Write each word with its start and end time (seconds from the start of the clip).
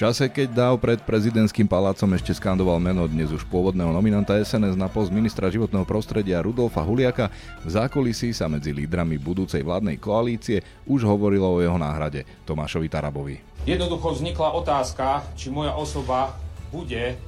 čase, 0.00 0.32
keď 0.32 0.48
Dáv 0.56 0.74
pred 0.80 0.96
prezidentským 1.04 1.68
palácom 1.68 2.08
ešte 2.16 2.32
skandoval 2.32 2.80
meno 2.80 3.04
dnes 3.04 3.28
už 3.36 3.44
pôvodného 3.52 3.92
nominanta 3.92 4.32
SNS 4.32 4.72
na 4.72 4.88
post 4.88 5.12
ministra 5.12 5.52
životného 5.52 5.84
prostredia 5.84 6.40
Rudolfa 6.40 6.80
Huliaka, 6.80 7.28
v 7.60 7.68
zákulisí 7.68 8.32
sa 8.32 8.48
medzi 8.48 8.72
lídrami 8.72 9.20
budúcej 9.20 9.60
vládnej 9.60 10.00
koalície 10.00 10.64
už 10.88 11.04
hovorilo 11.04 11.52
o 11.52 11.60
jeho 11.60 11.76
náhrade 11.76 12.24
Tomášovi 12.48 12.88
Tarabovi. 12.88 13.36
Jednoducho 13.68 14.16
vznikla 14.16 14.56
otázka, 14.56 15.36
či 15.36 15.52
moja 15.52 15.76
osoba 15.76 16.32
bude 16.72 17.20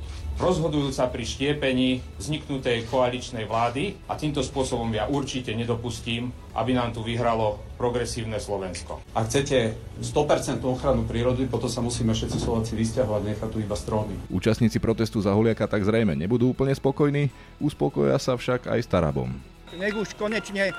rozhodujúca 0.42 1.06
pri 1.06 1.22
štiepení 1.22 2.02
vzniknutej 2.18 2.90
koaličnej 2.90 3.46
vlády 3.46 3.94
a 4.10 4.18
týmto 4.18 4.42
spôsobom 4.42 4.90
ja 4.90 5.06
určite 5.06 5.54
nedopustím, 5.54 6.34
aby 6.58 6.74
nám 6.74 6.90
tu 6.90 7.06
vyhralo 7.06 7.62
progresívne 7.78 8.42
Slovensko. 8.42 8.98
Ak 9.14 9.30
chcete 9.30 9.78
100% 10.02 10.58
ochranu 10.66 11.06
prírody, 11.06 11.46
potom 11.46 11.70
sa 11.70 11.78
musíme 11.78 12.10
všetci 12.10 12.42
Slováci 12.42 12.74
vysťahovať, 12.74 13.22
nechať 13.22 13.48
tu 13.54 13.58
iba 13.62 13.78
stromy. 13.78 14.18
Účastníci 14.34 14.82
protestu 14.82 15.22
za 15.22 15.30
Huliaka 15.30 15.70
tak 15.70 15.86
zrejme 15.86 16.18
nebudú 16.18 16.50
úplne 16.50 16.74
spokojní, 16.74 17.30
uspokoja 17.62 18.18
sa 18.18 18.34
však 18.34 18.66
aj 18.66 18.80
s 18.82 18.90
Tarabom. 18.90 19.30
Nech 19.78 19.94
už 19.94 20.18
konečne 20.18 20.74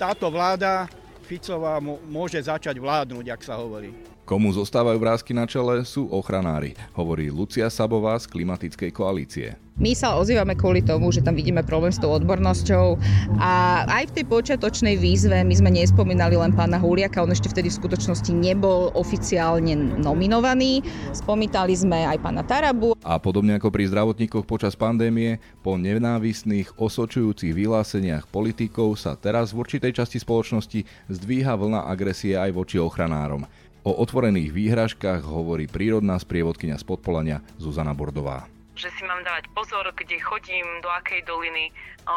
táto 0.00 0.32
vláda 0.32 0.88
Ficová 1.24 1.80
môže 2.08 2.40
začať 2.40 2.76
vládnuť, 2.80 3.26
ak 3.32 3.40
sa 3.44 3.56
hovorí. 3.60 4.13
Komu 4.24 4.48
zostávajú 4.56 4.96
vrázky 4.96 5.36
na 5.36 5.44
čele, 5.44 5.84
sú 5.84 6.08
ochranári, 6.08 6.72
hovorí 6.96 7.28
Lucia 7.28 7.68
Sabová 7.68 8.16
z 8.16 8.24
klimatickej 8.32 8.88
koalície. 8.88 9.60
My 9.74 9.90
sa 9.92 10.14
ozývame 10.16 10.54
kvôli 10.54 10.86
tomu, 10.86 11.10
že 11.10 11.20
tam 11.20 11.34
vidíme 11.34 11.60
problém 11.66 11.90
s 11.90 11.98
tou 11.98 12.08
odbornosťou 12.14 12.94
a 13.42 13.82
aj 13.90 14.06
v 14.06 14.14
tej 14.14 14.24
počiatočnej 14.30 14.94
výzve 14.96 15.34
my 15.42 15.50
sme 15.50 15.74
nespomínali 15.74 16.38
len 16.38 16.54
pána 16.54 16.78
Huliaka, 16.78 17.20
on 17.20 17.34
ešte 17.34 17.50
vtedy 17.50 17.74
v 17.74 17.82
skutočnosti 17.82 18.30
nebol 18.30 18.94
oficiálne 18.94 19.74
nominovaný. 19.98 20.80
Spomínali 21.10 21.74
sme 21.74 22.06
aj 22.06 22.22
pána 22.22 22.46
Tarabu. 22.46 22.94
A 23.02 23.18
podobne 23.18 23.58
ako 23.58 23.74
pri 23.74 23.90
zdravotníkoch 23.90 24.46
počas 24.46 24.78
pandémie, 24.78 25.42
po 25.60 25.74
nenávistných 25.74 26.78
osočujúcich 26.78 27.52
vyhláseniach 27.52 28.30
politikov 28.30 28.94
sa 28.94 29.18
teraz 29.18 29.50
v 29.50 29.66
určitej 29.66 29.90
časti 29.90 30.22
spoločnosti 30.22 30.86
zdvíha 31.10 31.50
vlna 31.58 31.90
agresie 31.90 32.38
aj 32.38 32.54
voči 32.54 32.78
ochranárom. 32.78 33.42
O 33.84 33.92
otvorených 34.00 34.48
výhražkách 34.48 35.28
hovorí 35.28 35.68
prírodná 35.68 36.16
sprievodkynia 36.16 36.80
z 36.80 36.88
Podpolania 36.88 37.44
Zuzana 37.60 37.92
Bordová. 37.92 38.48
Že 38.80 38.88
si 38.96 39.02
mám 39.04 39.20
dávať 39.22 39.44
pozor, 39.52 39.84
kde 39.92 40.24
chodím, 40.24 40.64
do 40.80 40.88
akej 40.88 41.20
doliny, 41.28 41.68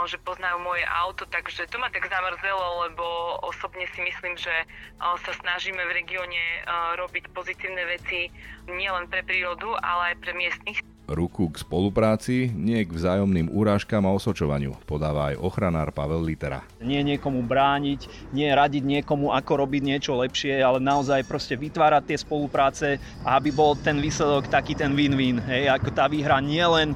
že 0.07 0.15
poznajú 0.23 0.63
moje 0.63 0.87
auto, 0.87 1.27
takže 1.27 1.67
to 1.67 1.75
ma 1.75 1.91
tak 1.91 2.07
zamrzelo, 2.07 2.87
lebo 2.87 3.03
osobne 3.43 3.83
si 3.91 3.99
myslím, 3.99 4.39
že 4.39 4.63
sa 4.97 5.31
snažíme 5.43 5.83
v 5.83 5.95
regióne 6.01 6.43
robiť 7.03 7.35
pozitívne 7.35 7.83
veci 7.99 8.31
nielen 8.71 9.11
pre 9.11 9.27
prírodu, 9.27 9.75
ale 9.83 10.15
aj 10.15 10.23
pre 10.23 10.31
miestnych 10.39 10.79
ruku 11.07 11.49
k 11.49 11.63
spolupráci, 11.63 12.51
nie 12.51 12.83
k 12.83 12.91
vzájomným 12.91 13.49
úrážkam 13.49 14.03
a 14.05 14.13
osočovaniu, 14.13 14.75
podáva 14.83 15.33
aj 15.33 15.39
ochranár 15.39 15.89
Pavel 15.95 16.21
Litera. 16.23 16.63
Nie 16.83 17.01
niekomu 17.01 17.41
brániť, 17.43 18.31
nie 18.35 18.51
radiť 18.51 18.83
niekomu, 18.83 19.31
ako 19.31 19.65
robiť 19.65 19.81
niečo 19.83 20.19
lepšie, 20.19 20.59
ale 20.59 20.83
naozaj 20.83 21.23
proste 21.25 21.55
vytvárať 21.55 22.03
tie 22.13 22.17
spolupráce, 22.19 22.87
aby 23.23 23.49
bol 23.55 23.79
ten 23.79 23.97
výsledok 24.03 24.51
taký 24.51 24.75
ten 24.75 24.93
win-win. 24.93 25.39
Hej, 25.47 25.71
ako 25.71 25.89
tá 25.95 26.11
výhra 26.11 26.43
nielen 26.43 26.93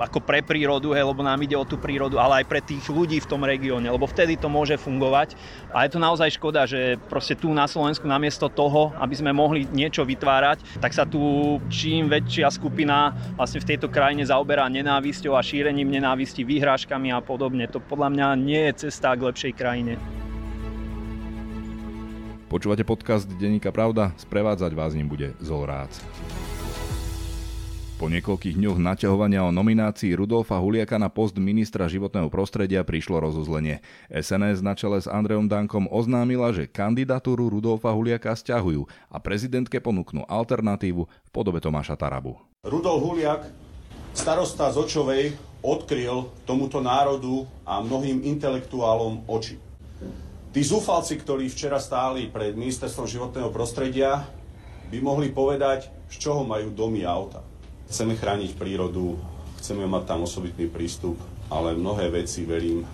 ako 0.00 0.24
pre 0.24 0.40
prírodu, 0.40 0.96
hej, 0.96 1.04
lebo 1.04 1.20
nám 1.20 1.36
ide 1.44 1.54
o 1.54 1.68
tú 1.68 1.76
prírodu, 1.76 2.16
ale 2.16 2.42
aj 2.42 2.48
pre 2.48 2.64
tých 2.64 2.88
ľudí 2.88 3.20
v 3.20 3.28
tom 3.28 3.44
regióne, 3.44 3.92
lebo 3.92 4.08
vtedy 4.08 4.40
to 4.40 4.48
môže 4.48 4.80
fungovať. 4.80 5.36
A 5.76 5.84
je 5.84 5.92
to 5.92 6.00
naozaj 6.00 6.32
škoda, 6.32 6.64
že 6.64 6.96
proste 7.12 7.36
tu 7.36 7.52
na 7.52 7.68
Slovensku 7.68 8.08
namiesto 8.08 8.48
toho, 8.48 8.96
aby 8.96 9.12
sme 9.12 9.36
mohli 9.36 9.68
niečo 9.68 10.02
vytvárať, 10.08 10.80
tak 10.80 10.96
sa 10.96 11.04
tu 11.04 11.20
čím 11.68 12.08
väčšia 12.08 12.48
skupina 12.48 13.12
vlastne 13.36 13.60
v 13.60 13.76
tejto 13.76 13.92
krajine 13.92 14.24
zaoberá 14.24 14.66
nenávisťou 14.72 15.36
a 15.36 15.44
šírením 15.44 15.92
nenávisti, 15.92 16.42
výhrážkami 16.42 17.12
a 17.12 17.20
podobne. 17.20 17.68
To 17.68 17.78
podľa 17.78 18.08
mňa 18.10 18.26
nie 18.40 18.62
je 18.72 18.88
cesta 18.88 19.12
k 19.12 19.28
lepšej 19.28 19.52
krajine. 19.52 20.00
Počúvate 22.50 22.82
podcast 22.82 23.30
Denníka 23.30 23.70
Pravda? 23.70 24.10
Sprevádzať 24.18 24.74
vás 24.74 24.90
ním 24.98 25.06
bude 25.06 25.38
Zolrác. 25.38 26.02
Po 28.00 28.08
niekoľkých 28.08 28.56
dňoch 28.56 28.80
naťahovania 28.80 29.44
o 29.44 29.52
nominácii 29.52 30.16
Rudolfa 30.16 30.56
Huliaka 30.56 30.96
na 30.96 31.12
post 31.12 31.36
ministra 31.36 31.84
životného 31.84 32.32
prostredia 32.32 32.80
prišlo 32.80 33.20
rozuzlenie. 33.20 33.84
SNS 34.08 34.64
na 34.64 34.72
čele 34.72 35.04
s 35.04 35.04
Andreom 35.04 35.52
Dankom 35.52 35.84
oznámila, 35.84 36.48
že 36.56 36.64
kandidatúru 36.64 37.52
Rudolfa 37.52 37.92
Huliaka 37.92 38.32
stiahujú 38.32 38.88
a 39.12 39.20
prezidentke 39.20 39.84
ponúknú 39.84 40.24
alternatívu 40.24 41.02
v 41.04 41.28
podobe 41.28 41.60
Tomáša 41.60 42.00
Tarabu. 42.00 42.40
Rudolf 42.64 43.04
Huliak, 43.04 43.44
starosta 44.16 44.72
z 44.72 44.80
Očovej, 44.80 45.24
odkryl 45.60 46.32
tomuto 46.48 46.80
národu 46.80 47.44
a 47.68 47.84
mnohým 47.84 48.24
intelektuálom 48.24 49.28
oči. 49.28 49.60
Tí 50.56 50.60
zúfalci, 50.64 51.20
ktorí 51.20 51.52
včera 51.52 51.76
stáli 51.76 52.32
pred 52.32 52.56
ministerstvom 52.56 53.04
životného 53.04 53.52
prostredia, 53.52 54.24
by 54.88 55.04
mohli 55.04 55.28
povedať, 55.28 55.92
z 56.08 56.16
čoho 56.16 56.48
majú 56.48 56.72
domy 56.72 57.04
a 57.04 57.12
auta. 57.12 57.49
Chceme 57.90 58.14
chrániť 58.14 58.54
prírodu, 58.54 59.18
chceme 59.58 59.82
mať 59.82 60.02
tam 60.06 60.22
osobitný 60.22 60.70
prístup, 60.70 61.18
ale 61.50 61.74
mnohé 61.74 62.22
veci 62.22 62.46
verím, 62.46 62.86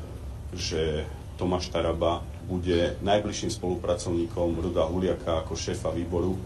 že 0.56 1.04
Tomáš 1.36 1.68
Taraba 1.68 2.24
bude 2.48 2.96
najbližším 3.04 3.52
spolupracovníkom 3.52 4.56
Ruda 4.56 4.88
Huliaka 4.88 5.44
ako 5.44 5.52
šéfa 5.52 5.92
výboru 5.92 6.40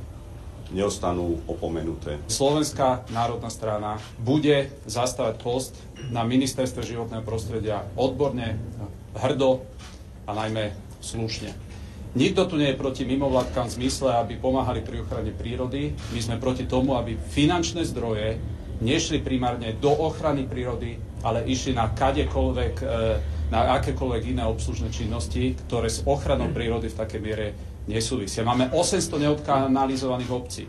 neostanú 0.74 1.38
opomenuté. 1.46 2.18
Slovenská 2.26 3.06
národná 3.14 3.54
strana 3.54 4.02
bude 4.18 4.74
zastávať 4.82 5.38
post 5.38 5.78
na 6.10 6.26
ministerstve 6.26 6.82
životného 6.82 7.22
prostredia 7.22 7.86
odborne, 7.94 8.58
hrdo 9.14 9.62
a 10.26 10.34
najmä 10.34 10.74
slušne. 10.98 11.69
Nikto 12.10 12.50
tu 12.50 12.58
nie 12.58 12.74
je 12.74 12.80
proti 12.80 13.06
mimovládkam 13.06 13.70
v 13.70 13.76
zmysle, 13.78 14.10
aby 14.18 14.34
pomáhali 14.34 14.82
pri 14.82 15.06
ochrane 15.06 15.30
prírody. 15.30 15.94
My 16.10 16.18
sme 16.18 16.42
proti 16.42 16.66
tomu, 16.66 16.98
aby 16.98 17.14
finančné 17.14 17.86
zdroje 17.86 18.34
nešli 18.82 19.22
primárne 19.22 19.78
do 19.78 19.94
ochrany 19.94 20.42
prírody, 20.42 20.98
ale 21.22 21.46
išli 21.46 21.70
na 21.70 21.94
kadekoľvek, 21.94 22.74
e, 22.82 22.86
na 23.54 23.78
akékoľvek 23.78 24.22
iné 24.26 24.42
obslužné 24.42 24.90
činnosti, 24.90 25.54
ktoré 25.68 25.86
s 25.86 26.02
ochranou 26.02 26.50
prírody 26.50 26.90
v 26.90 26.98
takej 26.98 27.20
miere 27.22 27.46
nesúvisia. 27.86 28.42
Máme 28.42 28.74
800 28.74 29.30
neodkanalizovaných 29.30 30.30
obcí. 30.34 30.64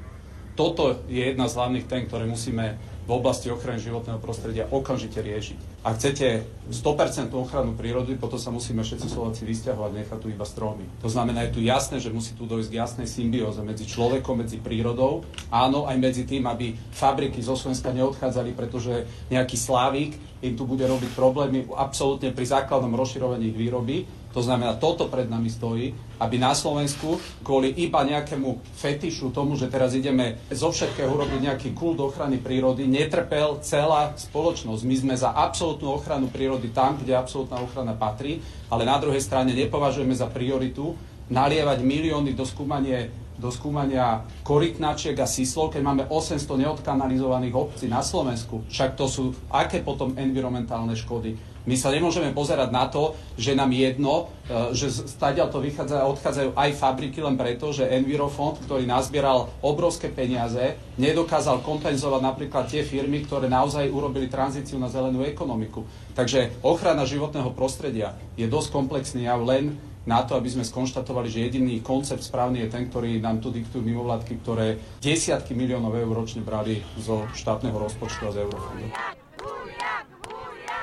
Toto 0.54 1.10
je 1.10 1.26
jedna 1.26 1.50
z 1.50 1.58
hlavných 1.58 1.90
tém, 1.90 2.06
ktoré 2.06 2.30
musíme 2.30 2.78
v 3.12 3.20
oblasti 3.20 3.52
ochrany 3.52 3.76
životného 3.84 4.24
prostredia 4.24 4.72
okamžite 4.72 5.20
riešiť. 5.20 5.84
Ak 5.84 6.00
chcete 6.00 6.48
100% 6.72 7.28
ochranu 7.36 7.76
prírody, 7.76 8.16
potom 8.16 8.40
sa 8.40 8.56
musíme 8.56 8.88
všetci 8.88 9.12
Slováci 9.12 9.44
vysťahovať, 9.44 9.92
nechať 9.92 10.18
tu 10.24 10.32
iba 10.32 10.48
stromy. 10.48 10.88
To 11.04 11.12
znamená, 11.12 11.44
je 11.44 11.60
tu 11.60 11.60
jasné, 11.60 12.00
že 12.00 12.08
musí 12.08 12.40
tu 12.40 12.48
dojsť 12.48 12.72
k 12.72 12.80
jasnej 12.80 13.12
symbióze 13.12 13.60
medzi 13.68 13.84
človekom, 13.84 14.48
medzi 14.48 14.64
prírodou, 14.64 15.28
áno, 15.52 15.92
aj 15.92 15.98
medzi 16.00 16.24
tým, 16.24 16.48
aby 16.48 16.72
fabriky 16.96 17.44
zo 17.44 17.60
Slovenska 17.60 17.92
neodchádzali, 17.92 18.56
pretože 18.56 19.04
nejaký 19.28 19.60
slávik 19.60 20.16
im 20.40 20.56
tu 20.56 20.64
bude 20.64 20.88
robiť 20.88 21.12
problémy 21.12 21.68
absolútne 21.76 22.32
pri 22.32 22.48
základnom 22.48 22.96
rozširovaní 22.96 23.52
ich 23.52 23.60
výroby, 23.60 24.08
to 24.32 24.40
znamená, 24.40 24.80
toto 24.80 25.12
pred 25.12 25.28
nami 25.28 25.52
stojí, 25.52 25.92
aby 26.24 26.36
na 26.40 26.56
Slovensku 26.56 27.20
kvôli 27.44 27.76
iba 27.84 28.00
nejakému 28.08 28.64
fetišu 28.80 29.36
tomu, 29.36 29.60
že 29.60 29.68
teraz 29.68 29.92
ideme 29.92 30.40
zo 30.48 30.72
všetkého 30.72 31.12
urobiť 31.12 31.40
nejaký 31.52 31.70
kult 31.76 32.00
ochrany 32.00 32.40
prírody, 32.40 32.88
netrpel 32.88 33.60
celá 33.60 34.16
spoločnosť. 34.16 34.82
My 34.88 34.96
sme 34.96 35.14
za 35.20 35.36
absolútnu 35.36 35.92
ochranu 35.92 36.32
prírody 36.32 36.72
tam, 36.72 36.96
kde 36.96 37.20
absolútna 37.20 37.60
ochrana 37.60 37.92
patrí, 37.92 38.40
ale 38.72 38.88
na 38.88 38.96
druhej 38.96 39.20
strane 39.20 39.52
nepovažujeme 39.52 40.16
za 40.16 40.32
prioritu 40.32 40.96
nalievať 41.28 41.80
milióny 41.84 42.32
do 42.32 42.44
skúmania 42.48 43.12
do 43.42 43.50
skúmania 43.50 44.22
korytnačiek 44.46 45.18
a 45.18 45.26
síslov, 45.26 45.74
keď 45.74 45.82
máme 45.82 46.04
800 46.14 46.46
neodkanalizovaných 46.46 47.58
obcí 47.58 47.90
na 47.90 48.06
Slovensku. 48.06 48.62
Však 48.70 48.94
to 48.94 49.10
sú 49.10 49.34
aké 49.50 49.82
potom 49.82 50.14
environmentálne 50.14 50.94
škody. 50.94 51.34
My 51.70 51.78
sa 51.78 51.94
nemôžeme 51.94 52.34
pozerať 52.34 52.74
na 52.74 52.90
to, 52.90 53.14
že 53.38 53.54
nám 53.54 53.70
jedno, 53.70 54.34
e, 54.50 54.74
že 54.74 54.90
stadiaľ 54.90 55.54
to 55.54 55.62
vychádza 55.62 56.02
a 56.02 56.10
odchádzajú 56.10 56.50
aj 56.58 56.70
fabriky 56.74 57.22
len 57.22 57.38
preto, 57.38 57.70
že 57.70 57.86
Envirofond, 57.86 58.58
ktorý 58.66 58.90
nazbieral 58.90 59.54
obrovské 59.62 60.10
peniaze, 60.10 60.74
nedokázal 60.98 61.62
kompenzovať 61.62 62.22
napríklad 62.22 62.66
tie 62.66 62.82
firmy, 62.82 63.22
ktoré 63.26 63.46
naozaj 63.46 63.94
urobili 63.94 64.26
tranzíciu 64.26 64.82
na 64.82 64.90
zelenú 64.90 65.22
ekonomiku. 65.22 65.86
Takže 66.18 66.62
ochrana 66.66 67.06
životného 67.06 67.54
prostredia 67.54 68.18
je 68.34 68.50
dosť 68.50 68.74
komplexný 68.74 69.30
jav 69.30 69.42
len 69.46 69.78
na 70.02 70.26
to, 70.26 70.34
aby 70.34 70.50
sme 70.50 70.66
skonštatovali, 70.66 71.30
že 71.30 71.46
jediný 71.46 71.78
koncept 71.86 72.26
správny 72.26 72.66
je 72.66 72.74
ten, 72.74 72.90
ktorý 72.90 73.22
nám 73.22 73.38
tu 73.38 73.54
diktujú 73.54 73.86
mimovládky, 73.86 74.34
ktoré 74.42 74.82
desiatky 74.98 75.54
miliónov 75.54 75.94
eur 75.94 76.10
ročne 76.10 76.42
brali 76.42 76.82
zo 76.98 77.30
štátneho 77.38 77.78
rozpočtu 77.78 78.26
a 78.26 78.34
z 78.34 78.38
eurofondu. 78.42 79.21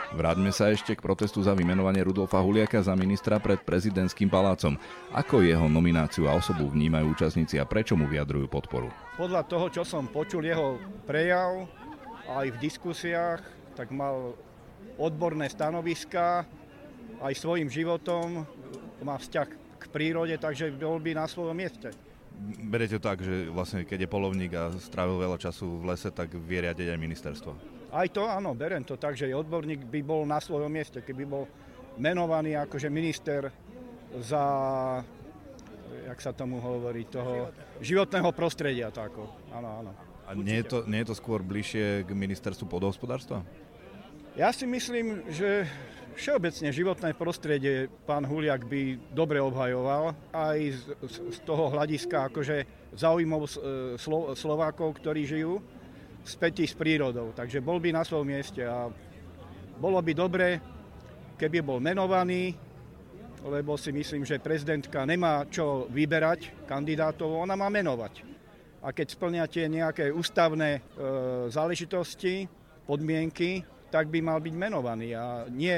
Vráťme 0.09 0.49
sa 0.49 0.73
ešte 0.73 0.97
k 0.97 1.05
protestu 1.05 1.45
za 1.45 1.53
vymenovanie 1.53 2.01
Rudolfa 2.01 2.41
Huliaka 2.41 2.81
za 2.81 2.97
ministra 2.97 3.37
pred 3.37 3.61
prezidentským 3.61 4.33
palácom. 4.33 4.81
Ako 5.13 5.45
jeho 5.45 5.69
nomináciu 5.69 6.25
a 6.25 6.33
osobu 6.33 6.73
vnímajú 6.73 7.13
účastníci 7.13 7.61
a 7.61 7.69
prečo 7.69 7.93
mu 7.93 8.09
vyjadrujú 8.09 8.49
podporu? 8.49 8.89
Podľa 9.21 9.45
toho, 9.45 9.69
čo 9.69 9.83
som 9.85 10.09
počul 10.09 10.49
jeho 10.49 10.81
prejav 11.05 11.69
aj 12.25 12.57
v 12.57 12.57
diskusiách, 12.57 13.45
tak 13.77 13.93
mal 13.93 14.33
odborné 14.97 15.45
stanoviska, 15.53 16.49
aj 17.21 17.35
svojim 17.37 17.69
životom 17.69 18.49
má 19.05 19.21
vzťah 19.21 19.49
k 19.77 19.85
prírode, 19.93 20.41
takže 20.41 20.73
bol 20.73 20.97
by 21.05 21.21
na 21.21 21.29
svojom 21.29 21.53
mieste. 21.53 21.93
Berete 22.65 22.97
to 22.97 23.05
tak, 23.05 23.21
že 23.21 23.53
vlastne 23.53 23.85
keď 23.85 24.09
je 24.09 24.15
polovník 24.15 24.57
a 24.57 24.73
strávil 24.81 25.21
veľa 25.21 25.37
času 25.37 25.85
v 25.85 25.93
lese, 25.93 26.09
tak 26.09 26.33
vie 26.33 26.65
riadiť 26.65 26.97
aj 26.97 26.99
ministerstvo? 26.99 27.78
Aj 27.99 28.07
to 28.07 28.31
áno, 28.31 28.55
berem 28.55 28.87
to 28.87 28.95
tak, 28.95 29.19
že 29.19 29.27
odborník 29.35 29.83
by 29.91 30.01
bol 30.07 30.23
na 30.23 30.39
svojom 30.39 30.71
mieste, 30.71 31.03
keby 31.03 31.27
bol 31.27 31.51
menovaný 31.99 32.55
akože 32.55 32.87
minister 32.87 33.51
za, 34.23 34.45
jak 36.07 36.19
sa 36.23 36.31
tomu 36.31 36.63
hovorí, 36.63 37.11
toho 37.11 37.51
životného 37.83 38.31
prostredia. 38.31 38.95
Tako. 38.95 39.27
Áno, 39.51 39.83
áno. 39.83 39.91
A 40.31 40.39
nie 40.39 40.63
je, 40.63 40.67
to, 40.71 40.79
nie 40.87 41.03
je 41.03 41.11
to 41.11 41.19
skôr 41.19 41.43
bližšie 41.43 42.07
k 42.07 42.11
ministerstvu 42.15 42.71
podhospodárstva? 42.71 43.43
Ja 44.39 44.55
si 44.55 44.63
myslím, 44.71 45.27
že 45.35 45.67
všeobecne 46.15 46.71
životné 46.71 47.11
prostredie 47.19 47.91
pán 48.07 48.23
Huliak 48.23 48.63
by 48.63 48.95
dobre 49.11 49.43
obhajoval 49.43 50.15
aj 50.31 50.59
z, 50.71 50.83
z 51.35 51.39
toho 51.43 51.75
hľadiska 51.75 52.31
akože 52.31 52.63
zaujímav 52.95 53.51
Slo, 53.99 54.39
Slovákov, 54.39 55.03
ktorí 55.03 55.27
žijú 55.27 55.59
spätí 56.29 56.69
s 56.69 56.77
prírodou. 56.77 57.33
Takže 57.33 57.65
bol 57.65 57.81
by 57.81 57.97
na 57.97 58.05
svojom 58.05 58.29
mieste 58.29 58.63
a 58.63 58.93
bolo 59.81 59.99
by 60.05 60.13
dobre, 60.13 60.61
keby 61.41 61.65
bol 61.65 61.81
menovaný, 61.81 62.53
lebo 63.47 63.79
si 63.79 63.95
myslím, 63.95 64.27
že 64.27 64.43
prezidentka 64.43 65.07
nemá 65.07 65.47
čo 65.49 65.89
vyberať 65.89 66.69
kandidátov, 66.69 67.41
ona 67.41 67.57
má 67.57 67.71
menovať. 67.71 68.27
A 68.83 68.95
keď 68.95 69.07
splňate 69.15 69.67
nejaké 69.67 70.11
ústavné 70.11 70.79
e, 70.79 70.81
záležitosti, 71.51 72.47
podmienky, 72.89 73.61
tak 73.93 74.09
by 74.09 74.25
mal 74.25 74.41
byť 74.41 74.55
menovaný. 74.57 75.13
A 75.13 75.45
nie 75.53 75.77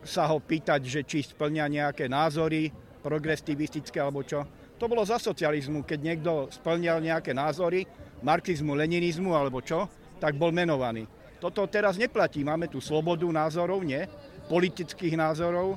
sa 0.00 0.24
ho 0.32 0.40
pýtať, 0.40 0.80
že 0.88 1.00
či 1.04 1.20
splňa 1.20 1.68
nejaké 1.68 2.08
názory 2.08 2.72
progresivistické 3.04 4.00
alebo 4.00 4.24
čo. 4.24 4.42
To 4.80 4.88
bolo 4.90 5.04
za 5.04 5.20
socializmu, 5.20 5.84
keď 5.84 5.98
niekto 6.00 6.32
splňal 6.50 7.04
nejaké 7.04 7.36
názory, 7.36 7.84
marxizmu, 8.22 8.72
leninizmu 8.74 9.34
alebo 9.34 9.60
čo, 9.60 9.90
tak 10.22 10.38
bol 10.38 10.54
menovaný. 10.54 11.06
Toto 11.42 11.66
teraz 11.66 11.98
neplatí. 11.98 12.46
Máme 12.46 12.70
tu 12.70 12.78
slobodu 12.78 13.26
názorov, 13.26 13.82
nie? 13.82 14.06
Politických 14.46 15.18
názorov. 15.18 15.74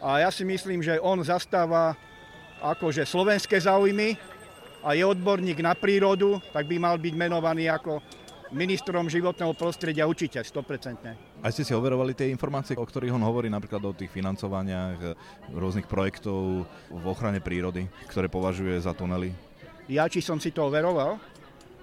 A 0.00 0.24
ja 0.24 0.30
si 0.32 0.44
myslím, 0.44 0.84
že 0.84 1.00
on 1.00 1.20
zastáva 1.24 1.96
akože 2.60 3.08
slovenské 3.08 3.56
záujmy 3.56 4.20
a 4.84 4.92
je 4.92 5.04
odborník 5.04 5.60
na 5.64 5.72
prírodu, 5.72 6.40
tak 6.52 6.68
by 6.68 6.76
mal 6.76 6.96
byť 7.00 7.14
menovaný 7.16 7.72
ako 7.72 8.00
ministrom 8.52 9.06
životného 9.06 9.54
prostredia 9.54 10.04
určite, 10.04 10.42
100%. 10.42 11.40
A 11.40 11.46
ste 11.48 11.64
si 11.64 11.72
overovali 11.72 12.12
tie 12.12 12.28
informácie, 12.28 12.74
o 12.76 12.84
ktorých 12.84 13.14
on 13.14 13.24
hovorí, 13.24 13.48
napríklad 13.48 13.80
o 13.86 13.96
tých 13.96 14.10
financovaniach 14.10 15.16
rôznych 15.54 15.86
projektov 15.86 16.66
v 16.90 17.04
ochrane 17.06 17.38
prírody, 17.38 17.86
ktoré 18.10 18.26
považuje 18.26 18.76
za 18.82 18.92
tunely? 18.92 19.32
Ja 19.86 20.06
či 20.06 20.20
som 20.22 20.38
si 20.38 20.50
to 20.50 20.66
overoval? 20.66 21.18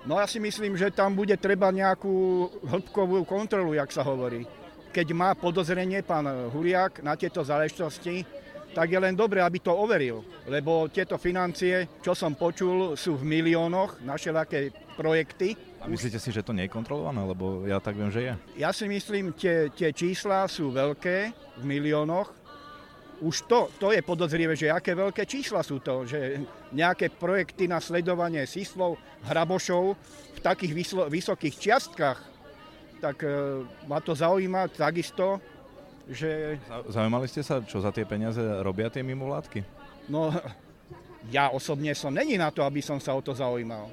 No 0.07 0.15
ja 0.15 0.23
si 0.23 0.39
myslím, 0.39 0.79
že 0.79 0.87
tam 0.87 1.11
bude 1.11 1.35
treba 1.35 1.67
nejakú 1.67 2.47
hĺbkovú 2.63 3.27
kontrolu, 3.27 3.75
jak 3.75 3.91
sa 3.91 4.07
hovorí. 4.07 4.47
Keď 4.95 5.11
má 5.11 5.35
podozrenie 5.35 5.99
pán 5.99 6.23
Huriak 6.47 7.03
na 7.03 7.19
tieto 7.19 7.43
záležitosti, 7.43 8.23
tak 8.71 8.87
je 8.87 9.03
len 9.03 9.11
dobré, 9.11 9.43
aby 9.43 9.59
to 9.59 9.75
overil, 9.75 10.23
lebo 10.47 10.87
tieto 10.87 11.19
financie, 11.19 11.99
čo 11.99 12.15
som 12.15 12.39
počul, 12.39 12.95
sú 12.95 13.19
v 13.19 13.27
miliónoch 13.27 13.99
na 13.99 14.15
všelaké 14.15 14.71
projekty. 14.95 15.59
A 15.83 15.91
myslíte 15.91 16.23
si, 16.23 16.31
že 16.31 16.39
to 16.39 16.55
nie 16.55 16.71
je 16.71 16.75
kontrolované, 16.77 17.27
lebo 17.27 17.67
ja 17.67 17.83
tak 17.83 17.99
viem, 17.99 18.07
že 18.07 18.31
je? 18.31 18.33
Ja 18.63 18.71
si 18.71 18.87
myslím, 18.87 19.35
tie, 19.35 19.67
tie 19.75 19.91
čísla 19.91 20.47
sú 20.47 20.71
veľké 20.71 21.35
v 21.59 21.63
miliónoch, 21.67 22.31
už 23.21 23.49
to, 23.49 23.69
to 23.81 23.89
je 23.89 24.01
podozrivé, 24.05 24.53
že 24.53 24.69
aké 24.69 24.93
veľké 24.93 25.25
čísla 25.25 25.65
sú 25.65 25.81
to, 25.81 26.05
že 26.05 26.41
nejaké 26.69 27.09
projekty 27.09 27.65
na 27.65 27.81
sledovanie 27.81 28.45
síslov, 28.45 28.97
hrabošov 29.25 29.97
v 30.37 30.39
takých 30.41 30.73
vyslo, 30.73 31.01
vysokých 31.09 31.55
čiastkách, 31.57 32.19
tak 33.01 33.25
e, 33.25 33.29
ma 33.89 33.97
to 34.01 34.13
zaujíma 34.13 34.69
takisto, 34.69 35.41
že... 36.09 36.61
Zaujímali 36.89 37.25
ste 37.25 37.41
sa, 37.41 37.61
čo 37.65 37.81
za 37.81 37.89
tie 37.89 38.05
peniaze 38.05 38.39
robia 38.61 38.87
tie 38.93 39.01
mimovládky? 39.01 39.65
No, 40.07 40.31
ja 41.33 41.51
osobne 41.51 41.91
som 41.97 42.13
není 42.13 42.37
na 42.37 42.53
to, 42.53 42.63
aby 42.63 42.79
som 42.79 43.01
sa 43.01 43.17
o 43.17 43.21
to 43.21 43.33
zaujímal. 43.35 43.91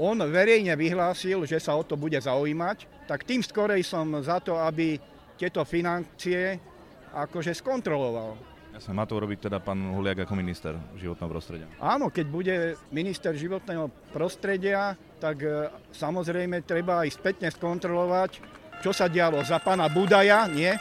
On 0.00 0.16
verejne 0.16 0.72
vyhlásil, 0.72 1.44
že 1.44 1.60
sa 1.60 1.76
o 1.76 1.84
to 1.84 2.00
bude 2.00 2.16
zaujímať, 2.16 3.04
tak 3.04 3.28
tým 3.28 3.44
skorej 3.44 3.84
som 3.84 4.08
za 4.24 4.40
to, 4.40 4.56
aby 4.56 4.96
tieto 5.36 5.60
financie 5.68 6.56
akože 7.12 7.52
skontroloval. 7.52 8.51
Jasne, 8.72 8.96
má 8.96 9.04
to 9.04 9.20
urobiť 9.20 9.52
teda 9.52 9.60
pán 9.60 9.76
Huliak 9.92 10.24
ako 10.24 10.32
minister 10.32 10.72
životného 10.96 11.28
prostredia. 11.28 11.66
Áno, 11.76 12.08
keď 12.08 12.26
bude 12.32 12.54
minister 12.88 13.36
životného 13.36 13.92
prostredia, 14.16 14.96
tak 15.20 15.44
e, 15.44 15.68
samozrejme 15.92 16.64
treba 16.64 17.04
aj 17.04 17.12
spätne 17.12 17.52
skontrolovať, 17.52 18.40
čo 18.80 18.96
sa 18.96 19.12
dialo 19.12 19.44
za 19.44 19.60
pána 19.60 19.92
Budaja, 19.92 20.48
nie? 20.48 20.72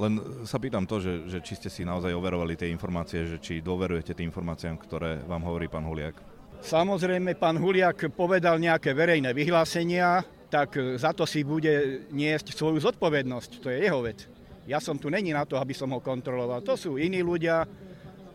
Len 0.00 0.12
sa 0.48 0.56
pýtam 0.56 0.88
to, 0.88 1.04
že, 1.04 1.28
že 1.28 1.38
či 1.44 1.60
ste 1.60 1.68
si 1.68 1.84
naozaj 1.84 2.16
overovali 2.16 2.56
tie 2.56 2.72
informácie, 2.72 3.28
že 3.28 3.36
či 3.36 3.60
dôverujete 3.60 4.16
tým 4.16 4.32
informáciám, 4.32 4.80
ktoré 4.80 5.20
vám 5.28 5.44
hovorí 5.44 5.68
pán 5.68 5.84
Huliak. 5.84 6.16
Samozrejme, 6.64 7.36
pán 7.36 7.60
Huliak 7.60 8.08
povedal 8.16 8.56
nejaké 8.56 8.96
verejné 8.96 9.36
vyhlásenia, 9.36 10.24
tak 10.48 10.80
za 10.96 11.12
to 11.12 11.28
si 11.28 11.44
bude 11.44 12.08
niesť 12.08 12.56
svoju 12.56 12.80
zodpovednosť. 12.80 13.50
To 13.60 13.68
je 13.68 13.78
jeho 13.84 14.00
vec. 14.00 14.39
Ja 14.70 14.78
som 14.78 15.02
tu 15.02 15.10
není 15.10 15.34
na 15.34 15.42
to, 15.42 15.58
aby 15.58 15.74
som 15.74 15.90
ho 15.90 15.98
kontroloval. 15.98 16.62
To 16.62 16.78
sú 16.78 16.94
iní 16.94 17.26
ľudia. 17.26 17.66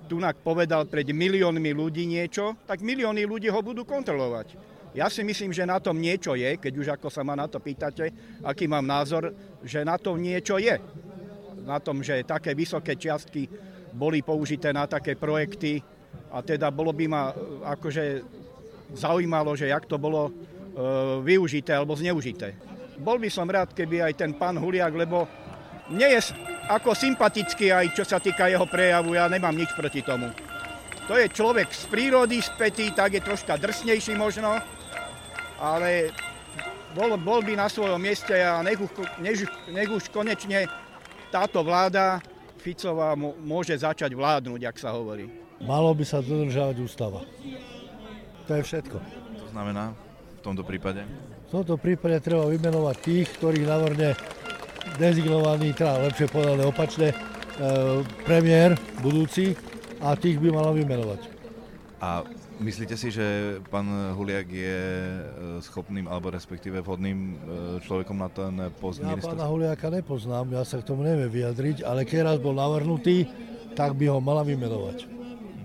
Tunak 0.05 0.43
povedal 0.43 0.85
pred 0.85 1.07
miliónmi 1.07 1.71
ľudí 1.71 2.03
niečo, 2.05 2.59
tak 2.67 2.83
milióny 2.83 3.23
ľudí 3.25 3.47
ho 3.49 3.57
budú 3.63 3.87
kontrolovať. 3.87 4.53
Ja 4.93 5.09
si 5.09 5.25
myslím, 5.25 5.49
že 5.49 5.65
na 5.65 5.81
tom 5.81 5.97
niečo 5.97 6.37
je, 6.37 6.59
keď 6.59 6.73
už 6.75 6.87
ako 6.99 7.07
sa 7.09 7.25
ma 7.25 7.33
na 7.33 7.49
to 7.49 7.57
pýtate, 7.57 8.13
aký 8.45 8.69
mám 8.69 8.85
názor, 8.85 9.33
že 9.65 9.81
na 9.81 9.97
tom 9.97 10.21
niečo 10.21 10.61
je. 10.61 10.77
Na 11.65 11.81
tom, 11.81 12.05
že 12.05 12.21
také 12.27 12.53
vysoké 12.53 12.99
čiastky 12.99 13.49
boli 13.95 14.21
použité 14.21 14.69
na 14.69 14.85
také 14.85 15.17
projekty 15.17 15.81
a 16.29 16.43
teda 16.45 16.69
bolo 16.69 16.93
by 16.93 17.05
ma 17.09 17.33
akože 17.75 18.21
zaujímalo, 18.93 19.57
že 19.57 19.73
jak 19.73 19.89
to 19.89 19.97
bolo 19.97 20.29
e, 20.29 20.31
využité 21.25 21.73
alebo 21.73 21.97
zneužité. 21.97 22.53
Bol 23.01 23.19
by 23.19 23.27
som 23.33 23.49
rád, 23.49 23.73
keby 23.73 24.05
aj 24.05 24.13
ten 24.15 24.31
pán 24.37 24.55
Huliak, 24.55 24.93
lebo 24.93 25.27
mne 25.91 26.07
je 26.17 26.19
ako 26.65 26.97
sympatický 26.97 27.69
aj 27.69 27.93
čo 27.93 28.03
sa 28.05 28.17
týka 28.17 28.49
jeho 28.49 28.65
prejavu, 28.65 29.13
ja 29.13 29.29
nemám 29.29 29.53
nič 29.53 29.69
proti 29.77 30.01
tomu. 30.01 30.33
To 31.05 31.13
je 31.13 31.29
človek 31.29 31.69
z 31.69 31.85
prírody 31.85 32.41
spätý, 32.41 32.89
tak 32.89 33.13
je 33.13 33.21
troška 33.21 33.61
drsnejší 33.61 34.17
možno, 34.17 34.57
ale 35.61 36.09
bol, 36.97 37.13
bol 37.21 37.45
by 37.45 37.53
na 37.53 37.69
svojom 37.69 38.01
mieste 38.01 38.33
a 38.33 38.65
nech, 38.65 38.81
nech, 39.21 39.45
nech 39.69 39.89
už 39.91 40.09
konečne 40.09 40.65
táto 41.29 41.61
vláda 41.61 42.23
Ficová 42.57 43.13
môže 43.19 43.77
začať 43.77 44.17
vládnuť, 44.17 44.61
ak 44.65 44.77
sa 44.81 44.89
hovorí. 44.97 45.29
Malo 45.61 45.93
by 45.93 46.01
sa 46.01 46.25
dodržávať 46.25 46.81
ústava. 46.81 47.21
To 48.49 48.51
je 48.57 48.63
všetko. 48.65 48.97
To 49.37 49.45
znamená 49.53 49.93
v 49.93 50.41
tomto 50.41 50.65
prípade? 50.65 51.05
V 51.45 51.61
tomto 51.61 51.77
prípade 51.77 52.17
treba 52.25 52.49
vymenovať 52.49 52.95
tých, 53.05 53.27
ktorých 53.37 53.69
navrne 53.69 54.17
dezignovaný, 54.97 55.73
teda 55.73 56.05
lepšie 56.09 56.27
povedané 56.29 56.63
opačne, 56.65 57.11
e, 57.11 57.15
premiér 58.23 58.77
budúci 59.01 59.57
a 59.99 60.13
tých 60.13 60.37
by 60.37 60.49
malo 60.53 60.71
vymenovať. 60.75 61.21
A 62.03 62.21
myslíte 62.59 62.93
si, 62.99 63.09
že 63.09 63.57
pán 63.71 63.87
Huliak 64.13 64.47
je 64.51 64.77
e, 64.77 65.21
schopným 65.63 66.05
alebo 66.05 66.29
respektíve 66.29 66.83
vhodným 66.85 67.19
e, 67.19 67.33
človekom 67.83 68.17
na 68.19 68.29
ten 68.29 68.53
post 68.77 69.01
Ja 69.01 69.17
pána 69.17 69.47
Huliaka 69.47 69.89
nepoznám, 69.89 70.51
ja 70.53 70.63
sa 70.67 70.79
k 70.79 70.87
tomu 70.87 71.01
neviem 71.01 71.31
vyjadriť, 71.31 71.81
ale 71.81 72.05
keď 72.05 72.35
raz 72.35 72.37
bol 72.37 72.53
navrhnutý, 72.55 73.25
tak 73.75 73.97
by 73.97 74.07
ho 74.07 74.19
mala 74.23 74.45
vymenovať. 74.45 75.14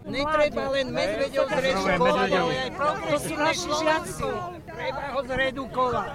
Netreba 0.08 0.64
len 0.72 0.88
medveďov 0.90 1.46
zredukovať, 1.50 2.30
ale 2.32 2.54
aj 2.56 2.70
progresívne 2.72 3.52
žiaci. 3.52 4.28
Treba 4.64 5.04
ho 5.12 5.20
zredukovať. 5.28 6.08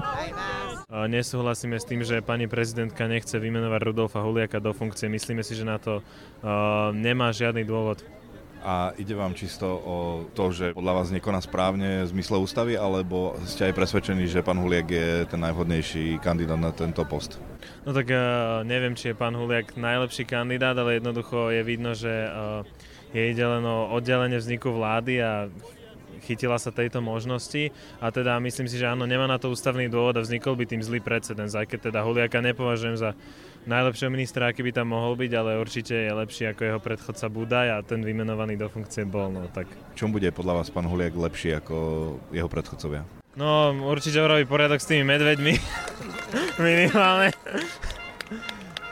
Nesúhlasíme 0.89 1.77
s 1.77 1.85
tým, 1.85 2.01
že 2.01 2.25
pani 2.25 2.49
prezidentka 2.49 3.05
nechce 3.05 3.37
vymenovať 3.37 3.81
Rudolfa 3.85 4.25
Huliaka 4.25 4.57
do 4.57 4.73
funkcie. 4.73 5.05
Myslíme 5.05 5.45
si, 5.45 5.53
že 5.53 5.67
na 5.67 5.77
to 5.77 6.01
uh, 6.01 6.89
nemá 6.97 7.29
žiadny 7.29 7.61
dôvod. 7.61 8.01
A 8.65 8.97
ide 8.97 9.13
vám 9.13 9.37
čisto 9.37 9.69
o 9.69 9.97
to, 10.33 10.49
že 10.49 10.73
podľa 10.73 10.93
vás 10.97 11.13
nekoná 11.13 11.37
správne 11.37 12.01
v 12.01 12.17
zmysle 12.17 12.41
ústavy, 12.41 12.73
alebo 12.73 13.37
ste 13.45 13.69
aj 13.69 13.77
presvedčení, 13.77 14.25
že 14.25 14.41
pán 14.41 14.57
Huliak 14.57 14.89
je 14.89 15.09
ten 15.29 15.37
najvhodnejší 15.37 16.17
kandidát 16.17 16.57
na 16.57 16.73
tento 16.73 17.05
post? 17.05 17.37
No 17.85 17.93
tak 17.93 18.09
uh, 18.09 18.65
neviem, 18.65 18.97
či 18.97 19.13
je 19.13 19.19
pán 19.21 19.37
Huliak 19.37 19.77
najlepší 19.77 20.25
kandidát, 20.25 20.73
ale 20.73 20.97
jednoducho 20.97 21.53
je 21.53 21.61
vidno, 21.61 21.93
že 21.93 22.09
uh, 22.25 22.65
je 23.15 23.31
ide 23.31 23.45
len 23.47 23.63
o 23.63 23.95
oddelenie 23.95 24.35
vzniku 24.35 24.75
vlády 24.75 25.23
a 25.23 25.47
chytila 26.25 26.57
sa 26.59 26.73
tejto 26.73 26.99
možnosti 26.99 27.69
a 28.01 28.09
teda 28.09 28.41
myslím 28.41 28.67
si, 28.67 28.81
že 28.81 28.89
áno, 28.89 29.07
nemá 29.07 29.29
na 29.29 29.37
to 29.37 29.53
ústavný 29.53 29.87
dôvod 29.87 30.17
a 30.17 30.25
vznikol 30.25 30.57
by 30.57 30.65
tým 30.67 30.81
zlý 30.81 30.99
precedens, 30.99 31.53
aj 31.53 31.69
keď 31.69 31.93
teda 31.93 32.01
Huliaka 32.01 32.41
nepovažujem 32.41 32.97
za 32.97 33.13
najlepšieho 33.69 34.13
ministra, 34.13 34.49
aký 34.49 34.61
by 34.61 34.71
tam 34.73 34.93
mohol 34.93 35.17
byť, 35.17 35.31
ale 35.33 35.57
určite 35.57 35.93
je 35.93 36.11
lepší 36.11 36.53
ako 36.53 36.61
jeho 36.65 36.79
predchodca 36.81 37.25
Budaj 37.29 37.67
a 37.73 37.77
ten 37.81 38.01
vymenovaný 38.05 38.57
do 38.57 38.69
funkcie 38.69 39.05
bol. 39.05 39.29
No, 39.33 39.49
tak. 39.49 39.65
Čom 39.97 40.13
bude 40.13 40.29
podľa 40.29 40.61
vás 40.61 40.69
pán 40.69 40.85
Huliak 40.85 41.17
lepší 41.17 41.57
ako 41.57 41.75
jeho 42.29 42.49
predchodcovia? 42.49 43.01
No, 43.35 43.73
určite 43.89 44.21
urobí 44.21 44.47
poriadok 44.47 44.79
s 44.79 44.87
tými 44.87 45.03
medveďmi. 45.03 45.53
Minimálne. 46.61 47.33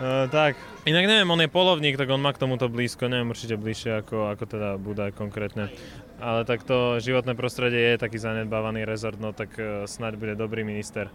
uh, 0.02 0.28
tak, 0.36 0.58
Inak 0.84 1.08
neviem, 1.08 1.32
on 1.32 1.40
je 1.40 1.48
polovník, 1.48 1.96
tak 1.96 2.12
on 2.12 2.20
má 2.20 2.36
k 2.36 2.44
tomuto 2.44 2.68
blízko, 2.68 3.08
neviem 3.08 3.32
určite 3.32 3.56
bližšie 3.56 4.04
ako, 4.04 4.36
ako 4.36 4.44
teda 4.52 4.76
Budaj 4.76 5.16
konkrétne. 5.16 5.72
Ale 6.20 6.44
tak 6.44 6.68
to 6.68 7.00
životné 7.00 7.40
prostredie 7.40 7.96
je 7.96 8.04
taký 8.04 8.20
zanedbávaný 8.20 8.84
rezort, 8.84 9.16
no 9.16 9.32
tak 9.32 9.56
uh, 9.56 9.88
snáď 9.88 10.20
bude 10.20 10.34
dobrý 10.36 10.68
minister. 10.68 11.08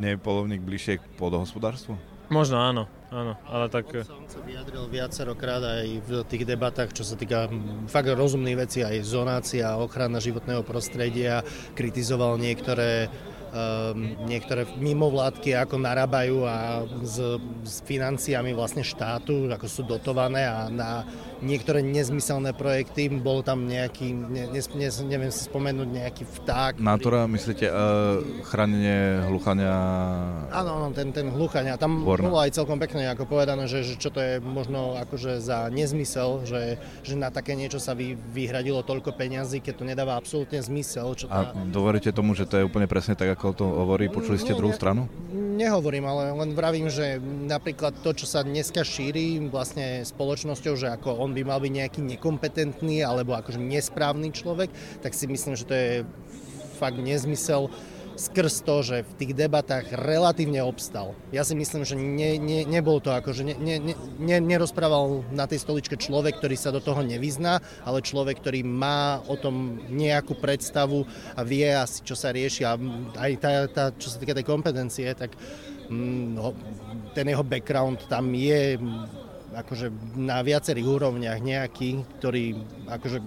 Nie 0.00 0.16
je 0.16 0.24
polovník 0.24 0.64
bližšie 0.64 1.04
k 1.04 1.04
pôdohospodárstvu? 1.20 2.00
Možno 2.32 2.64
áno, 2.64 2.88
áno, 3.12 3.36
ale 3.44 3.68
tak... 3.68 3.92
Som 4.08 4.24
sa 4.24 4.40
vyjadril 4.40 4.88
viacerokrát 4.88 5.60
aj 5.60 6.00
v 6.00 6.10
tých 6.24 6.48
debatách, 6.48 6.96
čo 6.96 7.04
sa 7.04 7.12
týka 7.12 7.52
fakt 7.92 8.08
rozumných 8.08 8.56
vecí, 8.56 8.80
aj 8.80 9.04
zonácia, 9.04 9.76
ochrana 9.76 10.16
životného 10.16 10.64
prostredia, 10.64 11.44
kritizoval 11.76 12.40
niektoré 12.40 13.12
niektoré 14.26 14.66
mimovládky 14.78 15.58
ako 15.58 15.76
narábajú 15.82 16.46
a 16.46 16.86
s, 17.02 17.18
s 17.66 17.74
financiami 17.82 18.54
vlastne 18.54 18.86
štátu, 18.86 19.50
ako 19.50 19.66
sú 19.66 19.82
dotované 19.86 20.46
a 20.46 20.70
na 20.70 21.04
niektoré 21.40 21.80
nezmyselné 21.80 22.52
projekty, 22.52 23.08
bol 23.08 23.40
tam 23.40 23.64
nejaký, 23.64 24.12
ne, 24.12 24.44
ne, 24.52 24.60
ne, 24.60 24.88
neviem 25.08 25.32
si 25.32 25.48
spomenúť, 25.48 25.88
nejaký 25.88 26.24
vták. 26.28 26.72
Natura, 26.78 27.24
ktorý... 27.24 27.32
myslíte, 27.32 27.66
uh, 27.72 28.20
chránenie 28.44 29.24
hluchania? 29.24 29.72
Áno, 30.52 30.70
áno, 30.80 30.88
ten, 30.92 31.10
ten 31.16 31.32
hluchania. 31.32 31.80
Tam 31.80 32.04
Vorna. 32.04 32.28
bolo 32.28 32.38
aj 32.44 32.52
celkom 32.52 32.76
pekne 32.76 33.08
ako 33.08 33.24
povedané, 33.24 33.64
že, 33.66 33.82
že 33.82 33.96
čo 33.96 34.12
to 34.12 34.20
je 34.20 34.36
možno 34.38 35.00
akože 35.00 35.40
za 35.40 35.72
nezmysel, 35.72 36.44
že, 36.44 36.76
že 37.00 37.16
na 37.16 37.32
také 37.32 37.56
niečo 37.56 37.80
sa 37.80 37.96
vy, 37.96 38.14
vyhradilo 38.36 38.84
toľko 38.84 39.16
peňazí, 39.16 39.64
keď 39.64 39.74
to 39.80 39.84
nedáva 39.88 40.20
absolútne 40.20 40.60
zmysel. 40.60 41.16
Čo 41.16 41.32
tá... 41.32 41.56
A 41.56 41.64
doveríte 41.72 42.12
tomu, 42.12 42.36
že 42.36 42.44
to 42.44 42.60
je 42.60 42.68
úplne 42.68 42.84
presne 42.84 43.16
tak, 43.16 43.39
ako 43.40 43.56
to 43.56 43.64
hovorí? 43.64 44.12
Počuli 44.12 44.36
ste 44.36 44.52
druhú 44.52 44.76
stranu? 44.76 45.08
Nehovorím, 45.32 46.04
ale 46.04 46.28
len 46.36 46.52
vravím, 46.52 46.92
že 46.92 47.16
napríklad 47.24 48.04
to, 48.04 48.12
čo 48.12 48.28
sa 48.28 48.44
dneska 48.44 48.84
šíri 48.84 49.40
vlastne 49.48 50.04
spoločnosťou, 50.04 50.76
že 50.76 50.92
ako 50.92 51.16
on 51.16 51.32
by 51.32 51.48
mal 51.48 51.56
byť 51.56 51.72
nejaký 51.72 52.00
nekompetentný 52.04 53.00
alebo 53.00 53.32
akože 53.32 53.56
nesprávny 53.56 54.36
človek, 54.36 54.68
tak 55.00 55.16
si 55.16 55.24
myslím, 55.24 55.56
že 55.56 55.64
to 55.64 55.72
je 55.72 55.90
fakt 56.76 57.00
nezmysel 57.00 57.72
skrz 58.16 58.66
to, 58.66 58.76
že 58.82 58.96
v 59.06 59.12
tých 59.16 59.32
debatách 59.34 59.92
relatívne 59.94 60.60
obstal. 60.64 61.14
Ja 61.30 61.46
si 61.46 61.54
myslím, 61.56 61.82
že 61.86 61.94
ne, 61.96 62.36
ne, 62.36 62.66
nebol 62.68 63.00
to 63.00 63.14
ako, 63.14 63.32
že 63.32 63.42
ne, 63.46 63.54
ne, 63.56 63.94
ne, 64.18 64.36
nerozprával 64.38 65.24
na 65.32 65.46
tej 65.46 65.62
stoličke 65.62 65.96
človek, 65.96 66.38
ktorý 66.38 66.56
sa 66.58 66.74
do 66.74 66.82
toho 66.82 67.00
nevyzná, 67.00 67.58
ale 67.86 68.04
človek, 68.04 68.42
ktorý 68.42 68.60
má 68.66 69.24
o 69.26 69.34
tom 69.38 69.80
nejakú 69.88 70.36
predstavu 70.36 71.06
a 71.34 71.40
vie 71.42 71.70
asi, 71.70 72.04
čo 72.04 72.14
sa 72.18 72.34
rieši 72.34 72.62
a 72.66 72.76
aj 73.16 73.32
tá, 73.40 73.50
tá 73.70 73.84
čo 73.96 74.12
sa 74.12 74.20
týka 74.20 74.36
tej 74.36 74.46
kompetencie, 74.46 75.08
tak 75.16 75.34
mm, 75.88 76.26
no, 76.36 76.52
ten 77.16 77.26
jeho 77.26 77.42
background 77.42 78.06
tam 78.06 78.30
je 78.36 78.78
akože 79.50 79.90
na 80.14 80.38
viacerých 80.46 80.86
úrovniach 80.86 81.42
nejaký, 81.42 82.06
ktorý 82.22 82.54
akože 82.86 83.18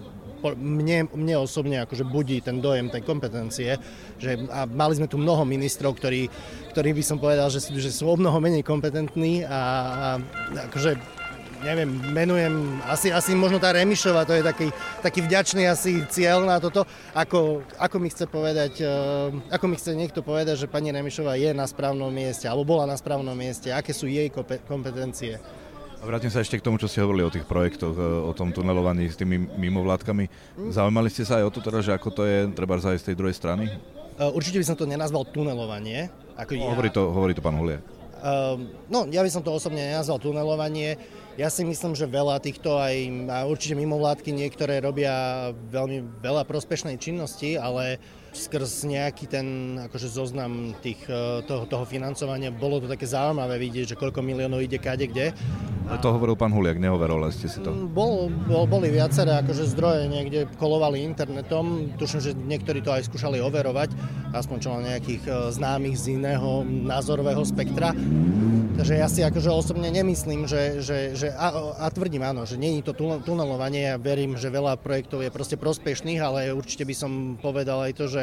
mne, 0.51 1.07
mne 1.15 1.35
osobne 1.39 1.79
akože 1.87 2.03
budí 2.03 2.43
ten 2.43 2.59
dojem 2.59 2.91
tej 2.91 3.07
kompetencie, 3.07 3.79
že 4.19 4.43
a 4.51 4.67
mali 4.67 4.99
sme 4.99 5.07
tu 5.07 5.15
mnoho 5.15 5.47
ministrov, 5.47 5.95
ktorí, 5.95 6.27
ktorí 6.75 6.91
by 6.91 7.03
som 7.03 7.17
povedal, 7.23 7.47
že, 7.47 7.63
že 7.63 7.95
sú 7.95 8.11
o 8.11 8.19
mnoho 8.19 8.43
menej 8.43 8.67
kompetentní 8.67 9.47
a, 9.47 9.55
a 9.55 10.07
akože 10.67 11.23
neviem, 11.63 11.89
menujem, 12.11 12.83
asi, 12.83 13.09
asi 13.09 13.31
možno 13.33 13.57
tá 13.57 13.71
Remišova, 13.71 14.27
to 14.27 14.35
je 14.35 14.43
taký, 14.43 14.67
taký 14.99 15.23
vďačný 15.23 15.63
asi 15.71 16.03
cieľ 16.11 16.43
na 16.43 16.59
toto, 16.59 16.83
ako, 17.15 17.63
ako 17.79 17.95
mi 18.03 18.11
chce 18.11 18.27
povedať, 18.27 18.83
uh, 18.83 19.31
ako 19.47 19.65
mi 19.71 19.79
chce 19.79 19.95
niekto 19.95 20.19
povedať, 20.19 20.67
že 20.67 20.71
pani 20.71 20.91
Remišova 20.91 21.39
je 21.39 21.55
na 21.55 21.63
správnom 21.63 22.11
mieste, 22.11 22.45
alebo 22.45 22.75
bola 22.75 22.83
na 22.85 22.99
správnom 22.99 23.33
mieste, 23.33 23.71
aké 23.71 23.95
sú 23.95 24.11
jej 24.11 24.27
kompetencie. 24.67 25.39
A 26.03 26.07
vrátim 26.11 26.27
sa 26.27 26.43
ešte 26.43 26.59
k 26.59 26.67
tomu, 26.67 26.75
čo 26.75 26.91
ste 26.91 26.99
hovorili 26.99 27.23
o 27.23 27.31
tých 27.31 27.47
projektoch, 27.47 27.95
e, 27.95 28.27
o 28.27 28.35
tom 28.35 28.51
tunelovaní 28.51 29.07
s 29.07 29.15
tými 29.15 29.39
mimovládkami. 29.55 30.27
Zaujímali 30.67 31.07
ste 31.07 31.23
sa 31.23 31.39
aj 31.39 31.47
o 31.47 31.53
to 31.55 31.63
teda, 31.63 31.79
že 31.79 31.95
ako 31.95 32.11
to 32.11 32.27
je 32.27 32.51
treba 32.51 32.75
aj 32.75 32.99
z 32.99 33.07
tej 33.07 33.15
druhej 33.15 33.31
strany? 33.31 33.71
Uh, 34.19 34.27
určite 34.35 34.59
by 34.59 34.67
som 34.67 34.75
to 34.75 34.83
nenazval 34.83 35.23
tunelovanie. 35.23 36.11
Ako 36.35 36.59
no, 36.59 36.67
ja... 36.67 36.71
hovorí, 36.75 36.89
to, 36.91 37.07
hovorí 37.07 37.31
to 37.31 37.39
pán 37.39 37.55
Hulia. 37.55 37.79
Uh, 38.19 38.59
no, 38.91 39.07
ja 39.15 39.23
by 39.23 39.31
som 39.31 39.47
to 39.47 39.55
osobne 39.55 39.79
nenazval 39.79 40.19
tunelovanie. 40.19 40.99
Ja 41.39 41.47
si 41.47 41.63
myslím, 41.63 41.95
že 41.95 42.03
veľa 42.03 42.43
týchto 42.43 42.75
aj, 42.75 42.95
a 43.31 43.37
určite 43.47 43.79
mimovládky 43.79 44.35
niektoré 44.35 44.83
robia 44.83 45.55
veľmi 45.71 46.19
veľa 46.19 46.43
prospešnej 46.43 46.99
činnosti, 46.99 47.55
ale 47.55 48.03
skrz 48.33 48.89
nejaký 48.89 49.29
ten 49.29 49.77
akože 49.87 50.09
zoznam 50.09 50.73
tých, 50.81 50.99
e, 51.05 51.45
toho, 51.45 51.69
toho 51.69 51.85
financovania 51.85 52.49
bolo 52.49 52.81
to 52.81 52.89
také 52.89 53.05
zaujímavé 53.05 53.61
vidieť, 53.61 53.93
že 53.93 53.99
koľko 53.99 54.25
miliónov 54.25 54.65
ide 54.65 54.81
kade 54.81 55.05
kde. 55.05 55.31
A 55.91 55.99
to 56.01 56.09
hovoril 56.15 56.33
pán 56.33 56.49
Huliak, 56.49 56.81
neoveroval 56.81 57.29
ste 57.29 57.45
si 57.45 57.61
to? 57.61 57.69
Mm, 57.69 57.93
bol, 57.93 58.31
bol, 58.49 58.65
boli 58.65 58.89
viaceré 58.89 59.37
akože 59.45 59.69
zdroje 59.77 60.09
niekde 60.09 60.49
kolovali 60.57 61.05
internetom, 61.05 61.93
tuším, 62.01 62.19
že 62.23 62.31
niektorí 62.33 62.81
to 62.81 62.89
aj 62.89 63.05
skúšali 63.05 63.37
overovať, 63.43 63.93
aspoň 64.33 64.57
čo 64.57 64.69
nejakých 64.81 65.23
e, 65.29 65.31
známych 65.53 65.95
z 65.95 66.17
iného 66.17 66.65
názorového 66.65 67.45
spektra. 67.45 67.93
Takže 68.73 68.93
ja 68.95 69.07
si 69.11 69.21
akože 69.21 69.49
osobne 69.51 69.89
nemyslím, 69.91 70.47
že, 70.47 70.79
že, 70.79 70.97
že 71.13 71.27
a, 71.35 71.75
a 71.83 71.87
tvrdím 71.91 72.23
áno, 72.23 72.47
že 72.47 72.55
je 72.55 72.83
to 72.83 72.95
tunelovanie, 73.21 73.91
ja 73.91 73.95
verím, 73.99 74.39
že 74.39 74.53
veľa 74.53 74.79
projektov 74.79 75.21
je 75.21 75.31
proste 75.31 75.59
prospešných, 75.59 76.19
ale 76.23 76.55
určite 76.55 76.87
by 76.87 76.95
som 76.95 77.11
povedal 77.37 77.83
aj 77.85 77.93
to, 77.95 78.05
že 78.09 78.21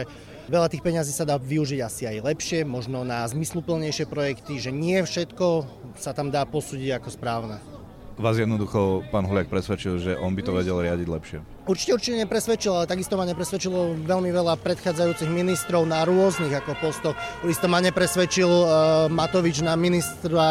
veľa 0.50 0.68
tých 0.72 0.84
peňazí 0.84 1.12
sa 1.12 1.28
dá 1.28 1.36
využiť 1.38 1.80
asi 1.84 2.02
aj 2.10 2.26
lepšie, 2.26 2.60
možno 2.66 3.06
na 3.06 3.24
zmysluplnejšie 3.28 4.08
projekty, 4.08 4.58
že 4.58 4.74
nie 4.74 4.98
všetko 5.04 5.68
sa 6.00 6.16
tam 6.16 6.32
dá 6.32 6.42
posúdiť 6.48 6.98
ako 6.98 7.08
správne 7.12 7.79
vás 8.20 8.36
jednoducho 8.36 9.02
pán 9.08 9.24
Huliak 9.24 9.48
presvedčil, 9.48 9.96
že 9.96 10.12
on 10.20 10.36
by 10.36 10.44
to 10.44 10.52
vedel 10.52 10.78
riadiť 10.78 11.08
lepšie? 11.08 11.38
Určite, 11.64 11.90
určite 11.96 12.16
nepresvedčil, 12.20 12.72
ale 12.72 12.84
takisto 12.84 13.16
ma 13.16 13.24
nepresvedčilo 13.24 13.96
veľmi 14.04 14.28
veľa 14.28 14.60
predchádzajúcich 14.60 15.30
ministrov 15.32 15.88
na 15.88 16.04
rôznych 16.04 16.52
ako 16.52 16.76
postoch. 16.78 17.16
Isto 17.48 17.66
ma 17.66 17.80
nepresvedčil 17.80 18.48
uh, 18.48 18.68
Matovič 19.08 19.64
na, 19.64 19.72
ministra, 19.74 20.44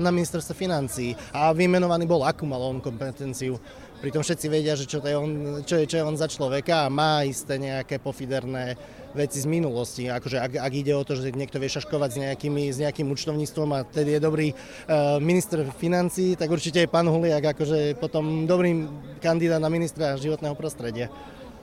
na 0.00 0.08
ministerstve 0.08 0.56
financí 0.56 1.12
a 1.36 1.52
vymenovaný 1.52 2.08
bol, 2.08 2.24
akú 2.24 2.48
mal 2.48 2.64
on 2.64 2.80
kompetenciu. 2.80 3.60
Pritom 4.00 4.24
všetci 4.24 4.46
vedia, 4.48 4.72
že 4.80 4.88
čo, 4.88 5.04
to 5.04 5.12
je 5.12 5.16
on, 5.16 5.30
čo, 5.60 5.76
je, 5.76 5.84
čo 5.84 6.00
je 6.00 6.06
on 6.08 6.16
za 6.16 6.24
človeka 6.24 6.88
a 6.88 6.92
má 6.92 7.20
isté 7.20 7.60
nejaké 7.60 8.00
pofiderné 8.00 8.72
veci 9.12 9.44
z 9.44 9.46
minulosti. 9.46 10.08
Akože 10.08 10.40
ak, 10.40 10.56
ak 10.56 10.72
ide 10.72 10.96
o 10.96 11.04
to, 11.04 11.20
že 11.20 11.36
niekto 11.36 11.60
vie 11.60 11.68
šaškovať 11.68 12.10
s, 12.16 12.18
nejakými, 12.24 12.72
s 12.72 12.80
nejakým 12.80 13.12
účtovníctvom 13.12 13.68
a 13.76 13.84
tedy 13.84 14.16
je 14.16 14.20
dobrý 14.24 14.48
uh, 14.56 15.20
minister 15.20 15.68
financí, 15.76 16.32
tak 16.32 16.48
určite 16.48 16.80
je 16.80 16.88
pán 16.88 17.04
Huliak 17.12 17.52
akože 17.52 18.00
potom 18.00 18.48
dobrý 18.48 18.88
kandidát 19.20 19.60
na 19.60 19.68
ministra 19.68 20.16
životného 20.16 20.56
prostredia. 20.56 21.12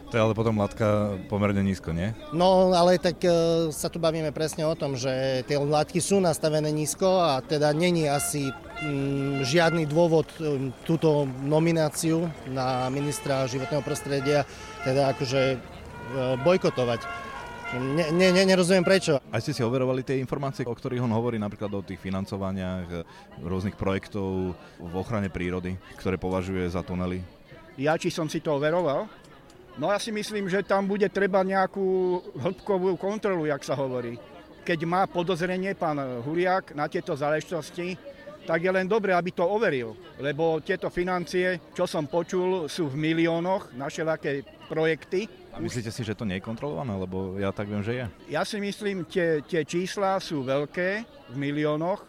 To 0.08 0.16
je 0.16 0.24
ale 0.24 0.32
potom 0.32 0.56
látka 0.56 1.20
pomerne 1.28 1.60
nízko, 1.60 1.92
nie? 1.92 2.16
No, 2.32 2.72
ale 2.72 2.96
tak 2.96 3.20
uh, 3.28 3.68
sa 3.76 3.92
tu 3.92 4.00
bavíme 4.00 4.32
presne 4.32 4.64
o 4.64 4.72
tom, 4.72 4.96
že 4.96 5.44
tie 5.44 5.60
látky 5.60 6.00
sú 6.00 6.24
nastavené 6.24 6.72
nízko 6.72 7.20
a 7.20 7.44
teda 7.44 7.76
není 7.76 8.08
asi 8.08 8.48
um, 8.88 9.44
žiadny 9.44 9.84
dôvod 9.84 10.32
um, 10.40 10.72
túto 10.88 11.28
nomináciu 11.44 12.24
na 12.48 12.88
ministra 12.88 13.44
životného 13.52 13.84
prostredia 13.84 14.48
teda 14.88 15.12
akože 15.12 15.60
uh, 15.60 16.40
bojkotovať. 16.40 17.28
Ne, 17.76 18.16
ne, 18.16 18.32
ne, 18.32 18.48
nerozumiem 18.48 18.88
prečo. 18.88 19.20
A 19.28 19.44
ste 19.44 19.52
si 19.52 19.60
overovali 19.60 20.00
tie 20.00 20.24
informácie, 20.24 20.64
o 20.64 20.72
ktorých 20.72 21.04
on 21.04 21.12
hovorí, 21.12 21.36
napríklad 21.36 21.68
o 21.76 21.84
tých 21.84 22.00
financovaniach 22.00 22.88
eh, 22.88 23.04
rôznych 23.44 23.76
projektov 23.76 24.56
v 24.80 24.94
ochrane 24.96 25.28
prírody, 25.28 25.76
ktoré 26.00 26.16
považuje 26.16 26.64
za 26.72 26.80
tunely? 26.80 27.20
Ja 27.76 28.00
či 28.00 28.08
som 28.08 28.32
si 28.32 28.40
to 28.40 28.56
overoval? 28.56 29.12
No 29.78 29.94
ja 29.94 30.02
si 30.02 30.10
myslím, 30.10 30.50
že 30.50 30.66
tam 30.66 30.90
bude 30.90 31.06
treba 31.06 31.46
nejakú 31.46 32.18
hĺbkovú 32.34 32.98
kontrolu, 32.98 33.46
jak 33.46 33.62
sa 33.62 33.78
hovorí. 33.78 34.18
Keď 34.66 34.80
má 34.90 35.06
podozrenie 35.06 35.78
pán 35.78 36.02
Huriak 36.26 36.74
na 36.74 36.90
tieto 36.90 37.14
záležitosti, 37.14 37.94
tak 38.50 38.66
je 38.66 38.74
len 38.74 38.90
dobre, 38.90 39.14
aby 39.14 39.30
to 39.30 39.46
overil. 39.46 39.94
Lebo 40.18 40.58
tieto 40.66 40.90
financie, 40.90 41.62
čo 41.78 41.86
som 41.86 42.10
počul, 42.10 42.66
sú 42.66 42.90
v 42.90 42.98
miliónoch 42.98 43.78
na 43.78 43.86
všelaké 43.86 44.42
projekty. 44.66 45.30
A 45.54 45.62
myslíte 45.62 45.94
si, 45.94 46.02
že 46.02 46.18
to 46.18 46.26
nie 46.26 46.42
je 46.42 46.48
kontrolované? 46.50 46.98
Lebo 46.98 47.38
ja 47.38 47.54
tak 47.54 47.70
viem, 47.70 47.86
že 47.86 48.02
je. 48.02 48.06
Ja 48.34 48.42
si 48.50 48.58
myslím, 48.58 49.06
tie, 49.06 49.46
tie 49.46 49.62
čísla 49.62 50.18
sú 50.18 50.42
veľké 50.42 51.06
v 51.30 51.36
miliónoch. 51.38 52.02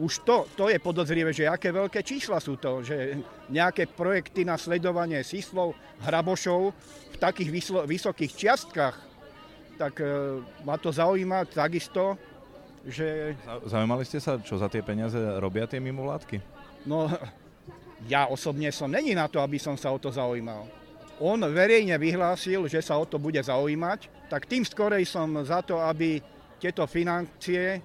Už 0.00 0.24
to, 0.24 0.48
to 0.56 0.72
je 0.72 0.80
podozrivé, 0.80 1.36
že 1.36 1.44
aké 1.44 1.68
veľké 1.68 2.00
čísla 2.00 2.40
sú 2.40 2.56
to, 2.56 2.80
že 2.80 3.20
nejaké 3.52 3.84
projekty 3.84 4.44
na 4.44 4.56
sledovanie 4.56 5.20
síslov, 5.20 5.76
hrabošov 6.00 6.72
v 7.12 7.16
takých 7.20 7.50
vyslo, 7.52 7.80
vysokých 7.84 8.32
čiastkách, 8.32 8.96
tak 9.76 10.00
e, 10.00 10.40
ma 10.64 10.80
to 10.80 10.88
zaujíma 10.88 11.44
takisto, 11.44 12.16
že... 12.88 13.36
Zaujímali 13.68 14.02
ste 14.08 14.18
sa, 14.18 14.40
čo 14.40 14.56
za 14.56 14.66
tie 14.72 14.80
peniaze 14.80 15.18
robia 15.38 15.68
tie 15.68 15.78
mimovládky? 15.78 16.40
No, 16.88 17.06
ja 18.10 18.26
osobne 18.26 18.72
som 18.74 18.90
není 18.90 19.14
na 19.14 19.30
to, 19.30 19.38
aby 19.38 19.60
som 19.60 19.78
sa 19.78 19.92
o 19.94 19.98
to 20.00 20.10
zaujímal. 20.10 20.66
On 21.22 21.38
verejne 21.38 21.94
vyhlásil, 22.00 22.66
že 22.66 22.82
sa 22.82 22.98
o 22.98 23.06
to 23.06 23.20
bude 23.20 23.38
zaujímať, 23.38 24.26
tak 24.26 24.48
tým 24.50 24.66
skorej 24.66 25.06
som 25.06 25.30
za 25.46 25.62
to, 25.62 25.78
aby 25.78 26.18
tieto 26.58 26.82
financie 26.90 27.78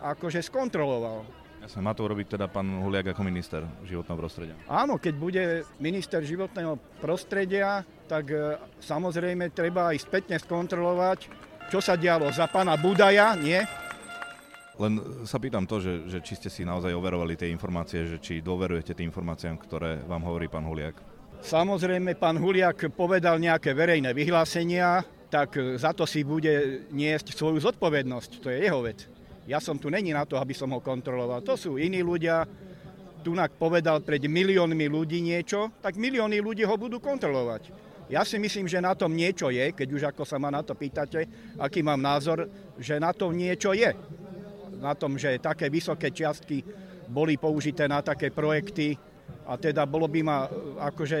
akože 0.00 0.40
skontroloval. 0.40 1.37
Má 1.76 1.92
to 1.92 2.08
urobiť 2.08 2.40
teda 2.40 2.48
pán 2.48 2.80
Huliak 2.80 3.12
ako 3.12 3.20
minister 3.20 3.60
životného 3.84 4.16
prostredia. 4.16 4.54
Áno, 4.64 4.96
keď 4.96 5.14
bude 5.20 5.44
minister 5.76 6.24
životného 6.24 6.80
prostredia, 7.02 7.84
tak 8.08 8.32
e, 8.32 8.56
samozrejme 8.80 9.52
treba 9.52 9.92
aj 9.92 10.00
spätne 10.00 10.40
skontrolovať, 10.40 11.28
čo 11.68 11.84
sa 11.84 12.00
dialo 12.00 12.32
za 12.32 12.48
pána 12.48 12.80
Budaja, 12.80 13.36
nie? 13.36 13.60
Len 14.78 15.26
sa 15.26 15.36
pýtam 15.36 15.66
to, 15.68 15.82
že, 15.82 16.08
že 16.08 16.18
či 16.24 16.38
ste 16.38 16.48
si 16.48 16.62
naozaj 16.64 16.94
overovali 16.94 17.36
tie 17.36 17.52
informácie, 17.52 18.06
že 18.06 18.16
či 18.22 18.40
dôverujete 18.40 18.94
tým 18.96 19.10
informáciám, 19.12 19.58
ktoré 19.60 20.00
vám 20.06 20.22
hovorí 20.24 20.46
pán 20.46 20.64
Huliak. 20.64 20.96
Samozrejme, 21.42 22.14
pán 22.16 22.38
Huliak 22.38 22.90
povedal 22.94 23.42
nejaké 23.42 23.74
verejné 23.74 24.14
vyhlásenia, 24.14 25.02
tak 25.28 25.54
za 25.76 25.92
to 25.92 26.08
si 26.08 26.24
bude 26.24 26.88
niesť 26.88 27.36
svoju 27.36 27.60
zodpovednosť. 27.60 28.30
To 28.40 28.48
je 28.48 28.58
jeho 28.64 28.80
vec. 28.80 29.17
Ja 29.48 29.64
som 29.64 29.80
tu 29.80 29.88
není 29.88 30.12
na 30.12 30.28
to, 30.28 30.36
aby 30.36 30.52
som 30.52 30.68
ho 30.76 30.84
kontroloval. 30.84 31.40
To 31.40 31.56
sú 31.56 31.80
iní 31.80 32.04
ľudia. 32.04 32.44
Tunak 33.18 33.56
povedal 33.58 34.04
pred 34.04 34.22
miliónmi 34.22 34.86
ľudí 34.86 35.18
niečo, 35.18 35.74
tak 35.82 35.98
milióny 35.98 36.38
ľudí 36.38 36.62
ho 36.62 36.76
budú 36.78 37.02
kontrolovať. 37.02 37.74
Ja 38.08 38.22
si 38.22 38.38
myslím, 38.38 38.70
že 38.70 38.78
na 38.78 38.94
tom 38.94 39.10
niečo 39.10 39.50
je, 39.50 39.74
keď 39.74 39.88
už 39.90 40.02
ako 40.14 40.22
sa 40.22 40.38
ma 40.38 40.54
na 40.54 40.62
to 40.62 40.78
pýtate, 40.78 41.26
aký 41.58 41.82
mám 41.82 41.98
názor, 41.98 42.46
že 42.78 42.96
na 42.96 43.10
tom 43.10 43.34
niečo 43.34 43.74
je 43.74 43.90
na 44.78 44.94
tom, 44.94 45.18
že 45.18 45.42
také 45.42 45.66
vysoké 45.68 46.14
čiastky 46.14 46.62
boli 47.10 47.34
použité 47.36 47.90
na 47.90 48.00
také 48.00 48.30
projekty 48.30 48.94
a 49.44 49.58
teda 49.58 49.84
bolo 49.84 50.06
by 50.06 50.20
ma 50.22 50.38
e, 50.46 50.48
akože 50.78 51.18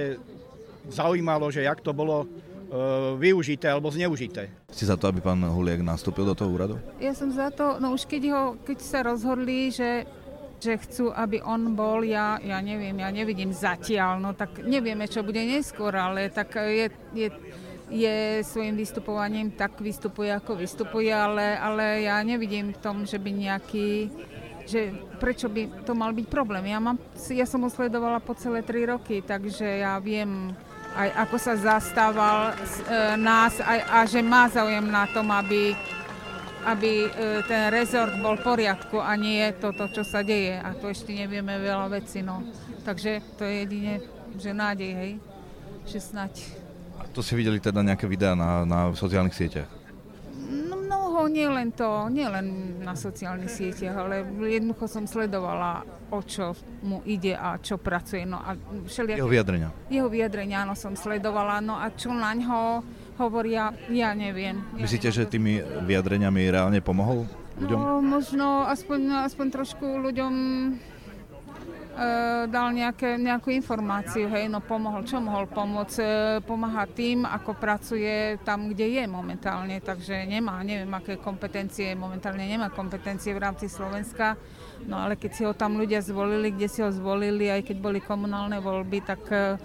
zaujímalo, 0.88 1.50
že 1.50 1.66
jak 1.66 1.80
to 1.82 1.92
bolo 1.92 2.24
využité 3.16 3.72
alebo 3.72 3.88
zneužité. 3.88 4.52
Ste 4.68 4.84
za 4.88 4.96
to, 5.00 5.08
aby 5.08 5.24
pán 5.24 5.40
Huliak 5.40 5.80
nastúpil 5.80 6.28
do 6.28 6.36
toho 6.36 6.52
úradu? 6.52 6.74
Ja 7.00 7.16
som 7.16 7.32
za 7.32 7.48
to, 7.48 7.80
no 7.80 7.96
už 7.96 8.04
keď, 8.04 8.22
ho, 8.32 8.42
keď 8.60 8.78
sa 8.80 9.00
rozhodli, 9.04 9.72
že 9.72 10.04
že 10.58 10.74
chcú, 10.74 11.14
aby 11.14 11.38
on 11.38 11.78
bol, 11.78 12.02
ja, 12.02 12.34
ja 12.42 12.58
neviem, 12.58 12.98
ja 12.98 13.14
nevidím 13.14 13.54
zatiaľ, 13.54 14.18
no 14.18 14.34
tak 14.34 14.58
nevieme, 14.66 15.06
čo 15.06 15.22
bude 15.22 15.38
neskôr, 15.38 15.94
ale 15.94 16.34
tak 16.34 16.58
je, 16.58 16.90
je 17.14 17.30
je 17.88 18.44
svojim 18.44 18.76
vystupovaním 18.76 19.48
tak 19.56 19.80
vystupuje, 19.80 20.28
ako 20.28 20.60
vystupuje, 20.60 21.08
ale, 21.08 21.56
ale 21.56 22.04
ja 22.04 22.20
nevidím 22.20 22.76
v 22.76 22.82
tom, 22.84 23.08
že 23.08 23.16
by 23.16 23.30
nejaký 23.32 24.12
že 24.68 24.92
prečo 25.16 25.48
by 25.48 25.88
to 25.88 25.96
mal 25.96 26.12
byť 26.12 26.28
problém. 26.28 26.68
Ja, 26.68 26.76
mám, 26.76 27.00
ja 27.32 27.48
som 27.48 27.64
ho 27.64 27.72
sledovala 27.72 28.20
po 28.20 28.36
celé 28.36 28.60
tri 28.60 28.84
roky, 28.84 29.24
takže 29.24 29.64
ja 29.64 29.96
viem 29.96 30.52
aj 30.98 31.10
ako 31.14 31.36
sa 31.38 31.54
zastával 31.54 32.50
e, 32.50 32.54
nás 33.22 33.62
aj, 33.62 33.78
a 33.86 33.98
že 34.02 34.18
má 34.18 34.50
záujem 34.50 34.82
na 34.82 35.06
tom, 35.06 35.30
aby, 35.30 35.78
aby 36.66 37.06
e, 37.06 37.08
ten 37.46 37.70
rezort 37.70 38.18
bol 38.18 38.34
v 38.34 38.42
poriadku 38.42 38.98
a 38.98 39.14
nie 39.14 39.54
toto, 39.62 39.86
čo 39.94 40.02
sa 40.02 40.26
deje. 40.26 40.58
A 40.58 40.74
to 40.74 40.90
ešte 40.90 41.14
nevieme 41.14 41.54
veľa 41.62 41.86
vecí. 41.94 42.26
No. 42.26 42.42
Takže 42.82 43.22
to 43.38 43.46
je 43.46 43.54
jedine, 43.62 43.94
že 44.34 44.50
nádej, 44.50 44.90
hej, 44.90 45.12
že 45.86 45.98
snať 46.02 46.66
to 47.18 47.26
si 47.26 47.34
videli 47.34 47.58
teda 47.58 47.82
nejaké 47.82 48.06
videá 48.06 48.38
na, 48.38 48.62
na 48.62 48.94
sociálnych 48.94 49.34
sieťach? 49.34 49.77
Mnoho, 51.18 51.34
nie 51.34 51.50
len 51.50 51.74
to, 51.74 52.06
nie 52.14 52.30
len 52.30 52.78
na 52.78 52.94
sociálnych 52.94 53.50
sieťach, 53.50 54.06
ale 54.06 54.22
jednoducho 54.38 54.86
som 54.86 55.02
sledovala, 55.02 55.82
o 56.14 56.22
čo 56.22 56.54
mu 56.86 57.02
ide 57.02 57.34
a 57.34 57.58
čo 57.58 57.74
pracuje. 57.74 58.22
No 58.22 58.38
a 58.38 58.54
všelijaké, 58.86 59.18
jeho 59.18 59.26
vyjadrenia? 59.26 59.74
Jeho 59.90 60.06
vyjadrenia, 60.06 60.62
áno, 60.62 60.78
som 60.78 60.94
sledovala. 60.94 61.58
No 61.58 61.74
a 61.74 61.90
čo 61.90 62.14
na 62.14 62.38
ňo 62.38 62.86
hovoria, 63.18 63.74
ja 63.90 64.14
neviem. 64.14 64.62
Ja 64.78 64.86
Myslíte, 64.86 65.10
neviem. 65.10 65.18
že 65.26 65.32
tými 65.34 65.52
vyjadreniami 65.90 66.54
reálne 66.54 66.78
pomohol 66.78 67.26
ľuďom? 67.58 67.78
No, 67.82 67.98
možno 67.98 68.70
aspoň, 68.70 69.26
aspoň 69.26 69.46
trošku 69.58 69.86
ľuďom 69.98 70.32
dal 72.46 72.70
nejaké, 72.70 73.18
nejakú 73.18 73.50
informáciu, 73.50 74.30
hej, 74.30 74.46
no 74.46 74.62
pomohol, 74.62 75.02
čo 75.02 75.18
mohol 75.18 75.50
pomôcť, 75.50 75.98
e, 75.98 76.06
pomáha 76.46 76.86
tým, 76.86 77.26
ako 77.26 77.58
pracuje 77.58 78.38
tam, 78.46 78.70
kde 78.70 79.02
je 79.02 79.04
momentálne, 79.10 79.82
takže 79.82 80.22
nemá, 80.30 80.62
neviem, 80.62 80.88
aké 80.94 81.18
kompetencie, 81.18 81.98
momentálne 81.98 82.46
nemá 82.46 82.70
kompetencie 82.70 83.34
v 83.34 83.42
rámci 83.42 83.66
Slovenska, 83.66 84.38
no 84.86 85.02
ale 85.02 85.18
keď 85.18 85.30
si 85.34 85.42
ho 85.42 85.52
tam 85.58 85.74
ľudia 85.74 85.98
zvolili, 85.98 86.54
kde 86.54 86.68
si 86.70 86.80
ho 86.86 86.90
zvolili, 86.94 87.50
aj 87.50 87.66
keď 87.66 87.76
boli 87.82 87.98
komunálne 87.98 88.62
voľby, 88.62 88.98
tak 89.02 89.22
e, 89.34 89.58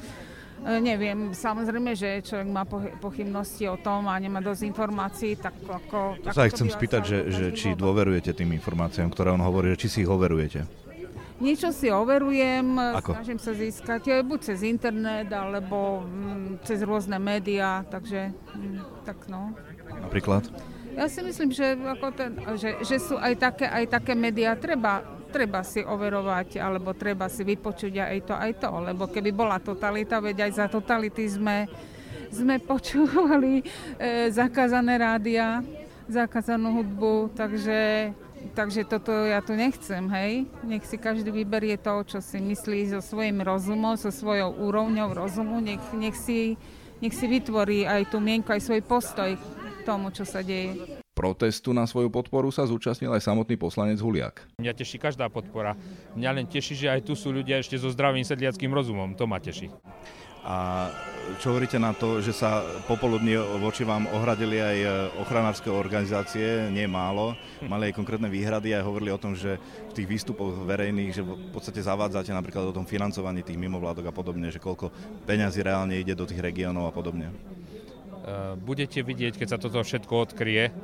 Neviem, 0.64 1.36
samozrejme, 1.36 1.92
že 1.92 2.24
človek 2.24 2.48
má 2.48 2.64
pochybnosti 3.04 3.68
o 3.68 3.76
tom 3.76 4.08
a 4.08 4.16
nemá 4.16 4.40
dosť 4.40 4.64
informácií, 4.64 5.36
tak 5.36 5.60
ako... 5.60 6.24
To 6.24 6.32
sa 6.32 6.48
aj 6.48 6.56
chcem 6.56 6.72
spýtať, 6.72 7.02
že, 7.04 7.20
že 7.36 7.46
či 7.52 7.76
dôverujete 7.76 8.32
tým 8.32 8.56
informáciám, 8.56 9.12
ktoré 9.12 9.36
on 9.36 9.44
hovorí, 9.44 9.76
že 9.76 9.84
či 9.84 9.88
si 9.92 9.98
ich 10.08 10.08
overujete. 10.08 10.83
Niečo 11.44 11.76
si 11.76 11.92
overujem, 11.92 12.80
Ako? 13.04 13.20
snažím 13.20 13.36
sa 13.36 13.52
získať 13.52 14.04
eh, 14.08 14.24
buď 14.24 14.40
cez 14.48 14.64
internet, 14.64 15.28
alebo 15.28 16.08
mm, 16.08 16.64
cez 16.64 16.80
rôzne 16.88 17.20
médiá, 17.20 17.84
takže 17.92 18.32
mm, 18.32 19.04
tak 19.04 19.28
no. 19.28 19.52
Napríklad? 20.00 20.48
Ja 20.96 21.12
si 21.12 21.20
myslím, 21.20 21.52
že, 21.52 21.76
ako 21.76 22.08
ten, 22.16 22.32
že, 22.56 22.80
že 22.88 22.96
sú 22.96 23.20
aj 23.20 23.36
také, 23.36 23.68
aj 23.68 23.92
také 23.92 24.16
médiá, 24.16 24.56
treba, 24.56 25.04
treba 25.36 25.68
si 25.68 25.84
overovať, 25.84 26.64
alebo 26.64 26.96
treba 26.96 27.28
si 27.28 27.44
vypočuť 27.44 27.92
aj 28.00 28.20
to, 28.24 28.34
aj 28.40 28.52
to, 28.64 28.68
lebo 28.80 29.04
keby 29.12 29.36
bola 29.36 29.60
totalita, 29.60 30.24
veď 30.24 30.48
aj 30.48 30.52
za 30.64 30.66
totality 30.72 31.28
sme, 31.28 31.68
sme 32.32 32.56
počúvali 32.62 33.66
e, 34.00 34.30
zakázané 34.32 34.96
rádia, 34.96 35.66
zakázanú 36.08 36.80
hudbu, 36.80 37.34
takže 37.36 38.14
takže 38.52 38.84
toto 38.84 39.12
ja 39.12 39.40
tu 39.40 39.56
nechcem, 39.56 40.04
hej. 40.12 40.44
Nech 40.68 40.84
si 40.84 41.00
každý 41.00 41.32
vyberie 41.32 41.80
to, 41.80 42.04
čo 42.04 42.20
si 42.20 42.44
myslí 42.44 42.92
so 42.92 43.00
svojím 43.00 43.40
rozumom, 43.40 43.96
so 43.96 44.12
svojou 44.12 44.52
úrovňou 44.52 45.16
rozumu, 45.16 45.64
nech, 45.64 45.82
nech, 45.96 46.20
si, 46.20 46.60
nech 47.00 47.16
si 47.16 47.26
vytvorí 47.32 47.88
aj 47.88 48.12
tú 48.12 48.20
mienku, 48.20 48.52
aj 48.52 48.62
svoj 48.68 48.82
postoj 48.84 49.40
k 49.40 49.80
tomu, 49.88 50.12
čo 50.12 50.28
sa 50.28 50.44
deje. 50.44 51.00
Protestu 51.14 51.78
na 51.78 51.86
svoju 51.86 52.10
podporu 52.10 52.50
sa 52.50 52.66
zúčastnil 52.66 53.14
aj 53.14 53.22
samotný 53.22 53.54
poslanec 53.54 54.02
Huliak. 54.02 54.50
Mňa 54.58 54.74
teší 54.74 54.98
každá 54.98 55.30
podpora. 55.30 55.78
Mňa 56.18 56.30
len 56.34 56.50
teší, 56.50 56.74
že 56.74 56.88
aj 56.90 57.06
tu 57.06 57.14
sú 57.14 57.30
ľudia 57.30 57.62
ešte 57.62 57.78
so 57.78 57.94
zdravým 57.94 58.26
sedliackým 58.26 58.74
rozumom. 58.74 59.14
To 59.14 59.30
ma 59.30 59.38
teší. 59.38 59.70
A 60.44 60.92
čo 61.40 61.56
hovoríte 61.56 61.80
na 61.80 61.96
to, 61.96 62.20
že 62.20 62.36
sa 62.36 62.68
popoludní 62.84 63.40
voči 63.64 63.88
vám 63.88 64.12
ohradili 64.12 64.60
aj 64.60 64.78
e, 64.84 64.88
ochranárske 65.24 65.72
organizácie, 65.72 66.68
nie 66.68 66.84
málo, 66.84 67.40
hm. 67.64 67.72
mali 67.72 67.90
aj 67.90 67.96
konkrétne 67.96 68.28
výhrady 68.28 68.76
a 68.76 68.84
hovorili 68.84 69.16
o 69.16 69.22
tom, 69.22 69.32
že 69.32 69.56
v 69.88 69.94
tých 69.96 70.08
výstupoch 70.10 70.68
verejných, 70.68 71.16
že 71.16 71.24
v 71.24 71.52
podstate 71.56 71.80
zavádzate 71.80 72.36
napríklad 72.36 72.68
o 72.68 72.76
tom 72.76 72.84
financovaní 72.84 73.40
tých 73.40 73.56
mimovládok 73.56 74.12
a 74.12 74.14
podobne, 74.16 74.52
že 74.52 74.60
koľko 74.60 74.92
peňazí 75.24 75.64
reálne 75.64 75.96
ide 75.96 76.12
do 76.12 76.28
tých 76.28 76.44
regiónov 76.44 76.92
a 76.92 76.96
podobne. 76.96 77.32
E, 77.32 77.36
budete 78.60 79.00
vidieť, 79.00 79.40
keď 79.40 79.48
sa 79.48 79.58
toto 79.58 79.80
všetko 79.80 80.14
odkrie, 80.28 80.76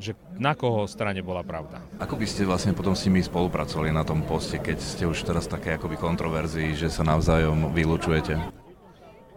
že 0.00 0.16
na 0.40 0.56
koho 0.56 0.88
strane 0.88 1.20
bola 1.20 1.44
pravda. 1.44 1.84
Ako 2.00 2.16
by 2.16 2.26
ste 2.26 2.48
vlastne 2.48 2.72
potom 2.72 2.96
s 2.96 3.04
nimi 3.04 3.20
spolupracovali 3.20 3.92
na 3.92 4.02
tom 4.08 4.24
poste, 4.24 4.56
keď 4.56 4.80
ste 4.80 5.04
už 5.04 5.20
teraz 5.22 5.44
také 5.44 5.76
akoby 5.76 6.00
kontroverzii, 6.00 6.74
že 6.74 6.88
sa 6.88 7.04
navzájom 7.04 7.70
vylúčujete? 7.70 8.61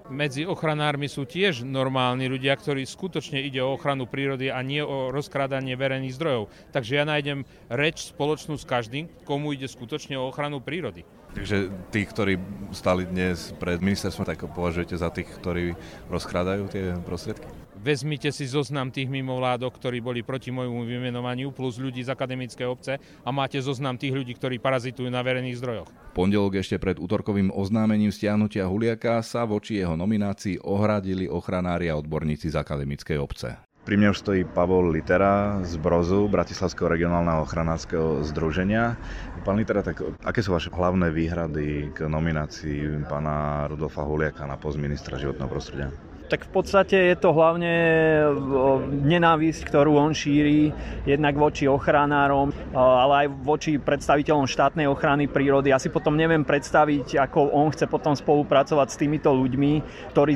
Medzi 0.10 0.46
ochranármi 0.46 1.10
sú 1.10 1.26
tiež 1.26 1.66
normálni 1.66 2.30
ľudia, 2.30 2.54
ktorí 2.54 2.86
skutočne 2.86 3.42
ide 3.42 3.62
o 3.62 3.74
ochranu 3.74 4.06
prírody 4.06 4.54
a 4.54 4.62
nie 4.62 4.82
o 4.82 5.10
rozkrádanie 5.10 5.74
verejných 5.74 6.16
zdrojov. 6.16 6.50
Takže 6.70 6.92
ja 7.02 7.06
nájdem 7.08 7.48
reč 7.70 8.14
spoločnú 8.14 8.58
s 8.58 8.66
každým, 8.66 9.10
komu 9.26 9.58
ide 9.58 9.66
skutočne 9.66 10.18
o 10.18 10.30
ochranu 10.30 10.62
prírody. 10.62 11.06
Takže 11.36 11.68
tí, 11.92 12.02
ktorí 12.08 12.40
stali 12.72 13.04
dnes 13.04 13.52
pred 13.60 13.84
ministerstvom, 13.84 14.24
tak 14.24 14.48
považujete 14.48 14.96
za 14.96 15.12
tých, 15.12 15.28
ktorí 15.42 15.76
rozkrádajú 16.08 16.64
tie 16.72 16.96
prostriedky? 17.04 17.65
Vezmite 17.86 18.34
si 18.34 18.50
zoznam 18.50 18.90
tých 18.90 19.06
mimovládok, 19.06 19.78
ktorí 19.78 20.02
boli 20.02 20.26
proti 20.26 20.50
môjmu 20.50 20.90
vymenovaniu, 20.90 21.54
plus 21.54 21.78
ľudí 21.78 22.02
z 22.02 22.10
akademickej 22.10 22.66
obce 22.66 22.98
a 22.98 23.30
máte 23.30 23.62
zoznam 23.62 23.94
tých 23.94 24.18
ľudí, 24.18 24.34
ktorí 24.34 24.58
parazitujú 24.58 25.06
na 25.14 25.22
verejných 25.22 25.62
zdrojoch. 25.62 25.90
Pondelok 26.18 26.58
ešte 26.58 26.82
pred 26.82 26.98
útorkovým 26.98 27.54
oznámením 27.54 28.10
stiahnutia 28.10 28.66
Huliaka 28.66 29.22
sa 29.22 29.46
voči 29.46 29.78
jeho 29.78 29.94
nominácii 29.94 30.66
ohradili 30.66 31.30
ochranári 31.30 31.94
a 31.94 32.00
odborníci 32.02 32.50
z 32.50 32.58
akademickej 32.58 33.22
obce. 33.22 33.62
Pri 33.86 34.02
mne 34.02 34.18
už 34.18 34.26
stojí 34.26 34.50
Pavol 34.50 34.90
Litera 34.90 35.62
z 35.62 35.78
Brozu, 35.78 36.26
Bratislavského 36.26 36.90
regionálneho 36.90 37.46
ochranárskeho 37.46 38.26
združenia. 38.26 38.98
Pán 39.46 39.62
Litera, 39.62 39.86
tak 39.86 40.02
aké 40.26 40.42
sú 40.42 40.58
vaše 40.58 40.74
hlavné 40.74 41.14
výhrady 41.14 41.94
k 41.94 42.10
nominácii 42.10 43.06
pána 43.06 43.70
Rudolfa 43.70 44.02
Huliaka 44.02 44.50
na 44.50 44.58
post 44.58 44.82
ministra 44.82 45.22
životného 45.22 45.46
prostredia? 45.46 45.94
Tak 46.26 46.50
v 46.50 46.52
podstate 46.52 46.98
je 47.14 47.16
to 47.18 47.30
hlavne 47.32 47.74
nenávisť, 49.06 49.62
ktorú 49.70 49.98
on 50.02 50.12
šíri 50.12 50.74
jednak 51.06 51.38
voči 51.38 51.70
ochranárom, 51.70 52.50
ale 52.74 53.26
aj 53.26 53.28
voči 53.46 53.78
predstaviteľom 53.78 54.50
štátnej 54.50 54.90
ochrany 54.90 55.30
prírody. 55.30 55.70
Ja 55.70 55.78
si 55.78 55.94
potom 55.94 56.18
neviem 56.18 56.42
predstaviť, 56.42 57.22
ako 57.30 57.54
on 57.54 57.70
chce 57.70 57.86
potom 57.86 58.18
spolupracovať 58.18 58.88
s 58.90 59.00
týmito 59.00 59.30
ľuďmi, 59.30 59.72
ktorí 60.14 60.34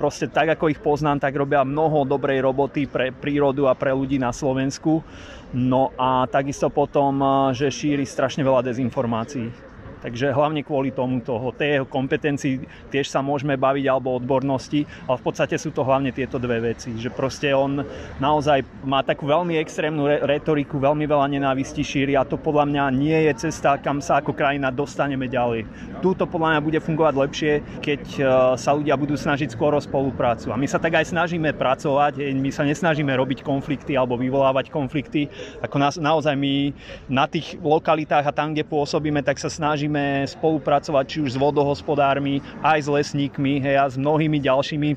proste 0.00 0.32
tak, 0.32 0.56
ako 0.56 0.72
ich 0.72 0.80
poznám, 0.80 1.20
tak 1.20 1.36
robia 1.36 1.60
mnoho 1.60 2.08
dobrej 2.08 2.40
roboty 2.40 2.88
pre 2.88 3.12
prírodu 3.12 3.68
a 3.68 3.76
pre 3.76 3.92
ľudí 3.92 4.16
na 4.16 4.32
Slovensku. 4.32 5.04
No 5.52 5.92
a 6.00 6.24
takisto 6.24 6.72
potom, 6.72 7.20
že 7.52 7.68
šíri 7.68 8.08
strašne 8.08 8.40
veľa 8.40 8.64
dezinformácií. 8.64 9.69
Takže 10.00 10.32
hlavne 10.32 10.64
kvôli 10.64 10.90
tomu 10.96 11.20
toho, 11.20 11.52
tej 11.52 11.80
jeho 11.80 11.86
kompetencii 11.86 12.64
tiež 12.88 13.12
sa 13.12 13.20
môžeme 13.20 13.60
baviť 13.60 13.84
alebo 13.84 14.16
odbornosti, 14.16 14.88
ale 15.04 15.20
v 15.20 15.24
podstate 15.24 15.60
sú 15.60 15.70
to 15.76 15.84
hlavne 15.84 16.08
tieto 16.08 16.40
dve 16.40 16.72
veci. 16.72 16.96
Že 16.96 17.10
proste 17.12 17.52
on 17.52 17.84
naozaj 18.16 18.64
má 18.84 19.04
takú 19.04 19.28
veľmi 19.28 19.60
extrémnu 19.60 20.08
retoriku, 20.24 20.80
veľmi 20.80 21.04
veľa 21.04 21.26
nenávistí 21.28 21.84
šíri 21.84 22.16
a 22.16 22.24
to 22.24 22.40
podľa 22.40 22.64
mňa 22.72 22.84
nie 22.96 23.18
je 23.28 23.48
cesta, 23.48 23.76
kam 23.76 24.00
sa 24.00 24.24
ako 24.24 24.32
krajina 24.32 24.72
dostaneme 24.72 25.28
ďalej. 25.28 25.68
Túto 26.00 26.24
podľa 26.24 26.56
mňa 26.56 26.60
bude 26.64 26.80
fungovať 26.80 27.14
lepšie, 27.14 27.52
keď 27.84 28.02
e, 28.16 28.20
sa 28.56 28.70
ľudia 28.72 28.96
budú 28.96 29.20
snažiť 29.20 29.52
skôr 29.52 29.76
o 29.76 29.80
spoluprácu. 29.80 30.48
A 30.48 30.56
my 30.56 30.64
sa 30.64 30.80
tak 30.80 30.96
aj 30.96 31.12
snažíme 31.12 31.52
pracovať, 31.52 32.24
my 32.32 32.50
sa 32.54 32.64
nesnažíme 32.64 33.12
robiť 33.12 33.44
konflikty 33.44 33.98
alebo 33.98 34.16
vyvolávať 34.16 34.72
konflikty. 34.72 35.28
Ako 35.60 35.76
nás, 35.76 36.00
naozaj 36.00 36.32
my 36.38 36.72
na 37.10 37.28
tých 37.28 37.60
lokalitách 37.60 38.24
a 38.24 38.32
tam, 38.32 38.54
kde 38.54 38.64
pôsobíme, 38.64 39.20
tak 39.20 39.36
sa 39.36 39.50
snažíme 39.50 39.89
snažíme 39.90 40.30
spolupracovať 40.30 41.04
či 41.10 41.18
už 41.26 41.30
s 41.34 41.40
vodohospodármi, 41.40 42.38
aj 42.62 42.86
s 42.86 42.88
lesníkmi 42.88 43.58
hej, 43.58 43.76
a 43.82 43.90
s 43.90 43.98
mnohými 43.98 44.38
ďalšími. 44.38 44.88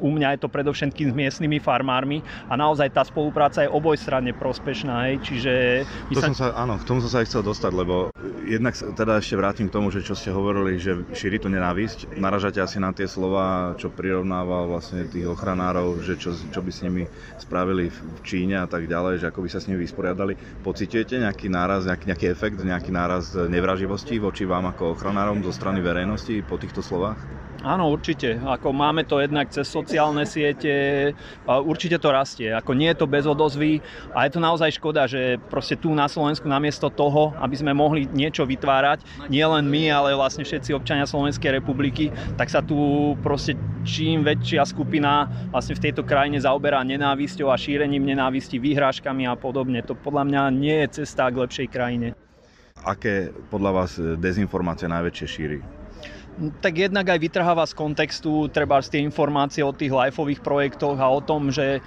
U 0.00 0.08
mňa 0.08 0.36
je 0.36 0.38
to 0.40 0.48
predovšetkým 0.48 1.12
s 1.12 1.14
miestnymi 1.14 1.60
farmármi 1.60 2.24
a 2.48 2.56
naozaj 2.56 2.96
tá 2.96 3.04
spolupráca 3.04 3.60
je 3.60 3.68
obojstranne 3.68 4.32
prospešná. 4.32 5.12
Hej, 5.12 5.16
čiže 5.28 5.52
to 6.16 6.20
sa... 6.24 6.32
som 6.32 6.36
sa, 6.36 6.46
áno, 6.56 6.80
k 6.80 6.84
tomu 6.88 7.04
som 7.04 7.12
sa 7.12 7.18
aj 7.20 7.28
chcel 7.28 7.42
dostať, 7.44 7.72
lebo 7.76 8.08
jednak 8.48 8.72
teda 8.72 9.20
ešte 9.20 9.36
vrátim 9.36 9.68
k 9.68 9.74
tomu, 9.76 9.92
že 9.92 10.00
čo 10.00 10.16
ste 10.16 10.32
hovorili, 10.32 10.80
že 10.80 11.04
šíri 11.12 11.36
tu 11.36 11.52
nenávisť. 11.52 12.16
Naražate 12.16 12.64
asi 12.64 12.80
na 12.80 12.96
tie 12.96 13.04
slova, 13.04 13.76
čo 13.76 13.92
prirovnával 13.92 14.72
vlastne 14.72 15.04
tých 15.08 15.28
ochranárov, 15.28 16.00
že 16.00 16.16
čo, 16.16 16.32
čo 16.32 16.60
by 16.64 16.70
s 16.72 16.80
nimi 16.80 17.04
spravili 17.36 17.92
v 17.92 18.20
Číne 18.24 18.64
a 18.64 18.68
tak 18.68 18.88
ďalej, 18.88 19.20
že 19.20 19.28
ako 19.28 19.44
by 19.44 19.48
sa 19.52 19.60
s 19.60 19.68
nimi 19.68 19.84
vysporiadali. 19.84 20.36
Pocitujete 20.64 21.20
nejaký 21.20 21.52
náraz, 21.52 21.84
nejaký, 21.84 22.04
nejaký 22.08 22.26
efekt, 22.32 22.56
nejaký 22.62 22.90
náraz 22.94 23.34
nevraživosti 23.34 24.21
voči 24.22 24.46
vám 24.46 24.70
ako 24.70 24.94
ochranárom 24.94 25.42
zo 25.42 25.50
strany 25.50 25.82
verejnosti 25.82 26.46
po 26.46 26.54
týchto 26.54 26.78
slovách? 26.78 27.18
Áno, 27.62 27.94
určite. 27.94 28.42
Ako 28.42 28.74
máme 28.74 29.06
to 29.06 29.22
jednak 29.22 29.46
cez 29.54 29.70
sociálne 29.70 30.26
siete, 30.26 31.14
určite 31.46 32.02
to 32.02 32.10
rastie. 32.10 32.50
Ako 32.50 32.74
nie 32.74 32.90
je 32.90 32.98
to 32.98 33.06
bez 33.06 33.22
odozvy 33.22 33.78
a 34.10 34.26
je 34.26 34.34
to 34.34 34.42
naozaj 34.42 34.74
škoda, 34.74 35.06
že 35.06 35.38
proste 35.46 35.78
tu 35.78 35.94
na 35.94 36.10
Slovensku 36.10 36.50
namiesto 36.50 36.90
toho, 36.90 37.30
aby 37.38 37.54
sme 37.54 37.70
mohli 37.70 38.10
niečo 38.10 38.42
vytvárať, 38.50 39.06
nie 39.30 39.46
len 39.46 39.70
my, 39.70 39.94
ale 39.94 40.18
vlastne 40.18 40.42
všetci 40.42 40.74
občania 40.74 41.06
Slovenskej 41.06 41.62
republiky, 41.62 42.10
tak 42.34 42.50
sa 42.50 42.66
tu 42.66 43.14
proste 43.22 43.54
čím 43.86 44.26
väčšia 44.26 44.66
skupina 44.66 45.30
vlastne 45.54 45.78
v 45.78 45.86
tejto 45.86 46.02
krajine 46.02 46.42
zaoberá 46.42 46.82
nenávisťou 46.82 47.46
a 47.46 47.54
šírením 47.54 48.02
nenávisti, 48.02 48.58
výhrážkami 48.58 49.22
a 49.30 49.38
podobne. 49.38 49.86
To 49.86 49.94
podľa 49.94 50.26
mňa 50.26 50.42
nie 50.50 50.82
je 50.82 51.06
cesta 51.06 51.30
k 51.30 51.38
lepšej 51.46 51.70
krajine 51.70 52.18
aké 52.82 53.30
podľa 53.50 53.70
vás 53.72 53.92
dezinformácie 53.98 54.90
najväčšie 54.90 55.26
šíri? 55.26 55.58
Tak 56.64 56.88
jednak 56.88 57.04
aj 57.04 57.20
vytrháva 57.20 57.68
z 57.68 57.76
kontextu 57.76 58.48
treba 58.48 58.80
z 58.80 58.96
tie 58.96 59.00
informácie 59.04 59.60
o 59.60 59.76
tých 59.76 59.92
lifeových 59.92 60.40
projektoch 60.40 60.96
a 60.96 61.12
o 61.12 61.20
tom, 61.20 61.52
že 61.52 61.76
e, 61.76 61.80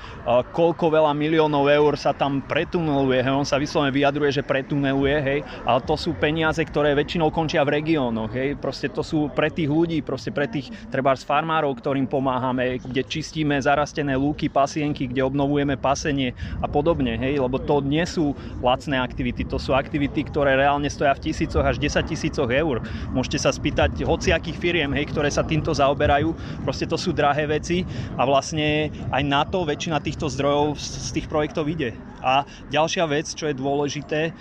koľko 0.53 0.93
veľa 0.93 1.17
miliónov 1.17 1.65
eur 1.65 1.97
sa 1.97 2.13
tam 2.13 2.45
pretuneluje. 2.45 3.25
Hej. 3.25 3.33
On 3.33 3.47
sa 3.47 3.57
vyslovene 3.57 3.89
vyjadruje, 3.89 4.29
že 4.29 4.43
pretuneluje, 4.45 5.17
hej. 5.17 5.39
ale 5.65 5.79
to 5.81 5.97
sú 5.97 6.13
peniaze, 6.13 6.61
ktoré 6.61 6.93
väčšinou 6.93 7.33
končia 7.33 7.65
v 7.65 7.81
regiónoch. 7.81 8.29
Hej. 8.37 8.61
Proste 8.61 8.93
to 8.93 9.01
sú 9.01 9.33
pre 9.33 9.49
tých 9.49 9.65
ľudí, 9.65 10.05
proste 10.05 10.29
pre 10.29 10.45
tých 10.45 10.69
treba 10.93 11.17
z 11.17 11.25
farmárov, 11.25 11.73
ktorým 11.81 12.05
pomáhame, 12.05 12.77
kde 12.77 13.01
čistíme 13.01 13.57
zarastené 13.57 14.13
lúky, 14.13 14.45
pasienky, 14.45 15.09
kde 15.09 15.25
obnovujeme 15.25 15.73
pasenie 15.73 16.37
a 16.61 16.69
podobne. 16.69 17.17
Hej. 17.17 17.41
Lebo 17.41 17.57
to 17.57 17.81
nie 17.81 18.05
sú 18.05 18.37
lacné 18.61 19.01
aktivity, 19.01 19.41
to 19.41 19.57
sú 19.57 19.73
aktivity, 19.73 20.21
ktoré 20.21 20.53
reálne 20.53 20.87
stoja 20.93 21.17
v 21.17 21.33
tisícoch 21.33 21.65
až 21.65 21.81
10 21.81 22.05
tisícoch 22.05 22.49
eur. 22.53 22.85
Môžete 23.09 23.41
sa 23.41 23.49
spýtať 23.49 24.05
hoci 24.05 24.34
hociakých 24.35 24.59
firiem, 24.59 24.91
hej, 24.91 25.07
ktoré 25.07 25.31
sa 25.31 25.47
týmto 25.47 25.71
zaoberajú. 25.71 26.35
Proste 26.67 26.83
to 26.83 26.99
sú 26.99 27.15
drahé 27.15 27.47
veci 27.47 27.87
a 28.19 28.27
vlastne 28.27 28.91
aj 29.07 29.23
na 29.23 29.47
to 29.47 29.63
väčšina 29.63 30.03
týchto 30.03 30.27
zdrojov 30.27 30.75
z 30.75 31.09
tých 31.15 31.31
projektov 31.31 31.71
ide. 31.71 31.95
A 32.19 32.43
ďalšia 32.67 33.07
vec, 33.07 33.31
čo 33.31 33.47
je 33.47 33.55
dôležité, 33.55 34.35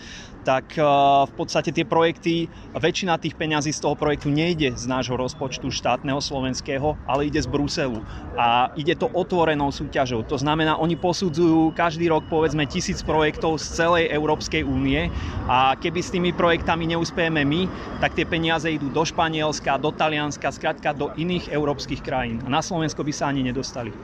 tak 0.44 0.76
eh, 0.76 0.84
v 1.24 1.32
podstate 1.32 1.72
tie 1.72 1.88
projekty, 1.88 2.52
väčšina 2.76 3.16
tých 3.16 3.34
peňazí 3.34 3.72
z 3.72 3.80
toho 3.80 3.96
projektu 3.96 4.28
nejde 4.28 4.76
z 4.76 4.84
nášho 4.84 5.16
rozpočtu 5.16 5.72
štátneho 5.72 6.20
slovenského, 6.20 7.00
ale 7.08 7.32
ide 7.32 7.40
z 7.40 7.48
Bruselu. 7.48 8.04
A 8.36 8.68
ide 8.76 8.92
to 8.94 9.08
otvorenou 9.08 9.72
súťažou. 9.72 10.22
To 10.28 10.36
znamená, 10.36 10.76
oni 10.76 11.00
posudzujú 11.00 11.72
každý 11.72 12.12
rok 12.12 12.28
povedzme 12.28 12.68
tisíc 12.68 13.00
projektov 13.00 13.56
z 13.56 13.72
celej 13.72 14.12
Európskej 14.12 14.62
únie 14.62 15.08
a 15.48 15.72
keby 15.80 16.00
s 16.04 16.12
tými 16.12 16.36
projektami 16.36 16.84
neúspejeme 16.92 17.42
my, 17.42 17.66
tak 18.04 18.12
tie 18.12 18.28
peniaze 18.28 18.68
idú 18.68 18.92
do 18.92 19.02
Španielska, 19.02 19.80
do 19.80 19.90
Talianska, 19.94 20.52
skrátka 20.52 20.92
do 20.92 21.14
iných 21.16 21.48
európskych 21.48 22.04
krajín. 22.04 22.44
A 22.44 22.52
na 22.52 22.60
Slovensko 22.60 23.00
by 23.00 23.12
sa 23.14 23.32
ani 23.32 23.46
nedostali. 23.46 23.94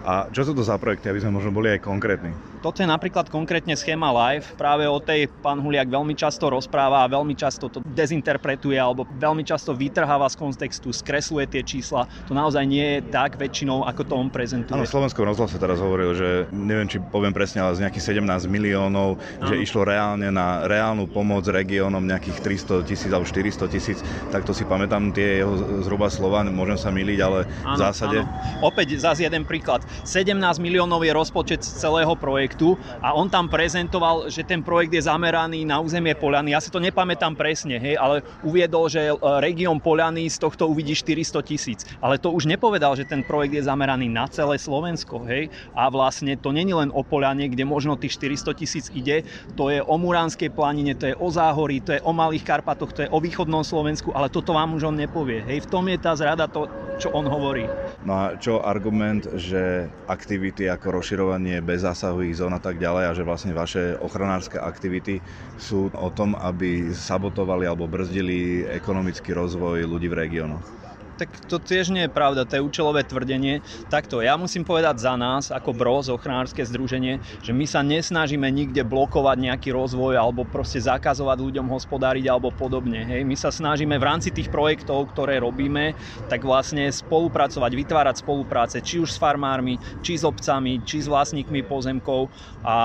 A 0.00 0.32
čo 0.32 0.48
sú 0.48 0.56
to 0.56 0.64
za 0.64 0.80
projekty, 0.80 1.12
aby 1.12 1.20
sme 1.20 1.36
možno 1.36 1.52
boli 1.52 1.76
aj 1.76 1.84
konkrétni? 1.84 2.32
Toto 2.60 2.84
je 2.84 2.88
napríklad 2.88 3.32
konkrétne 3.32 3.72
schéma 3.72 4.12
Live. 4.12 4.52
Práve 4.56 4.84
o 4.84 5.00
tej 5.00 5.28
pán 5.40 5.60
Huliak 5.60 5.88
veľmi 5.88 6.12
často 6.12 6.48
rozpráva 6.52 7.04
a 7.04 7.08
veľmi 7.08 7.32
často 7.32 7.72
to 7.72 7.80
dezinterpretuje 7.84 8.76
alebo 8.76 9.08
veľmi 9.16 9.44
často 9.44 9.72
vytrháva 9.72 10.28
z 10.28 10.36
kontextu, 10.36 10.92
skresluje 10.92 11.48
tie 11.48 11.62
čísla. 11.64 12.04
To 12.28 12.36
naozaj 12.36 12.64
nie 12.68 13.00
je 13.00 13.00
tak 13.08 13.40
väčšinou, 13.40 13.84
ako 13.88 14.02
to 14.04 14.14
on 14.16 14.28
prezentuje. 14.28 14.76
Áno, 14.76 14.84
v 14.84 14.92
Slovenskom 14.92 15.24
rozhlase 15.24 15.56
teraz 15.56 15.80
hovoril, 15.80 16.12
že 16.12 16.28
neviem, 16.52 16.84
či 16.88 17.00
poviem 17.00 17.32
presne, 17.32 17.64
ale 17.64 17.76
z 17.76 17.84
nejakých 17.84 18.20
17 18.20 18.44
miliónov, 18.48 19.16
ano. 19.16 19.48
že 19.48 19.60
išlo 19.60 19.88
reálne 19.88 20.28
na 20.28 20.68
reálnu 20.68 21.08
pomoc 21.08 21.48
regiónom 21.48 22.04
nejakých 22.04 22.44
300 22.44 22.88
tisíc 22.88 23.08
alebo 23.12 23.24
400 23.24 23.72
tisíc. 23.72 23.98
Tak 24.32 24.44
to 24.44 24.52
si 24.52 24.68
pamätám 24.68 25.12
tie 25.16 25.44
jeho 25.44 25.80
zhruba 25.80 26.12
slova, 26.12 26.44
môžem 26.44 26.76
sa 26.76 26.92
miliť, 26.92 27.18
ale 27.24 27.48
ano, 27.64 27.72
v 27.72 27.76
zásade... 27.80 28.16
Ano. 28.20 28.68
Opäť 28.68 29.00
zase 29.00 29.24
jeden 29.24 29.48
príklad. 29.48 29.69
17 29.78 30.34
miliónov 30.58 31.06
je 31.06 31.12
rozpočet 31.14 31.62
celého 31.62 32.10
projektu 32.18 32.74
a 32.98 33.14
on 33.14 33.30
tam 33.30 33.46
prezentoval, 33.46 34.26
že 34.26 34.42
ten 34.42 34.66
projekt 34.66 34.98
je 34.98 35.06
zameraný 35.06 35.62
na 35.62 35.78
územie 35.78 36.18
Poliany. 36.18 36.50
Ja 36.50 36.58
si 36.58 36.74
to 36.74 36.82
nepamätám 36.82 37.38
presne, 37.38 37.78
hej, 37.78 37.94
ale 37.94 38.26
uviedol, 38.42 38.90
že 38.90 39.10
e, 39.10 39.14
región 39.38 39.78
Poliany 39.78 40.26
z 40.26 40.42
tohto 40.42 40.66
uvidí 40.66 40.96
400 40.96 41.46
tisíc. 41.46 41.80
Ale 42.02 42.18
to 42.18 42.34
už 42.34 42.50
nepovedal, 42.50 42.96
že 42.98 43.06
ten 43.06 43.22
projekt 43.22 43.54
je 43.54 43.68
zameraný 43.68 44.10
na 44.10 44.26
celé 44.26 44.58
Slovensko. 44.58 45.22
Hej, 45.28 45.52
a 45.76 45.86
vlastne 45.92 46.34
to 46.34 46.50
není 46.50 46.72
len 46.72 46.88
o 46.90 47.04
Poliane, 47.04 47.46
kde 47.46 47.62
možno 47.68 48.00
tých 48.00 48.16
400 48.16 48.56
tisíc 48.56 48.86
ide, 48.90 49.22
to 49.54 49.68
je 49.68 49.84
o 49.84 49.94
Muránskej 50.00 50.50
planine, 50.54 50.96
to 50.96 51.12
je 51.12 51.14
o 51.18 51.28
Záhorí, 51.28 51.84
to 51.84 51.92
je 51.94 52.00
o 52.02 52.12
Malých 52.16 52.46
Karpatoch, 52.46 52.96
to 52.96 53.04
je 53.04 53.12
o 53.12 53.18
východnom 53.20 53.60
Slovensku, 53.60 54.10
ale 54.16 54.32
toto 54.32 54.56
vám 54.56 54.74
už 54.74 54.88
on 54.88 54.96
nepovie. 54.96 55.44
Hej, 55.44 55.68
v 55.68 55.70
tom 55.70 55.84
je 55.86 55.98
tá 56.00 56.16
zrada 56.16 56.48
to, 56.48 56.66
čo 56.96 57.12
on 57.12 57.28
hovorí. 57.28 57.68
No 58.04 58.12
a 58.16 58.24
čo 58.40 58.64
argument, 58.64 59.28
že 59.36 59.59
aktivity 60.06 60.66
ako 60.66 61.00
rozširovanie 61.00 61.60
bezzásahových 61.60 62.38
zón 62.38 62.54
a 62.56 62.60
tak 62.62 62.80
ďalej 62.80 63.04
a 63.10 63.16
že 63.16 63.26
vlastne 63.26 63.52
vaše 63.52 63.94
ochranárske 63.98 64.58
aktivity 64.58 65.22
sú 65.54 65.90
o 65.92 66.08
tom, 66.10 66.34
aby 66.34 66.90
sabotovali 66.94 67.64
alebo 67.68 67.86
brzdili 67.90 68.64
ekonomický 68.66 69.36
rozvoj 69.36 69.84
ľudí 69.86 70.08
v 70.08 70.18
regiónoch. 70.26 70.79
Tak 71.20 71.52
to 71.52 71.60
tiež 71.60 71.92
nie 71.92 72.08
je 72.08 72.12
pravda, 72.12 72.48
to 72.48 72.56
je 72.56 72.64
účelové 72.64 73.04
tvrdenie. 73.04 73.60
Takto, 73.92 74.24
ja 74.24 74.40
musím 74.40 74.64
povedať 74.64 75.04
za 75.04 75.20
nás, 75.20 75.52
ako 75.52 75.76
BROZ, 75.76 76.08
ochránske 76.16 76.64
združenie, 76.64 77.20
že 77.44 77.52
my 77.52 77.68
sa 77.68 77.84
nesnažíme 77.84 78.48
nikde 78.48 78.80
blokovať 78.88 79.36
nejaký 79.36 79.68
rozvoj 79.68 80.16
alebo 80.16 80.48
proste 80.48 80.80
zakazovať 80.80 81.44
ľuďom 81.44 81.68
hospodáriť 81.68 82.24
alebo 82.24 82.48
podobne. 82.48 83.04
Hej. 83.04 83.28
My 83.28 83.36
sa 83.36 83.52
snažíme 83.52 84.00
v 84.00 84.08
rámci 84.08 84.32
tých 84.32 84.48
projektov, 84.48 85.12
ktoré 85.12 85.44
robíme, 85.44 85.92
tak 86.32 86.40
vlastne 86.40 86.88
spolupracovať, 86.88 87.68
vytvárať 87.68 88.24
spolupráce, 88.24 88.80
či 88.80 88.96
už 89.04 89.12
s 89.12 89.20
farmármi, 89.20 89.76
či 90.00 90.16
s 90.16 90.24
obcami, 90.24 90.80
či 90.88 91.04
s 91.04 91.10
vlastníkmi 91.12 91.68
pozemkov 91.68 92.32
a 92.64 92.76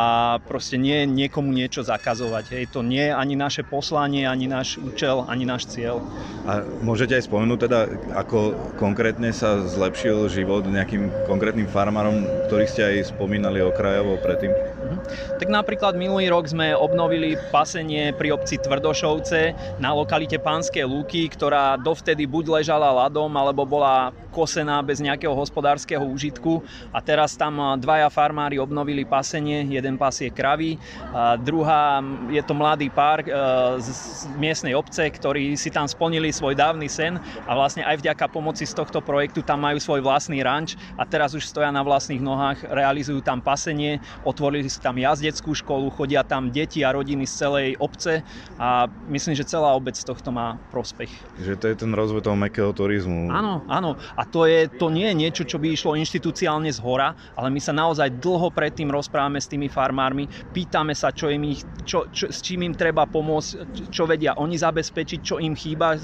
proste 0.43 0.75
nie 0.75 1.07
niekomu 1.07 1.55
niečo 1.55 1.87
zakazovať. 1.87 2.51
Hej. 2.51 2.63
To 2.75 2.83
nie 2.83 3.07
je 3.07 3.13
ani 3.15 3.39
naše 3.39 3.63
poslanie, 3.63 4.27
ani 4.27 4.51
náš 4.51 4.75
účel, 4.75 5.23
ani 5.23 5.47
náš 5.47 5.71
cieľ. 5.71 6.03
A 6.43 6.61
môžete 6.83 7.15
aj 7.15 7.31
spomenúť 7.31 7.59
teda, 7.63 7.79
ako 8.25 8.73
konkrétne 8.73 9.29
sa 9.29 9.61
zlepšil 9.61 10.25
život 10.33 10.65
nejakým 10.65 11.13
konkrétnym 11.29 11.69
farmárom, 11.69 12.25
ktorých 12.49 12.71
ste 12.73 12.81
aj 12.81 13.13
spomínali 13.13 13.61
okrajovo 13.61 14.17
predtým? 14.17 14.74
Mhm. 14.85 15.01
Tak 15.41 15.47
napríklad 15.49 15.93
minulý 15.97 16.29
rok 16.29 16.45
sme 16.45 16.77
obnovili 16.77 17.33
pasenie 17.49 18.13
pri 18.13 18.29
obci 18.37 18.61
Tvrdošovce 18.61 19.57
na 19.81 19.91
lokalite 19.97 20.37
Pánske 20.37 20.85
Lúky, 20.85 21.25
ktorá 21.25 21.75
dovtedy 21.81 22.29
buď 22.29 22.61
ležala 22.61 22.93
ľadom, 22.93 23.33
alebo 23.33 23.65
bola 23.65 24.13
kosená 24.29 24.83
bez 24.83 24.99
nejakého 24.99 25.31
hospodárskeho 25.31 26.03
úžitku 26.03 26.59
a 26.91 26.99
teraz 26.99 27.39
tam 27.39 27.79
dvaja 27.79 28.11
farmári 28.11 28.59
obnovili 28.59 29.07
pasenie, 29.07 29.63
jeden 29.63 29.95
pasie 29.95 30.27
kravy, 30.27 30.75
a 31.15 31.39
druhá 31.39 32.03
je 32.27 32.43
to 32.43 32.51
mladý 32.51 32.91
pár 32.91 33.23
e, 33.23 33.31
z 33.79 34.27
miestnej 34.35 34.75
obce, 34.75 35.07
ktorí 35.07 35.55
si 35.55 35.71
tam 35.71 35.87
splnili 35.87 36.35
svoj 36.35 36.51
dávny 36.51 36.91
sen 36.91 37.15
a 37.47 37.55
vlastne 37.55 37.87
aj 37.87 37.95
vďaka 38.03 38.27
pomoci 38.27 38.67
z 38.67 38.75
tohto 38.75 38.99
projektu 38.99 39.39
tam 39.39 39.63
majú 39.63 39.79
svoj 39.79 40.03
vlastný 40.03 40.43
ranč 40.43 40.75
a 40.99 41.07
teraz 41.07 41.31
už 41.31 41.47
stoja 41.47 41.71
na 41.71 41.79
vlastných 41.79 42.19
nohách, 42.19 42.67
realizujú 42.67 43.23
tam 43.23 43.39
pasenie, 43.39 44.03
otvorili 44.19 44.67
si 44.75 44.83
tam 44.83 44.99
jazdeckú 44.99 45.55
školu, 45.55 45.87
chodia 45.95 46.27
tam 46.27 46.51
deti 46.51 46.83
a 46.83 46.91
rodiny 46.91 47.23
z 47.23 47.33
celej 47.33 47.67
obce 47.79 48.27
a 48.59 48.91
myslím, 49.07 49.39
že 49.39 49.47
celá 49.47 49.71
obec 49.71 49.95
z 49.95 50.03
tohto 50.03 50.35
má 50.35 50.59
prospech. 50.75 51.11
Že 51.39 51.53
to 51.55 51.65
je 51.71 51.75
ten 51.79 51.91
rozvoj 51.95 52.27
toho 52.27 52.35
mekého 52.35 52.75
turizmu. 52.75 53.31
Áno, 53.31 53.63
áno. 53.71 53.95
A 54.19 54.27
to, 54.27 54.43
je, 54.43 54.67
to 54.67 54.91
nie 54.91 55.07
je 55.07 55.15
niečo, 55.15 55.43
čo 55.47 55.55
by 55.55 55.71
išlo 55.71 55.95
inštitúciálne 55.95 56.67
z 56.67 56.79
hora, 56.83 57.15
ale 57.39 57.47
my 57.47 57.59
sa 57.63 57.71
naozaj 57.71 58.19
dlho 58.19 58.51
predtým 58.51 58.91
rozprávame 58.91 59.39
s 59.39 59.47
tými 59.47 59.71
farmármi, 59.71 60.27
pýtame 60.51 60.91
sa, 60.91 61.15
čo 61.15 61.31
im 61.31 61.55
ich, 61.55 61.63
čo, 61.87 62.11
čo, 62.11 62.27
s 62.27 62.43
čím 62.43 62.67
im 62.67 62.75
treba 62.75 63.07
pomôcť, 63.07 63.87
čo 63.87 64.03
vedia 64.03 64.35
oni 64.35 64.59
zabezpečiť, 64.59 65.19
čo 65.23 65.35
im 65.39 65.55
chýba, 65.55 65.95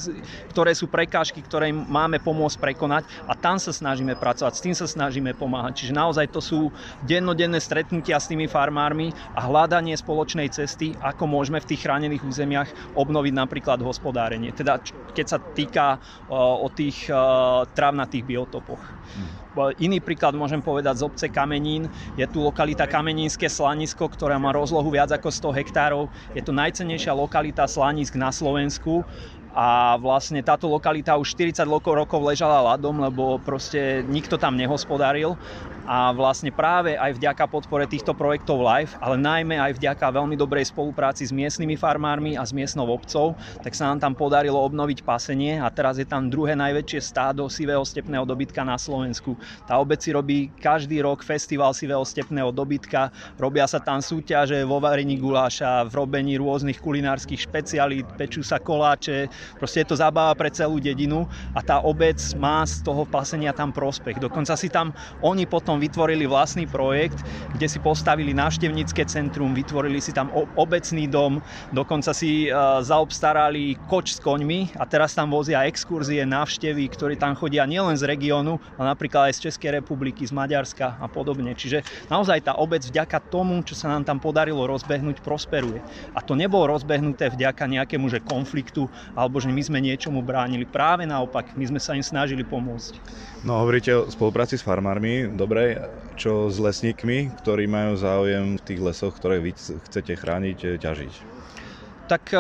ktoré 0.56 0.72
sú 0.72 0.88
prekážky, 0.88 1.44
ktoré 1.44 1.74
im 1.74 1.84
máme 1.90 2.24
pomôcť 2.24 2.58
prekonať 2.62 3.04
a 3.28 3.34
tam 3.36 3.60
sa 3.60 3.74
snažíme 3.74 4.16
pracovať, 4.16 4.54
s 4.56 4.64
tým 4.64 4.76
sa 4.78 4.88
snažíme 4.88 5.36
pomáhať. 5.36 5.84
Čiže 5.84 5.94
naozaj 5.98 6.26
to 6.32 6.40
sú 6.40 6.70
dennodenné 7.04 7.58
stretnutia 7.58 8.22
s 8.22 8.30
tými 8.30 8.46
farmármi 8.62 9.12
a 9.34 9.50
hľadanie 9.50 9.98
spoločnej 9.98 10.48
cesty, 10.54 10.94
ako 11.02 11.26
môžeme 11.26 11.58
v 11.58 11.74
tých 11.74 11.84
chránených 11.84 12.24
územiach 12.24 12.70
obnoviť 12.96 13.34
napríklad 13.34 13.82
hospodárenie. 13.84 14.54
Teda 14.54 14.78
keď 15.12 15.26
sa 15.26 15.38
týka 15.42 15.98
o 16.32 16.70
tých 16.72 17.10
travnatých 17.76 18.22
tých 18.22 18.28
biotopoch. 18.28 18.78
Mm. 18.78 19.74
Iný 19.82 19.98
príklad 20.00 20.38
môžem 20.38 20.62
povedať 20.62 21.02
z 21.02 21.04
obce 21.08 21.28
Kamenín. 21.28 21.90
Je 22.16 22.24
tu 22.30 22.40
lokalita 22.40 22.88
Kamenínske 22.88 23.50
slanisko, 23.50 24.08
ktorá 24.08 24.38
má 24.38 24.54
rozlohu 24.54 24.88
viac 24.94 25.12
ako 25.12 25.28
100 25.28 25.60
hektárov. 25.64 26.08
Je 26.38 26.44
to 26.46 26.54
najcennejšia 26.56 27.12
lokalita 27.12 27.68
slanisk 27.68 28.16
na 28.16 28.32
Slovensku 28.32 29.04
a 29.52 30.00
vlastne 30.00 30.40
táto 30.40 30.72
lokalita 30.72 31.20
už 31.20 31.36
40 31.36 31.68
rokov 31.68 32.20
ležala 32.24 32.64
ľadom, 32.72 33.04
lebo 33.04 33.36
proste 33.44 34.00
nikto 34.08 34.40
tam 34.40 34.56
nehospodáril 34.56 35.36
a 35.86 36.14
vlastne 36.14 36.54
práve 36.54 36.94
aj 36.94 37.18
vďaka 37.18 37.46
podpore 37.50 37.86
týchto 37.90 38.14
projektov 38.18 38.62
LIFE, 38.62 38.98
ale 38.98 39.16
najmä 39.22 39.62
aj 39.62 39.78
vďaka 39.78 40.06
veľmi 40.10 40.34
dobrej 40.34 40.74
spolupráci 40.74 41.30
s 41.30 41.32
miestnymi 41.34 41.78
farmármi 41.78 42.34
a 42.34 42.44
s 42.44 42.52
miestnou 42.52 42.90
obcov, 42.90 43.38
tak 43.62 43.78
sa 43.78 43.94
nám 43.94 44.02
tam 44.02 44.14
podarilo 44.18 44.58
obnoviť 44.58 45.06
pasenie 45.06 45.62
a 45.62 45.70
teraz 45.70 46.02
je 46.02 46.08
tam 46.10 46.28
druhé 46.28 46.58
najväčšie 46.58 47.00
stádo 47.00 47.46
sivého 47.48 47.86
stepného 47.86 48.26
dobytka 48.26 48.66
na 48.66 48.76
Slovensku. 48.76 49.38
Tá 49.70 49.78
obec 49.78 50.02
si 50.02 50.10
robí 50.10 50.50
každý 50.58 51.06
rok 51.06 51.22
festival 51.22 51.72
sivého 51.78 52.02
stepného 52.04 52.50
dobytka, 52.50 53.14
robia 53.38 53.70
sa 53.70 53.78
tam 53.78 54.02
súťaže 54.02 54.66
vo 54.66 54.82
varení 54.82 55.16
guláša, 55.22 55.86
v 55.88 55.94
robení 55.94 56.36
rôznych 56.42 56.82
kulinárskych 56.82 57.46
špecialít, 57.46 58.10
pečú 58.18 58.42
sa 58.42 58.58
koláče, 58.58 59.30
proste 59.62 59.86
je 59.86 59.88
to 59.94 59.96
zábava 59.96 60.34
pre 60.36 60.50
celú 60.52 60.82
dedinu 60.82 61.30
a 61.56 61.62
tá 61.64 61.80
obec 61.86 62.18
má 62.36 62.66
z 62.68 62.84
toho 62.84 63.08
pasenia 63.08 63.54
tam 63.56 63.72
prospech. 63.72 64.20
Dokonca 64.20 64.58
si 64.58 64.68
tam 64.68 64.92
oni 65.24 65.48
potom 65.48 65.71
potom 65.72 65.88
vytvorili 65.88 66.28
vlastný 66.28 66.68
projekt, 66.68 67.24
kde 67.56 67.64
si 67.72 67.80
postavili 67.80 68.36
návštevnícke 68.36 69.08
centrum, 69.08 69.56
vytvorili 69.56 70.04
si 70.04 70.12
tam 70.12 70.28
obecný 70.60 71.08
dom, 71.08 71.40
dokonca 71.72 72.12
si 72.12 72.52
e, 72.52 72.60
zaobstarali 72.84 73.80
koč 73.88 74.12
s 74.12 74.20
koňmi 74.20 74.76
a 74.76 74.84
teraz 74.84 75.16
tam 75.16 75.32
vozia 75.32 75.64
exkurzie, 75.64 76.28
návštevy, 76.28 76.92
ktorí 76.92 77.16
tam 77.16 77.40
chodia 77.40 77.64
nielen 77.64 77.96
z 77.96 78.04
regiónu, 78.04 78.60
ale 78.76 78.86
napríklad 78.92 79.32
aj 79.32 79.40
z 79.40 79.48
Českej 79.48 79.80
republiky, 79.80 80.28
z 80.28 80.36
Maďarska 80.36 81.00
a 81.00 81.08
podobne. 81.08 81.56
Čiže 81.56 81.88
naozaj 82.12 82.52
tá 82.52 82.60
obec 82.60 82.84
vďaka 82.84 83.24
tomu, 83.32 83.64
čo 83.64 83.80
sa 83.80 83.88
nám 83.96 84.04
tam 84.04 84.20
podarilo 84.20 84.68
rozbehnúť, 84.68 85.24
prosperuje. 85.24 85.80
A 86.12 86.20
to 86.20 86.36
nebolo 86.36 86.68
rozbehnuté 86.68 87.32
vďaka 87.32 87.64
nejakému 87.64 88.12
že 88.12 88.20
konfliktu 88.20 88.92
alebo 89.16 89.40
že 89.40 89.48
my 89.48 89.64
sme 89.64 89.80
niečomu 89.80 90.20
bránili. 90.20 90.68
Práve 90.68 91.08
naopak, 91.08 91.56
my 91.56 91.64
sme 91.64 91.80
sa 91.80 91.96
im 91.96 92.04
snažili 92.04 92.44
pomôcť. 92.44 93.00
No 93.48 93.58
hovoríte 93.64 93.90
o 93.96 94.12
spolupráci 94.12 94.60
s 94.60 94.66
farmármi, 94.66 95.26
dobre, 95.34 95.61
čo 96.16 96.52
s 96.52 96.58
lesníkmi, 96.62 97.34
ktorí 97.40 97.66
majú 97.66 97.98
záujem 97.98 98.60
v 98.60 98.66
tých 98.66 98.82
lesoch, 98.84 99.14
ktoré 99.18 99.42
vy 99.42 99.52
chcete 99.58 100.14
chrániť, 100.18 100.78
ťažiť? 100.78 101.31
Tak 102.10 102.34
eh, 102.34 102.40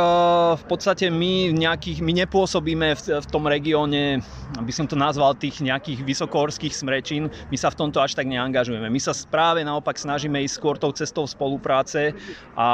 v 0.57 0.65
podstate 0.67 1.07
my, 1.07 1.55
nejakých, 1.55 2.03
my 2.03 2.11
nepôsobíme 2.25 2.87
v, 2.97 3.01
v 3.23 3.27
tom 3.29 3.47
regióne, 3.47 4.19
aby 4.59 4.71
som 4.73 4.85
to 4.85 4.99
nazval, 4.99 5.33
tých 5.37 5.63
nejakých 5.63 6.03
vysokohorských 6.03 6.75
smrečín. 6.75 7.31
My 7.49 7.57
sa 7.57 7.71
v 7.71 7.79
tomto 7.85 8.03
až 8.03 8.13
tak 8.13 8.27
neangažujeme. 8.27 8.91
My 8.91 8.99
sa 8.99 9.15
práve 9.29 9.63
naopak 9.63 9.95
snažíme 9.95 10.43
ísť 10.43 10.55
skôr 10.57 10.75
tou 10.75 10.91
cestou 10.91 11.23
spolupráce 11.23 12.11
a 12.57 12.67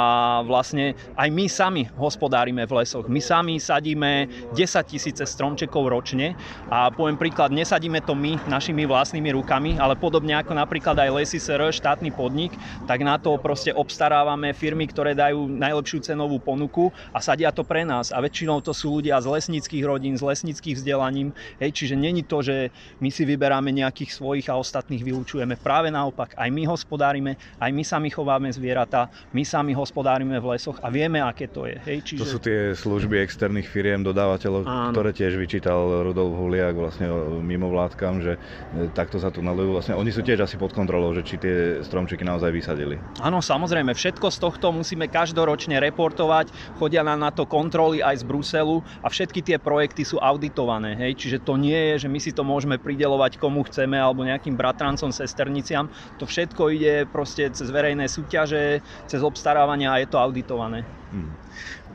vlastne 0.43 0.97
aj 1.13 1.29
my 1.29 1.45
sami 1.45 1.83
hospodárime 1.95 2.65
v 2.65 2.81
lesoch. 2.81 3.05
My 3.05 3.21
sami 3.21 3.61
sadíme 3.61 4.27
10 4.51 4.57
tisíce 4.89 5.23
stromčekov 5.23 5.87
ročne 5.87 6.33
a 6.67 6.89
poviem 6.89 7.15
príklad, 7.19 7.53
nesadíme 7.53 8.01
to 8.01 8.17
my 8.17 8.41
našimi 8.49 8.89
vlastnými 8.89 9.31
rukami, 9.37 9.77
ale 9.77 9.93
podobne 9.93 10.33
ako 10.33 10.57
napríklad 10.57 10.97
aj 10.97 11.13
Lesy 11.13 11.37
SR, 11.37 11.69
štátny 11.69 12.09
podnik, 12.11 12.57
tak 12.89 13.05
na 13.05 13.21
to 13.21 13.37
proste 13.37 13.69
obstarávame 13.71 14.51
firmy, 14.51 14.89
ktoré 14.89 15.13
dajú 15.13 15.45
najlepšiu 15.45 16.01
cenovú 16.01 16.41
ponuku 16.41 16.86
a 17.13 17.19
sadia 17.23 17.53
to 17.53 17.63
pre 17.63 17.83
nás. 17.87 18.09
A 18.11 18.21
väčšinou 18.21 18.59
to 18.63 18.71
sú 18.75 18.99
ľudia 18.99 19.19
z 19.21 19.27
lesníckých 19.29 19.83
rodín, 19.85 20.15
z 20.17 20.23
lesníckých 20.23 20.79
vzdelaním. 20.79 21.31
Hej, 21.61 21.71
čiže 21.73 21.95
není 21.95 22.23
to, 22.25 22.41
že 22.41 22.69
my 22.99 23.09
si 23.13 23.23
vyberáme 23.23 23.69
nejakých 23.71 24.11
svojich 24.13 24.47
a 24.51 24.57
ostatných 24.57 25.03
vylúčujeme. 25.03 25.59
Práve 25.59 25.93
naopak, 25.93 26.33
aj 26.35 26.49
my 26.49 26.63
hospodárime, 26.67 27.39
aj 27.61 27.71
my 27.71 27.83
sami 27.83 28.09
chováme 28.09 28.49
zvieratá, 28.51 29.09
my 29.31 29.43
sami 29.43 29.71
hospodárime 29.77 30.39
v 30.39 30.57
lesoch 30.57 30.79
a 30.81 30.87
vieme, 30.89 31.21
aké 31.23 31.47
to 31.47 31.65
je. 31.69 31.77
Hej, 31.85 31.97
čiže... 32.03 32.21
To 32.23 32.27
sú 32.27 32.39
tie 32.41 32.73
služby 32.73 33.21
externých 33.21 33.67
firiem, 33.67 34.01
dodávateľov, 34.01 34.63
Áno. 34.65 34.91
ktoré 34.93 35.11
tiež 35.13 35.37
vyčítal 35.37 36.03
Rudolf 36.03 36.33
Huliak 36.37 36.75
vlastne 36.77 37.09
mimo 37.41 37.69
vládkam, 37.71 38.23
že 38.23 38.33
e, 38.37 38.89
takto 38.93 39.19
sa 39.19 39.29
tu 39.29 39.43
nalujú. 39.43 39.77
Vlastne 39.77 39.95
oni 39.95 40.11
sú 40.11 40.23
tiež 40.23 40.43
asi 40.43 40.55
pod 40.55 40.71
kontrolou, 40.71 41.13
že 41.13 41.23
či 41.23 41.35
tie 41.37 41.55
stromčeky 41.83 42.23
naozaj 42.23 42.49
vysadili. 42.51 42.95
Áno, 43.21 43.43
samozrejme, 43.43 43.93
všetko 43.93 44.27
z 44.31 44.37
tohto 44.41 44.71
musíme 44.71 45.09
každoročne 45.09 45.79
reportovať, 45.81 46.66
chodia 46.75 47.01
nám 47.07 47.23
na 47.23 47.31
to 47.31 47.47
kontroly 47.47 48.03
aj 48.03 48.19
z 48.19 48.27
Bruselu 48.27 48.83
a 48.99 49.07
všetky 49.07 49.39
tie 49.39 49.57
projekty 49.57 50.03
sú 50.03 50.19
auditované. 50.19 50.99
Hej? 50.99 51.15
Čiže 51.15 51.37
to 51.47 51.55
nie 51.55 51.95
je, 51.95 52.05
že 52.05 52.11
my 52.11 52.19
si 52.19 52.35
to 52.35 52.43
môžeme 52.43 52.75
pridelovať 52.75 53.39
komu 53.39 53.63
chceme 53.71 53.95
alebo 53.95 54.27
nejakým 54.27 54.59
bratrancom, 54.59 55.15
sesterniciam. 55.15 55.87
To 56.19 56.27
všetko 56.27 56.73
ide 56.75 57.07
proste 57.07 57.47
cez 57.53 57.71
verejné 57.71 58.11
súťaže, 58.11 58.83
cez 59.07 59.21
obstarávania 59.23 59.95
a 59.95 60.01
je 60.03 60.07
to 60.11 60.19
auditované. 60.19 60.83
Hmm. 61.11 61.31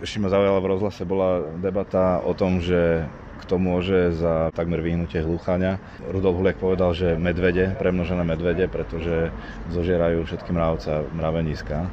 Ešte 0.01 0.19
ma 0.19 0.33
zaujala 0.33 0.59
v 0.59 0.71
rozhlase 0.73 1.05
bola 1.05 1.45
debata 1.61 2.19
o 2.25 2.33
tom, 2.33 2.59
že 2.59 3.07
kto 3.43 3.59
môže 3.59 4.15
za 4.15 4.55
takmer 4.55 4.79
vyhnutie 4.79 5.19
hluchania. 5.19 5.83
Rudolf 6.07 6.39
Huliak 6.39 6.63
povedal, 6.63 6.95
že 6.95 7.19
medvede, 7.19 7.75
premnožené 7.75 8.23
medvede, 8.23 8.71
pretože 8.71 9.35
zožierajú 9.75 10.23
všetky 10.25 10.51
mravce 10.55 10.89
a 10.89 11.05
mraveniska. 11.11 11.91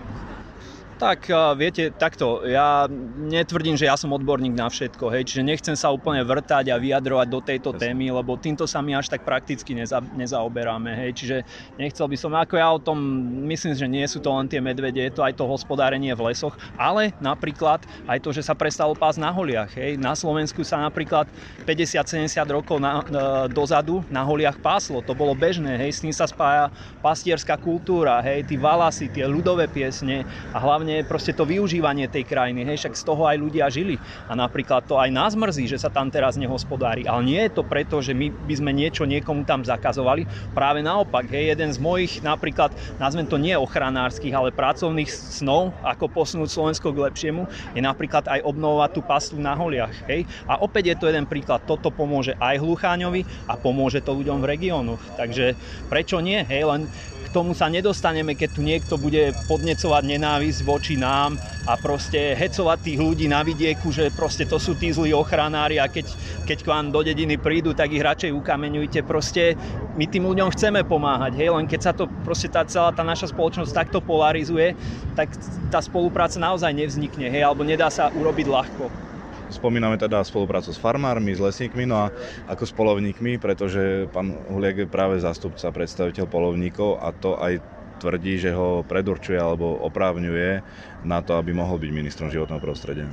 Tak 0.99 1.31
viete, 1.55 1.95
takto, 1.95 2.43
ja 2.43 2.83
netvrdím, 3.15 3.79
že 3.79 3.87
ja 3.87 3.95
som 3.95 4.11
odborník 4.11 4.51
na 4.51 4.67
všetko, 4.67 5.07
hej, 5.15 5.31
čiže 5.31 5.47
nechcem 5.47 5.71
sa 5.71 5.95
úplne 5.95 6.19
vrtať 6.27 6.67
a 6.67 6.75
vyjadrovať 6.75 7.27
do 7.31 7.39
tejto 7.39 7.71
témy, 7.71 8.11
lebo 8.11 8.35
týmto 8.35 8.67
sa 8.67 8.83
my 8.83 8.99
až 8.99 9.07
tak 9.07 9.23
prakticky 9.23 9.71
neza, 9.71 10.03
nezaoberáme, 10.03 10.91
hej, 10.99 11.15
čiže 11.15 11.37
nechcel 11.79 12.03
by 12.03 12.17
som, 12.19 12.35
ako 12.35 12.53
ja 12.59 12.67
o 12.67 12.83
tom, 12.83 12.99
myslím, 13.47 13.79
že 13.79 13.87
nie 13.87 14.03
sú 14.11 14.19
to 14.19 14.27
len 14.27 14.51
tie 14.51 14.59
medvede, 14.59 14.99
je 14.99 15.15
to 15.15 15.23
aj 15.23 15.39
to 15.39 15.47
hospodárenie 15.47 16.11
v 16.11 16.35
lesoch, 16.35 16.59
ale 16.75 17.15
napríklad 17.23 17.79
aj 18.03 18.19
to, 18.19 18.35
že 18.35 18.43
sa 18.43 18.51
prestalo 18.51 18.91
pásť 18.91 19.23
na 19.23 19.31
holiach, 19.31 19.71
hej, 19.79 19.95
na 19.95 20.19
Slovensku 20.19 20.67
sa 20.67 20.83
napríklad 20.83 21.31
50-70 21.63 22.27
rokov 22.51 22.75
na, 22.75 23.07
dozadu 23.47 24.03
na 24.11 24.27
holiach 24.27 24.59
páslo, 24.59 24.99
to 24.99 25.15
bolo 25.15 25.31
bežné, 25.31 25.79
hej, 25.79 25.95
s 25.95 26.03
tým 26.03 26.11
sa 26.11 26.27
spája 26.27 26.67
pastierská 26.99 27.55
kultúra, 27.55 28.19
hej, 28.19 28.43
tí 28.43 28.59
valasy, 28.59 29.07
tie 29.07 29.23
ľudové 29.23 29.71
piesne 29.71 30.27
a 30.51 30.59
hlavne 30.59 30.88
hlavne 30.89 31.05
proste 31.05 31.37
to 31.37 31.45
využívanie 31.45 32.09
tej 32.09 32.25
krajiny, 32.25 32.65
hej, 32.65 32.81
však 32.81 32.97
z 32.97 33.03
toho 33.05 33.23
aj 33.29 33.37
ľudia 33.37 33.69
žili. 33.69 34.01
A 34.25 34.33
napríklad 34.33 34.89
to 34.89 34.97
aj 34.97 35.13
nás 35.13 35.37
mrzí, 35.37 35.69
že 35.69 35.77
sa 35.77 35.93
tam 35.93 36.09
teraz 36.09 36.33
nehospodári. 36.35 37.05
Ale 37.05 37.21
nie 37.21 37.41
je 37.45 37.51
to 37.53 37.63
preto, 37.63 38.01
že 38.01 38.17
my 38.17 38.33
by 38.33 38.55
sme 38.57 38.71
niečo 38.73 39.05
niekomu 39.05 39.45
tam 39.45 39.61
zakazovali. 39.61 40.25
Práve 40.57 40.81
naopak, 40.81 41.29
hej, 41.29 41.53
jeden 41.53 41.69
z 41.69 41.77
mojich 41.77 42.25
napríklad, 42.25 42.73
nazvem 42.97 43.29
to 43.29 43.37
nie 43.37 43.53
ochranárskych, 43.53 44.33
ale 44.33 44.49
pracovných 44.49 45.09
snov, 45.09 45.77
ako 45.85 46.09
posunúť 46.09 46.49
Slovensko 46.49 46.89
k 46.89 47.05
lepšiemu, 47.05 47.45
je 47.77 47.81
napríklad 47.85 48.25
aj 48.25 48.41
obnovovať 48.41 48.89
tú 48.97 49.01
pastu 49.05 49.37
na 49.37 49.53
holiach. 49.53 50.09
Hej. 50.09 50.25
A 50.49 50.57
opäť 50.57 50.95
je 50.95 50.97
to 50.97 51.05
jeden 51.13 51.29
príklad. 51.29 51.61
Toto 51.69 51.93
pomôže 51.93 52.33
aj 52.41 52.57
Hlucháňovi 52.57 53.45
a 53.45 53.53
pomôže 53.53 54.01
to 54.01 54.17
ľuďom 54.17 54.41
v 54.41 54.49
regiónoch. 54.57 55.01
Takže 55.19 55.53
prečo 55.91 56.17
nie? 56.23 56.41
Hej, 56.41 56.63
len 56.65 56.81
tomu 57.29 57.53
sa 57.53 57.69
nedostaneme, 57.69 58.33
keď 58.33 58.49
tu 58.49 58.61
niekto 58.65 58.97
bude 58.97 59.37
podnecovať 59.45 60.03
nenávisť 60.05 60.59
voči 60.65 60.95
nám 60.97 61.37
a 61.69 61.77
proste 61.77 62.33
hecovať 62.33 62.77
tých 62.81 62.99
ľudí 62.99 63.25
na 63.29 63.45
vidieku, 63.45 63.93
že 63.93 64.09
proste 64.09 64.49
to 64.49 64.57
sú 64.57 64.73
tí 64.73 64.89
zlí 64.89 65.13
ochranári 65.13 65.77
a 65.77 65.85
keď, 65.85 66.09
keď 66.45 66.57
k 66.65 66.71
vám 66.71 66.89
do 66.89 67.05
dediny 67.05 67.37
prídu, 67.37 67.77
tak 67.77 67.93
ich 67.93 68.01
radšej 68.01 68.33
ukameňujte. 68.33 69.05
Proste 69.05 69.53
my 69.93 70.05
tým 70.09 70.25
ľuďom 70.25 70.49
chceme 70.53 70.81
pomáhať, 70.85 71.37
hej, 71.37 71.49
len 71.53 71.69
keď 71.69 71.81
sa 71.81 71.91
to 71.93 72.09
proste 72.25 72.49
tá 72.49 72.65
celá 72.65 72.89
tá 72.89 73.05
naša 73.05 73.29
spoločnosť 73.29 73.71
takto 73.71 74.01
polarizuje, 74.01 74.73
tak 75.13 75.29
tá 75.69 75.79
spolupráca 75.79 76.41
naozaj 76.41 76.73
nevznikne, 76.73 77.29
hej, 77.29 77.45
alebo 77.45 77.61
nedá 77.61 77.93
sa 77.93 78.09
urobiť 78.09 78.47
ľahko. 78.49 79.08
Spomíname 79.49 79.97
teda 79.97 80.21
spoluprácu 80.21 80.69
s 80.69 80.77
farmármi, 80.77 81.33
s 81.33 81.41
lesníkmi, 81.41 81.89
no 81.89 82.05
a 82.05 82.13
ako 82.45 82.63
s 82.69 82.73
polovníkmi, 82.73 83.41
pretože 83.41 84.05
pán 84.13 84.45
Huliak 84.45 84.85
je 84.85 84.87
práve 84.87 85.17
zástupca, 85.17 85.73
predstaviteľ 85.73 86.25
polovníkov 86.29 87.01
a 87.01 87.09
to 87.11 87.33
aj 87.35 87.65
tvrdí, 87.99 88.39
že 88.39 88.55
ho 88.55 88.87
predurčuje 88.87 89.35
alebo 89.35 89.75
oprávňuje 89.89 90.63
na 91.03 91.19
to, 91.19 91.35
aby 91.35 91.51
mohol 91.51 91.81
byť 91.81 91.91
ministrom 91.91 92.31
životného 92.31 92.61
prostredia. 92.63 93.09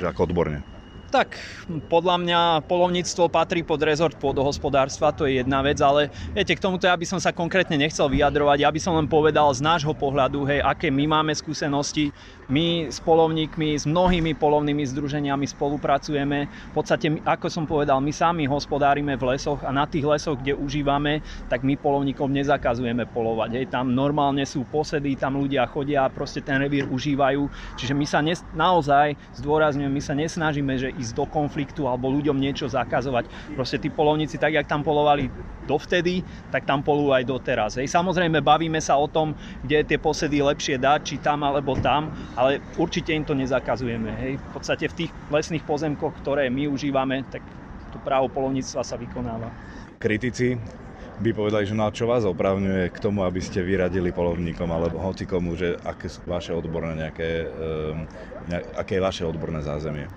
Že 0.00 0.14
ako 0.14 0.20
odborne. 0.30 0.64
Tak 1.14 1.38
podľa 1.86 2.16
mňa 2.26 2.40
polovníctvo 2.66 3.30
patrí 3.30 3.62
pod 3.62 3.78
rezort 3.86 4.18
pôdohospodárstva, 4.18 5.14
to 5.14 5.30
je 5.30 5.38
jedna 5.38 5.62
vec, 5.62 5.78
ale 5.78 6.10
viete, 6.34 6.58
k 6.58 6.58
tomuto 6.58 6.90
ja 6.90 6.98
by 6.98 7.06
som 7.06 7.22
sa 7.22 7.30
konkrétne 7.30 7.78
nechcel 7.78 8.10
vyjadrovať, 8.10 8.58
ja 8.58 8.70
by 8.74 8.80
som 8.82 8.98
len 8.98 9.06
povedal 9.06 9.46
z 9.54 9.62
nášho 9.62 9.94
pohľadu, 9.94 10.42
hej, 10.50 10.58
aké 10.58 10.90
my 10.90 11.06
máme 11.06 11.30
skúsenosti, 11.30 12.10
my 12.48 12.92
s 12.92 13.00
polovníkmi, 13.00 13.72
s 13.78 13.88
mnohými 13.88 14.36
polovnými 14.36 14.84
združeniami 14.84 15.48
spolupracujeme. 15.48 16.48
V 16.48 16.74
podstate, 16.76 17.08
ako 17.24 17.46
som 17.48 17.64
povedal, 17.64 18.00
my 18.04 18.12
sami 18.12 18.44
hospodárime 18.44 19.16
v 19.16 19.36
lesoch 19.36 19.64
a 19.64 19.72
na 19.72 19.88
tých 19.88 20.04
lesoch, 20.04 20.36
kde 20.36 20.52
užívame, 20.52 21.24
tak 21.48 21.64
my 21.64 21.78
polovníkom 21.80 22.28
nezakazujeme 22.28 23.08
polovať. 23.08 23.50
Hej. 23.56 23.66
Tam 23.72 23.92
normálne 23.96 24.44
sú 24.44 24.68
posedy, 24.68 25.16
tam 25.16 25.40
ľudia 25.40 25.64
chodia 25.64 26.04
a 26.04 26.12
proste 26.12 26.44
ten 26.44 26.60
revír 26.60 26.84
užívajú. 26.88 27.48
Čiže 27.80 27.94
my 27.96 28.06
sa 28.08 28.20
nes- 28.20 28.44
naozaj, 28.52 29.16
zdôrazňujem, 29.40 29.92
my 29.92 30.02
sa 30.04 30.12
nesnažíme, 30.12 30.74
že 30.76 30.92
ísť 30.92 31.16
do 31.16 31.24
konfliktu 31.24 31.88
alebo 31.88 32.12
ľuďom 32.12 32.36
niečo 32.36 32.68
zakazovať. 32.68 33.56
Proste 33.56 33.80
tí 33.80 33.88
polovníci, 33.88 34.36
tak 34.36 34.52
jak 34.52 34.68
tam 34.68 34.84
polovali 34.84 35.32
dovtedy, 35.64 36.20
tak 36.52 36.68
tam 36.68 36.84
polujú 36.84 37.16
aj 37.16 37.24
doteraz. 37.24 37.80
Hej. 37.80 37.88
Samozrejme, 37.88 38.44
bavíme 38.44 38.78
sa 38.84 39.00
o 39.00 39.08
tom, 39.08 39.32
kde 39.64 39.80
tie 39.88 39.96
posedy 39.96 40.44
lepšie 40.44 40.76
dať, 40.76 41.00
či 41.04 41.16
tam 41.16 41.40
alebo 41.40 41.72
tam, 41.80 42.12
ale 42.34 42.60
určite 42.74 43.14
im 43.14 43.22
to 43.22 43.34
nezakazujeme. 43.34 44.10
Hej. 44.10 44.32
V 44.42 44.46
podstate 44.50 44.90
v 44.90 44.94
tých 44.94 45.10
lesných 45.30 45.62
pozemkoch, 45.62 46.18
ktoré 46.18 46.50
my 46.50 46.66
užívame, 46.66 47.22
tak 47.30 47.42
to 47.94 48.02
právo 48.02 48.26
polovníctva 48.26 48.82
sa 48.82 48.98
vykonáva. 48.98 49.54
Kritici 50.02 50.58
by 51.22 51.30
povedali, 51.30 51.62
že 51.62 51.78
na 51.78 51.94
čo 51.94 52.10
vás 52.10 52.26
opravňuje 52.26 52.90
k 52.90 52.98
tomu, 52.98 53.22
aby 53.22 53.38
ste 53.38 53.62
vyradili 53.62 54.10
polovníkom 54.10 54.66
alebo 54.66 54.98
hocikomu, 54.98 55.54
že 55.54 55.78
aké 55.86 56.10
sú 56.10 56.26
vaše 56.26 56.50
odborné 56.50 57.06
nejaké, 57.06 57.46
um, 57.46 58.02
ne, 58.50 58.58
aké 58.74 58.98
je 58.98 59.06
vaše 59.06 59.22
odborné 59.22 59.62
zázemie? 59.62 60.10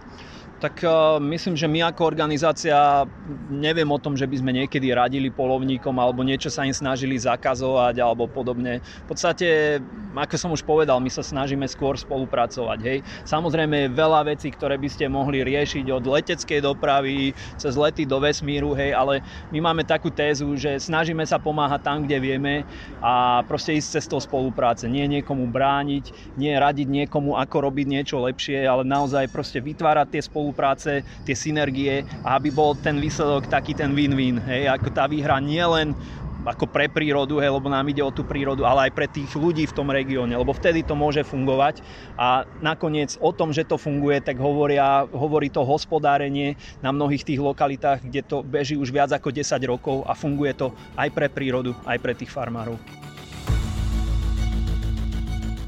Tak 0.57 0.81
uh, 0.81 1.21
myslím, 1.21 1.53
že 1.53 1.69
my 1.69 1.85
ako 1.93 2.01
organizácia 2.09 3.05
neviem 3.53 3.85
o 3.93 4.01
tom, 4.01 4.17
že 4.17 4.25
by 4.25 4.41
sme 4.41 4.51
niekedy 4.57 4.89
radili 4.89 5.29
polovníkom 5.29 5.93
alebo 6.01 6.25
niečo 6.25 6.49
sa 6.49 6.65
im 6.65 6.73
snažili 6.73 7.13
zakazovať 7.13 8.01
alebo 8.01 8.25
podobne. 8.25 8.81
V 9.05 9.07
podstate, 9.13 9.77
ako 10.17 10.33
som 10.33 10.49
už 10.49 10.65
povedal, 10.65 10.97
my 10.97 11.13
sa 11.13 11.21
snažíme 11.21 11.61
skôr 11.69 11.93
spolupracovať. 11.93 12.79
Hej. 12.81 13.05
Samozrejme 13.29 13.93
veľa 13.93 14.33
vecí, 14.33 14.49
ktoré 14.49 14.81
by 14.81 14.89
ste 14.89 15.05
mohli 15.05 15.45
riešiť 15.45 15.93
od 15.93 16.09
leteckej 16.09 16.65
dopravy 16.65 17.37
cez 17.61 17.77
lety 17.77 18.09
do 18.09 18.17
vesmíru, 18.17 18.73
hej, 18.73 18.97
ale 18.97 19.21
my 19.53 19.61
máme 19.61 19.85
takú 19.85 20.09
tézu, 20.09 20.57
že 20.57 20.81
snažíme 20.81 21.21
sa 21.21 21.37
pomáhať 21.37 21.85
tam, 21.85 21.97
kde 22.01 22.17
vieme 22.17 22.65
a 22.97 23.45
proste 23.45 23.77
ísť 23.77 24.01
cestou 24.01 24.17
spolupráce. 24.17 24.89
Nie 24.89 25.05
niekomu 25.05 25.45
brániť, 25.53 26.33
nie 26.33 26.57
radiť 26.57 26.89
niekomu, 26.89 27.37
ako 27.37 27.69
robiť 27.69 27.85
niečo 27.85 28.17
lepšie, 28.25 28.65
ale 28.65 28.81
naozaj 28.81 29.29
proste 29.29 29.61
vytvárať 29.61 30.17
tie 30.17 30.21
spolupráce 30.25 30.46
spolupráce, 30.47 31.03
tie 31.27 31.35
synergie 31.35 32.07
a 32.23 32.39
aby 32.39 32.55
bol 32.55 32.71
ten 32.79 32.95
výsledok 33.03 33.51
taký 33.51 33.75
ten 33.75 33.91
win-win. 33.91 34.39
Hej, 34.47 34.71
ako 34.79 34.95
tá 34.95 35.03
výhra 35.03 35.43
nielen 35.43 35.91
ako 36.47 36.63
pre 36.63 36.87
prírodu, 36.87 37.43
hej, 37.43 37.51
lebo 37.51 37.67
nám 37.67 37.91
ide 37.91 37.99
o 37.99 38.07
tú 38.07 38.23
prírodu, 38.23 38.63
ale 38.63 38.87
aj 38.87 38.95
pre 38.95 39.03
tých 39.11 39.27
ľudí 39.35 39.67
v 39.67 39.75
tom 39.75 39.91
regióne, 39.91 40.31
lebo 40.31 40.55
vtedy 40.55 40.79
to 40.79 40.95
môže 40.95 41.27
fungovať. 41.27 41.83
A 42.15 42.47
nakoniec 42.63 43.19
o 43.19 43.35
tom, 43.35 43.51
že 43.51 43.67
to 43.67 43.75
funguje, 43.75 44.23
tak 44.23 44.39
hovoria, 44.39 45.03
hovorí 45.11 45.51
to 45.51 45.67
hospodárenie 45.67 46.55
na 46.79 46.95
mnohých 46.95 47.27
tých 47.27 47.43
lokalitách, 47.43 48.07
kde 48.07 48.23
to 48.23 48.47
beží 48.47 48.79
už 48.79 48.95
viac 48.95 49.11
ako 49.11 49.35
10 49.35 49.43
rokov 49.67 50.07
a 50.07 50.15
funguje 50.15 50.55
to 50.55 50.71
aj 50.95 51.11
pre 51.11 51.27
prírodu, 51.27 51.75
aj 51.83 51.99
pre 51.99 52.15
tých 52.15 52.31
farmárov. 52.31 52.79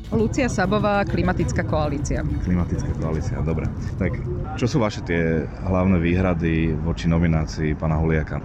Lucia 0.10 0.50
Sabová, 0.50 1.06
Klimatická 1.06 1.62
koalícia. 1.62 2.26
Klimatická 2.26 2.90
koalícia, 2.98 3.38
dobre. 3.46 3.70
Tak 4.02 4.18
čo 4.58 4.66
sú 4.66 4.82
vaše 4.82 5.06
tie 5.06 5.46
hlavné 5.46 6.02
výhrady 6.02 6.74
voči 6.82 7.06
nominácii 7.06 7.78
pána 7.78 8.02
Huliaka? 8.02 8.42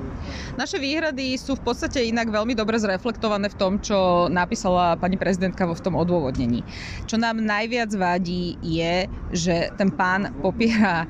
Naše 0.61 0.77
výhrady 0.77 1.41
sú 1.41 1.57
v 1.57 1.65
podstate 1.73 2.05
inak 2.05 2.29
veľmi 2.29 2.53
dobre 2.53 2.77
zreflektované 2.77 3.49
v 3.49 3.57
tom, 3.57 3.73
čo 3.81 4.29
napísala 4.29 5.01
pani 5.01 5.17
prezidentka 5.17 5.65
vo 5.65 5.73
v 5.73 5.85
tom 5.89 5.97
odôvodnení. 5.97 6.61
Čo 7.09 7.17
nám 7.17 7.41
najviac 7.41 7.97
vadí 7.97 8.61
je, 8.61 9.09
že 9.33 9.73
ten 9.81 9.89
pán 9.89 10.37
popiera 10.45 11.09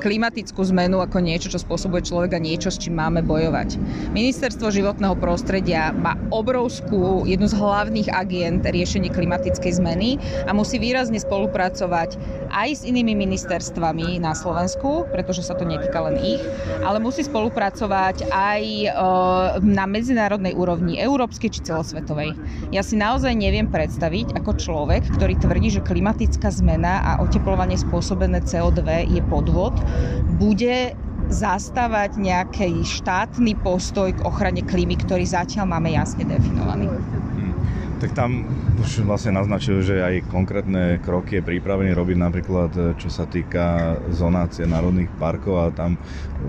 klimatickú 0.00 0.64
zmenu 0.72 1.04
ako 1.04 1.20
niečo, 1.20 1.52
čo 1.52 1.60
spôsobuje 1.60 2.08
človeka 2.08 2.40
niečo, 2.40 2.72
s 2.72 2.80
čím 2.80 2.96
máme 2.96 3.20
bojovať. 3.20 3.76
Ministerstvo 4.16 4.72
životného 4.72 5.14
prostredia 5.20 5.92
má 5.92 6.16
obrovskú, 6.32 7.28
jednu 7.28 7.46
z 7.46 7.54
hlavných 7.60 8.08
agent 8.08 8.64
riešenie 8.64 9.12
klimatickej 9.12 9.76
zmeny 9.76 10.16
a 10.48 10.56
musí 10.56 10.80
výrazne 10.80 11.20
spolupracovať 11.20 12.16
aj 12.50 12.68
s 12.80 12.82
inými 12.88 13.12
ministerstvami 13.14 14.18
na 14.18 14.32
Slovensku, 14.32 15.06
pretože 15.12 15.44
sa 15.44 15.54
to 15.54 15.68
netýka 15.68 16.00
len 16.02 16.16
ich, 16.18 16.42
ale 16.82 16.98
musí 16.98 17.22
spolupracovať 17.22 18.32
aj 18.32 18.62
e, 18.64 18.88
na 19.60 19.84
medzinárodnej 19.84 20.56
úrovni, 20.56 20.96
európskej 20.96 21.52
či 21.52 21.60
celosvetovej. 21.68 22.34
Ja 22.72 22.80
si 22.80 22.96
naozaj 22.96 23.36
neviem 23.36 23.68
predstaviť 23.68 24.34
ako 24.40 24.56
človek, 24.56 25.04
ktorý 25.14 25.36
tvrdí, 25.38 25.68
že 25.78 25.84
klimatická 25.84 26.48
zmena 26.50 27.04
a 27.04 27.12
oteplovanie 27.22 27.76
spôsobené 27.76 28.42
CO2 28.42 29.10
je 29.10 29.22
podvod, 29.28 29.76
bude 30.40 30.94
zastávať 31.30 32.18
nejaký 32.18 32.82
štátny 32.82 33.54
postoj 33.62 34.10
k 34.10 34.24
ochrane 34.26 34.66
klímy, 34.66 34.98
ktorý 34.98 35.22
zatiaľ 35.22 35.78
máme 35.78 35.94
jasne 35.94 36.26
definovaný. 36.26 36.90
Tak 38.00 38.16
tam 38.16 38.48
už 38.80 39.04
vlastne 39.04 39.36
naznačil, 39.36 39.84
že 39.84 40.00
aj 40.00 40.32
konkrétne 40.32 40.96
kroky 41.04 41.36
je 41.36 41.44
pripravený 41.44 41.92
robiť 41.92 42.16
napríklad, 42.16 42.70
e, 42.72 42.80
čo 42.96 43.12
sa 43.12 43.28
týka 43.28 44.00
zonácie 44.08 44.64
národných 44.64 45.12
parkov 45.20 45.54
a 45.60 45.68
tam 45.68 46.00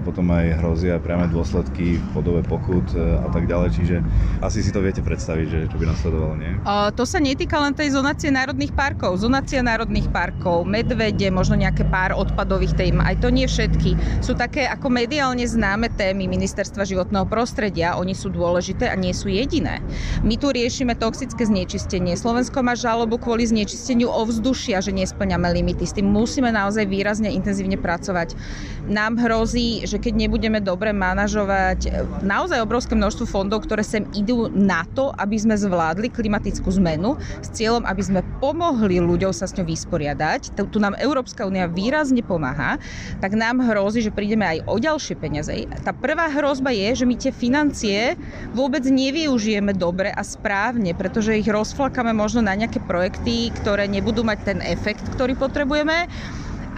potom 0.08 0.32
aj 0.32 0.64
hrozia 0.64 0.96
priame 1.04 1.28
dôsledky 1.28 2.00
v 2.00 2.08
podobe 2.16 2.40
pokut 2.48 2.88
e, 2.96 3.20
a 3.20 3.28
tak 3.28 3.52
ďalej, 3.52 3.70
čiže 3.76 3.96
asi 4.40 4.64
si 4.64 4.72
to 4.72 4.80
viete 4.80 5.04
predstaviť, 5.04 5.46
že 5.52 5.60
čo 5.68 5.76
by 5.76 5.92
nasledovalo, 5.92 6.40
nie? 6.40 6.56
Uh, 6.64 6.88
to 6.96 7.04
sa 7.04 7.20
netýka 7.20 7.60
len 7.60 7.76
tej 7.76 8.00
zonácie 8.00 8.32
národných 8.32 8.72
parkov. 8.72 9.20
Zonácia 9.20 9.60
národných 9.60 10.08
parkov, 10.08 10.64
medvede, 10.64 11.28
možno 11.28 11.60
nejaké 11.60 11.84
pár 11.92 12.16
odpadových 12.16 12.80
tém, 12.80 12.96
aj 13.04 13.20
to 13.20 13.28
nie 13.28 13.44
všetky. 13.44 14.00
Sú 14.24 14.40
také 14.40 14.72
ako 14.72 14.88
mediálne 14.88 15.44
známe 15.44 15.92
témy 16.00 16.32
Ministerstva 16.32 16.88
životného 16.88 17.28
prostredia, 17.28 18.00
oni 18.00 18.16
sú 18.16 18.32
dôležité 18.32 18.88
a 18.88 18.96
nie 18.96 19.12
sú 19.12 19.28
jediné. 19.28 19.84
My 20.24 20.40
tu 20.40 20.48
riešime 20.48 20.96
toxické 20.96 21.41
atmosférické 21.42 21.50
znečistenie. 21.50 22.14
Slovensko 22.14 22.62
má 22.62 22.78
žalobu 22.78 23.18
kvôli 23.18 23.50
znečisteniu 23.50 24.14
ovzdušia, 24.14 24.78
že 24.82 24.94
nesplňame 24.94 25.50
limity. 25.58 25.84
S 25.90 25.98
tým 25.98 26.06
musíme 26.06 26.54
naozaj 26.54 26.86
výrazne 26.86 27.34
intenzívne 27.34 27.82
pracovať. 27.82 28.38
Nám 28.86 29.18
hrozí, 29.18 29.86
že 29.86 29.98
keď 29.98 30.28
nebudeme 30.28 30.60
dobre 30.62 30.94
manažovať 30.94 32.06
naozaj 32.22 32.62
obrovské 32.62 32.94
množstvo 32.94 33.26
fondov, 33.26 33.66
ktoré 33.66 33.82
sem 33.82 34.06
idú 34.14 34.50
na 34.54 34.86
to, 34.94 35.10
aby 35.18 35.38
sme 35.38 35.58
zvládli 35.58 36.14
klimatickú 36.14 36.70
zmenu 36.78 37.18
s 37.42 37.50
cieľom, 37.54 37.86
aby 37.90 38.02
sme 38.02 38.22
pomohli 38.38 39.02
ľuďom 39.02 39.34
sa 39.34 39.50
s 39.50 39.56
ňou 39.58 39.66
vysporiadať. 39.66 40.54
Tu 40.54 40.78
nám 40.78 40.98
Európska 41.02 41.46
únia 41.50 41.66
výrazne 41.66 42.22
pomáha, 42.22 42.78
tak 43.24 43.34
nám 43.34 43.64
hrozí, 43.66 44.06
že 44.06 44.14
prídeme 44.14 44.46
aj 44.46 44.58
o 44.70 44.76
ďalšie 44.78 45.16
peniaze. 45.18 45.54
Tá 45.82 45.94
prvá 45.96 46.30
hrozba 46.30 46.70
je, 46.74 47.02
že 47.02 47.06
my 47.08 47.16
tie 47.18 47.32
financie 47.34 48.14
vôbec 48.54 48.84
nevyužijeme 48.86 49.74
dobre 49.74 50.12
a 50.12 50.22
správne, 50.22 50.94
pretože 50.98 51.31
ich 51.40 51.48
rozflakáme 51.48 52.12
možno 52.12 52.44
na 52.44 52.58
nejaké 52.58 52.84
projekty, 52.84 53.54
ktoré 53.56 53.88
nebudú 53.88 54.28
mať 54.28 54.40
ten 54.44 54.60
efekt, 54.60 55.08
ktorý 55.16 55.40
potrebujeme 55.40 56.12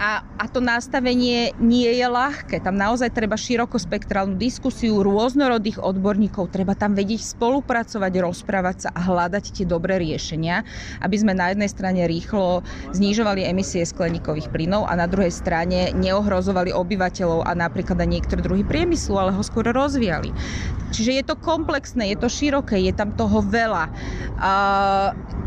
a, 0.04 0.20
a 0.20 0.44
to 0.52 0.60
nastavenie 0.60 1.56
nie 1.56 1.88
je 1.88 2.04
ľahké. 2.04 2.60
Tam 2.60 2.76
naozaj 2.76 3.16
treba 3.16 3.40
širokospektrálnu 3.40 4.36
diskusiu 4.36 5.00
rôznorodých 5.00 5.80
odborníkov, 5.80 6.52
treba 6.52 6.76
tam 6.76 6.92
vedieť 6.92 7.24
spolupracovať, 7.24 8.12
rozprávať 8.20 8.76
sa 8.84 8.88
a 8.92 9.00
hľadať 9.00 9.56
tie 9.56 9.64
dobré 9.64 9.96
riešenia, 9.96 10.60
aby 11.00 11.16
sme 11.16 11.32
na 11.32 11.56
jednej 11.56 11.72
strane 11.72 12.04
rýchlo 12.04 12.60
znižovali 12.92 13.48
emisie 13.48 13.80
skleníkových 13.88 14.52
plynov 14.52 14.84
a 14.84 14.92
na 14.92 15.08
druhej 15.08 15.32
strane 15.32 15.96
neohrozovali 15.96 16.68
obyvateľov 16.76 17.48
a 17.48 17.56
napríklad 17.56 17.96
aj 17.96 18.08
niektoré 18.12 18.44
druhy 18.44 18.60
priemyslu, 18.60 19.16
ale 19.16 19.32
ho 19.32 19.40
skôr 19.40 19.64
rozvíjali. 19.72 20.36
Čiže 20.92 21.12
je 21.16 21.24
to 21.24 21.40
komplexné, 21.40 22.12
je 22.12 22.20
to 22.20 22.28
široké, 22.28 22.76
je 22.76 22.92
tam 22.92 23.16
toho 23.16 23.40
veľa. 23.40 23.88
Uh, 24.36 25.44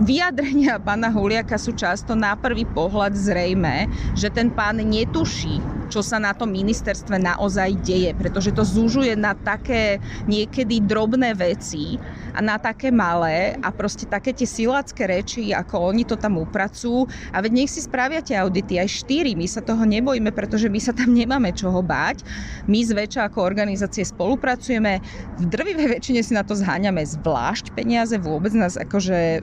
vyjadrenia 0.00 0.80
pána 0.80 1.12
Huliaka 1.12 1.60
sú 1.60 1.76
často 1.76 2.16
na 2.16 2.32
prvý 2.32 2.64
pohľad 2.64 3.12
zrejme, 3.12 3.86
že 4.16 4.32
ten 4.32 4.48
pán 4.48 4.80
netuší, 4.80 5.60
čo 5.92 6.00
sa 6.00 6.16
na 6.16 6.32
tom 6.32 6.48
ministerstve 6.48 7.20
naozaj 7.20 7.76
deje, 7.84 8.16
pretože 8.16 8.54
to 8.56 8.64
zúžuje 8.64 9.12
na 9.12 9.36
také 9.36 10.00
niekedy 10.24 10.80
drobné 10.80 11.36
veci 11.36 12.00
a 12.32 12.40
na 12.40 12.56
také 12.56 12.88
malé 12.88 13.58
a 13.60 13.68
proste 13.74 14.08
také 14.08 14.32
tie 14.32 14.48
silácké 14.48 15.04
reči, 15.04 15.52
ako 15.52 15.92
oni 15.92 16.08
to 16.08 16.16
tam 16.16 16.40
upracujú. 16.40 17.04
A 17.34 17.42
veď 17.44 17.52
nech 17.52 17.70
si 17.70 17.84
spravia 17.84 18.24
tie 18.24 18.40
audity, 18.40 18.80
aj 18.80 19.04
štyri, 19.04 19.36
my 19.36 19.44
sa 19.44 19.60
toho 19.60 19.82
nebojíme, 19.84 20.32
pretože 20.32 20.70
my 20.72 20.80
sa 20.80 20.96
tam 20.96 21.12
nemáme 21.12 21.52
čoho 21.52 21.82
báť. 21.84 22.24
My 22.70 22.80
zväčša 22.80 23.28
ako 23.28 23.44
organizácie 23.44 24.06
spolupracujeme, 24.06 25.02
v 25.36 25.44
drvivej 25.44 25.98
väčšine 25.98 26.20
si 26.24 26.32
na 26.32 26.46
to 26.46 26.56
zháňame 26.56 27.02
zvlášť 27.02 27.74
peniaze, 27.74 28.16
vôbec 28.16 28.54
nás 28.54 28.78
akože 28.78 29.42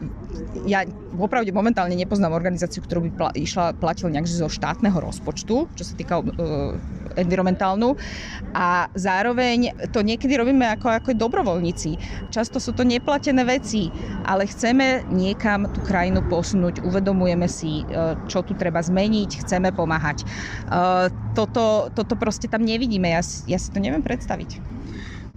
ja 0.65 0.83
opravde 1.17 1.51
momentálne 1.51 1.93
nepoznám 1.93 2.33
organizáciu, 2.33 2.83
ktorú 2.83 3.09
by 3.09 3.11
pla, 3.13 3.29
išla, 3.35 3.75
platil 3.77 4.09
nejak 4.09 4.27
zo 4.29 4.47
štátneho 4.47 4.97
rozpočtu, 4.97 5.67
čo 5.75 5.83
sa 5.83 5.93
týka 5.93 6.21
uh, 6.21 6.75
environmentálnu. 7.17 7.97
A 8.53 8.87
zároveň 8.93 9.73
to 9.91 10.01
niekedy 10.01 10.37
robíme 10.37 10.65
ako, 10.65 10.87
ako 10.93 11.09
dobrovoľníci. 11.17 11.97
Často 12.33 12.61
sú 12.61 12.73
to 12.73 12.85
neplatené 12.85 13.43
veci, 13.43 13.89
ale 14.25 14.47
chceme 14.47 15.05
niekam 15.11 15.69
tú 15.73 15.81
krajinu 15.83 16.23
posunúť, 16.25 16.85
uvedomujeme 16.85 17.45
si, 17.49 17.83
uh, 17.87 18.15
čo 18.29 18.41
tu 18.45 18.53
treba 18.55 18.79
zmeniť, 18.81 19.43
chceme 19.45 19.73
pomáhať. 19.73 20.23
Uh, 20.69 21.11
toto, 21.37 21.91
toto 21.93 22.13
proste 22.17 22.49
tam 22.49 22.63
nevidíme, 22.65 23.09
ja, 23.13 23.21
ja 23.45 23.57
si 23.59 23.69
to 23.69 23.77
neviem 23.81 24.01
predstaviť. 24.01 24.76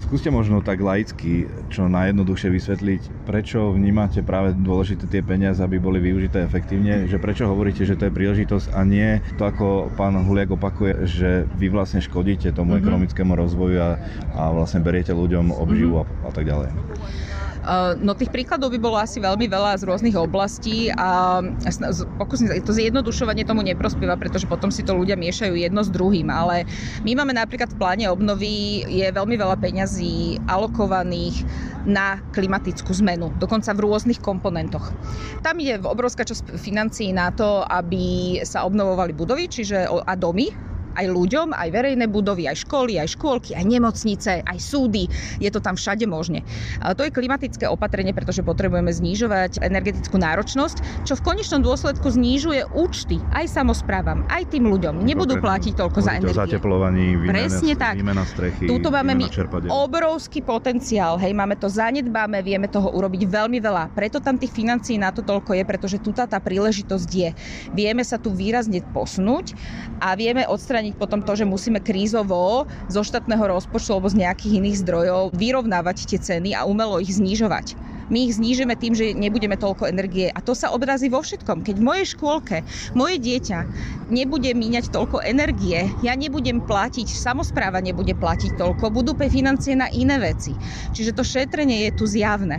Skúste 0.01 0.33
možno 0.33 0.65
tak 0.65 0.81
laicky, 0.81 1.47
čo 1.69 1.85
najjednoduchšie 1.87 2.49
vysvetliť, 2.49 3.03
prečo 3.29 3.71
vnímate 3.71 4.25
práve 4.25 4.57
dôležité 4.57 5.05
tie 5.05 5.21
peniaze, 5.21 5.61
aby 5.61 5.77
boli 5.77 6.01
využité 6.01 6.41
efektívne, 6.41 7.05
že 7.05 7.21
prečo 7.21 7.45
hovoríte, 7.45 7.85
že 7.85 8.01
to 8.01 8.09
je 8.09 8.17
príležitosť 8.17 8.73
a 8.73 8.81
nie 8.89 9.21
to, 9.37 9.45
ako 9.45 9.93
pán 9.95 10.17
Huliak 10.17 10.57
opakuje, 10.57 11.05
že 11.05 11.31
vy 11.53 11.69
vlastne 11.69 12.01
škodíte 12.01 12.49
tomu 12.51 12.75
mm-hmm. 12.75 12.83
ekonomickému 12.83 13.33
rozvoju 13.37 13.79
a, 13.79 13.91
a 14.35 14.43
vlastne 14.57 14.81
beriete 14.81 15.13
ľuďom 15.13 15.53
obživu 15.53 16.01
mm-hmm. 16.01 16.25
a, 16.25 16.29
a 16.29 16.31
tak 16.33 16.45
ďalej. 16.49 16.69
Eh, 17.71 17.95
no 18.03 18.19
tých 18.19 18.35
príkladov 18.35 18.75
by 18.75 18.83
bolo 18.83 18.99
asi 18.99 19.23
veľmi 19.23 19.47
veľa 19.47 19.79
z 19.79 19.87
rôznych 19.87 20.19
oblastí 20.19 20.91
a 20.91 21.39
pokúsim 22.19 22.51
sa, 22.51 22.59
to 22.59 22.75
zjednodušovanie 22.75 23.47
tomu 23.47 23.63
neprospieva, 23.63 24.19
pretože 24.19 24.51
potom 24.51 24.75
si 24.75 24.83
to 24.83 24.99
ľudia 24.99 25.15
miešajú 25.15 25.55
jedno 25.55 25.87
s 25.87 25.91
druhým, 25.95 26.35
ale 26.35 26.67
my 27.07 27.15
máme 27.15 27.31
napríklad 27.31 27.71
v 27.71 27.79
pláne 27.79 28.05
obnovy 28.11 28.83
je 28.91 29.07
veľmi 29.15 29.39
veľa 29.39 29.55
peňazí 29.63 30.43
alokovaných 30.51 31.47
na 31.87 32.19
klimatickú 32.35 32.91
zmenu, 33.07 33.31
dokonca 33.39 33.71
v 33.71 33.87
rôznych 33.87 34.19
komponentoch. 34.19 34.91
Tam 35.47 35.55
je 35.63 35.79
obrovská 35.79 36.27
časť 36.27 36.59
financií 36.59 37.15
na 37.15 37.31
to, 37.31 37.63
aby 37.71 38.43
sa 38.43 38.67
obnovovali 38.67 39.15
budovy 39.15 39.47
čiže, 39.47 39.87
a 39.87 40.13
domy, 40.19 40.51
aj 41.01 41.07
ľuďom, 41.09 41.57
aj 41.57 41.69
verejné 41.73 42.07
budovy, 42.07 42.47
aj 42.47 42.69
školy, 42.69 43.01
aj 43.01 43.17
škôlky, 43.19 43.57
aj 43.57 43.65
nemocnice, 43.65 44.45
aj 44.45 44.59
súdy. 44.61 45.09
Je 45.41 45.49
to 45.49 45.59
tam 45.65 45.75
všade 45.75 46.05
možne. 46.05 46.45
A 46.85 46.93
to 46.93 47.03
je 47.03 47.13
klimatické 47.13 47.65
opatrenie, 47.67 48.13
pretože 48.13 48.45
potrebujeme 48.45 48.93
znižovať 48.93 49.65
energetickú 49.65 50.21
náročnosť, 50.21 51.09
čo 51.09 51.19
v 51.19 51.23
konečnom 51.25 51.65
dôsledku 51.65 52.07
znižuje 52.07 52.71
účty 52.77 53.19
aj 53.35 53.51
samozprávam, 53.51 54.29
aj 54.29 54.53
tým 54.53 54.69
ľuďom. 54.71 55.03
Nebudú 55.03 55.41
platiť 55.41 55.75
toľko 55.75 55.99
za 56.05 56.21
energiu. 56.21 56.37
zateplovaní, 56.37 57.17
výmena, 57.17 57.33
Presne 57.33 57.73
tak. 57.75 57.95
výmena 57.97 58.25
strechy, 58.29 58.69
Tuto 58.69 58.93
máme 58.93 59.17
my 59.17 59.27
obrovský 59.67 60.45
potenciál. 60.45 61.17
Hej, 61.17 61.33
máme 61.33 61.57
to 61.57 61.67
zanedbáme, 61.67 62.45
vieme 62.45 62.69
toho 62.69 62.93
urobiť 62.93 63.27
veľmi 63.27 63.59
veľa. 63.59 63.95
Preto 63.97 64.21
tam 64.21 64.37
tých 64.37 64.53
financií 64.53 65.01
na 65.01 65.11
to 65.11 65.25
toľko 65.25 65.57
je, 65.57 65.65
pretože 65.65 65.97
tu 66.03 66.13
tá 66.13 66.27
príležitosť 66.27 67.11
je. 67.11 67.31
Vieme 67.73 68.05
sa 68.05 68.21
tu 68.21 68.29
výrazne 68.35 68.83
posunúť 68.93 69.57
a 70.03 70.13
vieme 70.19 70.45
odstrániť 70.45 70.90
odstrániť 70.91 70.99
potom 70.99 71.23
to, 71.23 71.33
že 71.39 71.47
musíme 71.47 71.79
krízovo 71.81 72.67
zo 72.91 73.03
štátneho 73.03 73.47
rozpočtu 73.47 73.95
alebo 73.95 74.11
z 74.11 74.27
nejakých 74.27 74.59
iných 74.59 74.81
zdrojov 74.83 75.23
vyrovnávať 75.35 75.97
tie 76.11 76.19
ceny 76.19 76.51
a 76.55 76.67
umelo 76.67 76.99
ich 76.99 77.15
znižovať 77.15 77.79
my 78.11 78.27
ich 78.27 78.35
znížime 78.35 78.75
tým, 78.75 78.91
že 78.91 79.15
nebudeme 79.15 79.55
toľko 79.55 79.87
energie. 79.87 80.35
A 80.35 80.43
to 80.43 80.51
sa 80.51 80.75
odrazí 80.75 81.07
vo 81.07 81.23
všetkom. 81.23 81.63
Keď 81.63 81.79
v 81.79 81.87
mojej 81.87 82.07
škôlke 82.11 82.67
moje 82.99 83.23
dieťa 83.23 83.59
nebude 84.11 84.51
míňať 84.51 84.91
toľko 84.91 85.23
energie, 85.23 85.87
ja 86.03 86.19
nebudem 86.19 86.59
platiť, 86.59 87.07
samozpráva 87.07 87.79
nebude 87.79 88.19
platiť 88.19 88.59
toľko, 88.59 88.91
budú 88.91 89.15
financie 89.15 89.79
na 89.79 89.87
iné 89.95 90.19
veci. 90.19 90.59
Čiže 90.91 91.15
to 91.15 91.23
šetrenie 91.23 91.87
je 91.87 91.91
tu 91.95 92.11
zjavné. 92.11 92.59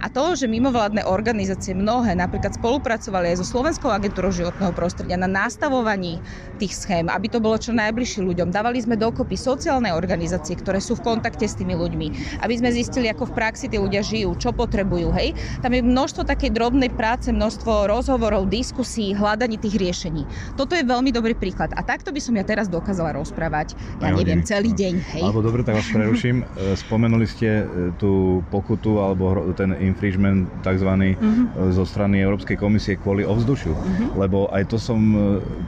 A 0.00 0.06
to, 0.10 0.34
že 0.34 0.50
mimovládne 0.50 1.06
organizácie 1.06 1.74
mnohé 1.74 2.14
napríklad 2.14 2.56
spolupracovali 2.56 3.34
aj 3.34 3.42
so 3.42 3.46
Slovenskou 3.46 3.90
agentúrou 3.90 4.30
životného 4.30 4.72
prostredia 4.74 5.16
na 5.18 5.30
nastavovaní 5.30 6.20
tých 6.58 6.74
schém, 6.74 7.06
aby 7.06 7.30
to 7.30 7.38
bolo 7.38 7.56
čo 7.56 7.70
najbližšie 7.74 8.24
ľuďom. 8.24 8.50
Dávali 8.50 8.82
sme 8.82 8.98
dokopy 8.98 9.38
sociálne 9.38 9.94
organizácie, 9.94 10.58
ktoré 10.58 10.82
sú 10.82 10.98
v 10.98 11.14
kontakte 11.14 11.46
s 11.46 11.54
tými 11.54 11.78
ľuďmi, 11.78 12.40
aby 12.42 12.54
sme 12.58 12.74
zistili, 12.74 13.06
ako 13.10 13.30
v 13.30 13.36
praxi 13.38 13.66
tí 13.70 13.78
ľudia 13.78 14.02
žijú, 14.02 14.34
čo 14.38 14.50
potrebujú. 14.50 15.14
Hej? 15.14 15.38
Tam 15.62 15.70
je 15.70 15.82
množstvo 15.84 16.26
takej 16.26 16.50
drobnej 16.50 16.90
práce, 16.90 17.30
množstvo 17.30 17.86
rozhovorov, 17.86 18.50
diskusí, 18.50 19.14
hľadaní 19.14 19.60
tých 19.60 19.78
riešení. 19.78 20.22
Toto 20.58 20.74
je 20.74 20.82
veľmi 20.82 21.14
dobrý 21.14 21.38
príklad. 21.38 21.70
A 21.78 21.84
takto 21.86 22.10
by 22.10 22.20
som 22.22 22.34
ja 22.34 22.44
teraz 22.44 22.66
dokázala 22.66 23.14
rozprávať, 23.14 23.78
ja 24.02 24.10
neviem, 24.10 24.42
celý 24.42 24.74
deň. 24.74 24.94
Hej? 25.18 25.22
Alebo 25.22 25.40
dobre, 25.44 25.62
tak 25.62 25.78
vás 25.78 25.88
preruším. 25.90 26.42
Spomenuli 26.88 27.26
ste 27.28 27.62
e, 27.62 27.64
tú 27.96 28.42
pokutu 28.48 28.98
alebo 29.02 29.52
ten 29.54 29.67
ten 29.68 29.76
infringement 29.84 30.48
tzv. 30.64 30.88
Uh-huh. 30.88 31.68
zo 31.68 31.84
strany 31.84 32.24
Európskej 32.24 32.56
komisie 32.56 32.96
kvôli 32.96 33.28
ovzdušiu. 33.28 33.72
Uh-huh. 33.76 34.08
Lebo 34.16 34.48
aj 34.48 34.72
to 34.72 34.80
som 34.80 35.00
e, 35.12 35.18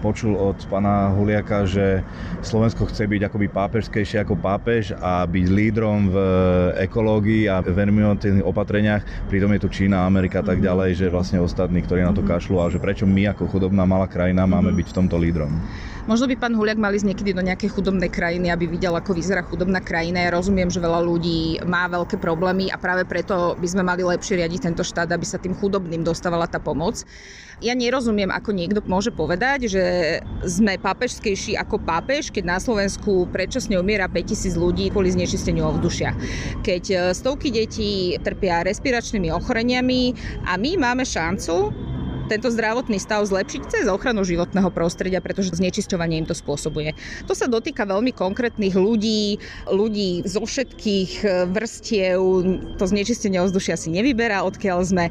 počul 0.01 0.33
od 0.33 0.57
pána 0.73 1.13
Huliaka, 1.13 1.69
že 1.69 2.01
Slovensko 2.41 2.89
chce 2.89 3.05
byť 3.05 3.29
akoby 3.29 3.47
pápežskejšie 3.53 4.25
ako 4.25 4.41
pápež 4.41 4.97
a 4.97 5.29
byť 5.29 5.47
lídrom 5.53 6.09
v 6.09 6.17
ekológii 6.81 7.53
a 7.53 7.61
v 7.61 7.77
environmentálnych 7.77 8.47
opatreniach. 8.47 9.03
Pritom 9.29 9.53
je 9.53 9.61
tu 9.61 9.69
Čína, 9.69 10.09
Amerika 10.09 10.41
a 10.41 10.47
tak 10.47 10.65
ďalej, 10.65 10.97
že 10.97 11.13
vlastne 11.13 11.43
ostatní, 11.43 11.85
ktorí 11.85 12.01
na 12.01 12.17
to 12.17 12.25
kašľú 12.25 12.57
a 12.65 12.73
že 12.73 12.81
prečo 12.81 13.05
my 13.05 13.37
ako 13.37 13.51
chudobná 13.51 13.85
malá 13.85 14.09
krajina 14.09 14.49
máme 14.49 14.73
byť 14.73 14.87
v 14.89 14.97
tomto 14.97 15.17
lídrom. 15.21 15.53
Možno 16.11 16.27
by 16.27 16.43
pán 16.43 16.59
Huliak 16.59 16.75
mali 16.75 16.99
ísť 16.99 17.07
niekedy 17.07 17.31
do 17.31 17.47
nejakej 17.47 17.71
chudobnej 17.71 18.11
krajiny, 18.11 18.51
aby 18.51 18.67
videl, 18.67 18.99
ako 18.99 19.15
vyzerá 19.15 19.47
chudobná 19.47 19.79
krajina. 19.79 20.27
Ja 20.27 20.35
rozumiem, 20.35 20.67
že 20.67 20.83
veľa 20.83 21.07
ľudí 21.07 21.63
má 21.63 21.87
veľké 21.87 22.19
problémy 22.19 22.67
a 22.67 22.83
práve 22.83 23.07
preto 23.07 23.55
by 23.55 23.69
sme 23.71 23.87
mali 23.87 24.03
lepšie 24.03 24.43
riadiť 24.43 24.67
tento 24.67 24.83
štát, 24.83 25.07
aby 25.07 25.23
sa 25.23 25.39
tým 25.39 25.55
chudobným 25.55 26.03
dostávala 26.03 26.51
tá 26.51 26.59
pomoc. 26.59 27.07
Ja 27.63 27.79
nerozumiem, 27.79 28.27
ako 28.35 28.51
niekto 28.51 28.83
môže 28.91 29.15
povedať, 29.15 29.71
že 29.71 29.85
sme 30.43 30.83
pápežskejší 30.83 31.55
ako 31.55 31.79
pápež, 31.79 32.35
keď 32.35 32.43
na 32.43 32.59
Slovensku 32.59 33.31
predčasne 33.31 33.79
umiera 33.79 34.11
5000 34.11 34.59
ľudí 34.59 34.91
kvôli 34.91 35.15
znečisteniu 35.15 35.71
ovzdušia. 35.71 36.11
Keď 36.67 36.85
e, 36.91 36.97
stovky 37.15 37.55
detí 37.55 38.19
trpia 38.19 38.67
respiračnými 38.67 39.31
ochoreniami 39.31 40.19
a 40.43 40.59
my 40.59 40.75
máme 40.75 41.07
šancu 41.07 41.71
tento 42.31 42.47
zdravotný 42.47 43.03
stav 43.03 43.27
zlepšiť 43.27 43.63
cez 43.67 43.85
ochranu 43.91 44.23
životného 44.23 44.71
prostredia, 44.71 45.19
pretože 45.19 45.59
znečisťovanie 45.59 46.23
im 46.23 46.27
to 46.31 46.39
spôsobuje. 46.39 46.95
To 47.27 47.35
sa 47.35 47.51
dotýka 47.51 47.83
veľmi 47.83 48.15
konkrétnych 48.15 48.79
ľudí, 48.79 49.43
ľudí 49.67 50.23
zo 50.23 50.47
všetkých 50.47 51.11
e, 51.21 51.51
vrstiev, 51.51 52.23
to 52.79 52.85
znečistenie 52.87 53.43
ovzdušia 53.43 53.75
si 53.75 53.91
nevyberá, 53.91 54.47
odkiaľ 54.47 54.79
sme 54.87 55.05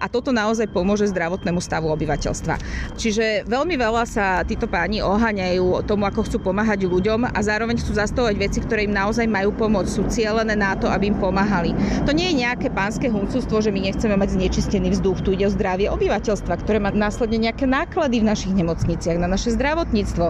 a 0.00 0.08
toto 0.08 0.32
naozaj 0.32 0.72
pomôže 0.72 1.12
zdravotnému 1.12 1.60
stavu 1.60 1.92
obyvateľstva. 1.92 2.56
Čiže 2.96 3.44
veľmi 3.44 3.76
veľa 3.76 4.08
sa 4.08 4.40
títo 4.48 4.64
páni 4.64 5.04
oháňajú 5.04 5.84
tomu, 5.84 6.08
ako 6.08 6.24
chcú 6.24 6.38
pomáhať 6.40 6.88
ľuďom 6.88 7.28
a 7.28 7.38
zároveň 7.44 7.76
chcú 7.84 8.00
zastavovať 8.00 8.36
veci, 8.40 8.58
ktoré 8.64 8.88
im 8.88 8.96
naozaj 8.96 9.28
majú 9.28 9.52
pomôcť, 9.52 9.90
sú 9.92 10.08
cielené 10.08 10.56
na 10.56 10.72
to, 10.78 10.88
aby 10.88 11.12
im 11.12 11.18
pomáhali. 11.20 11.76
To 12.08 12.16
nie 12.16 12.32
je 12.32 12.40
nejaké 12.46 12.72
pánske 12.72 13.12
huncústvo, 13.12 13.60
že 13.60 13.74
my 13.74 13.92
nechceme 13.92 14.16
mať 14.16 14.38
znečistený 14.38 14.96
vzduch, 14.96 15.20
tu 15.20 15.36
ide 15.36 15.50
o 15.50 15.52
zdravie 15.52 15.90
obyvateľstva, 15.90 16.61
ktoré 16.62 16.78
má 16.78 16.94
následne 16.94 17.38
nejaké 17.50 17.66
náklady 17.66 18.22
v 18.22 18.28
našich 18.30 18.54
nemocniciach, 18.54 19.18
na 19.18 19.26
naše 19.26 19.54
zdravotníctvo, 19.54 20.26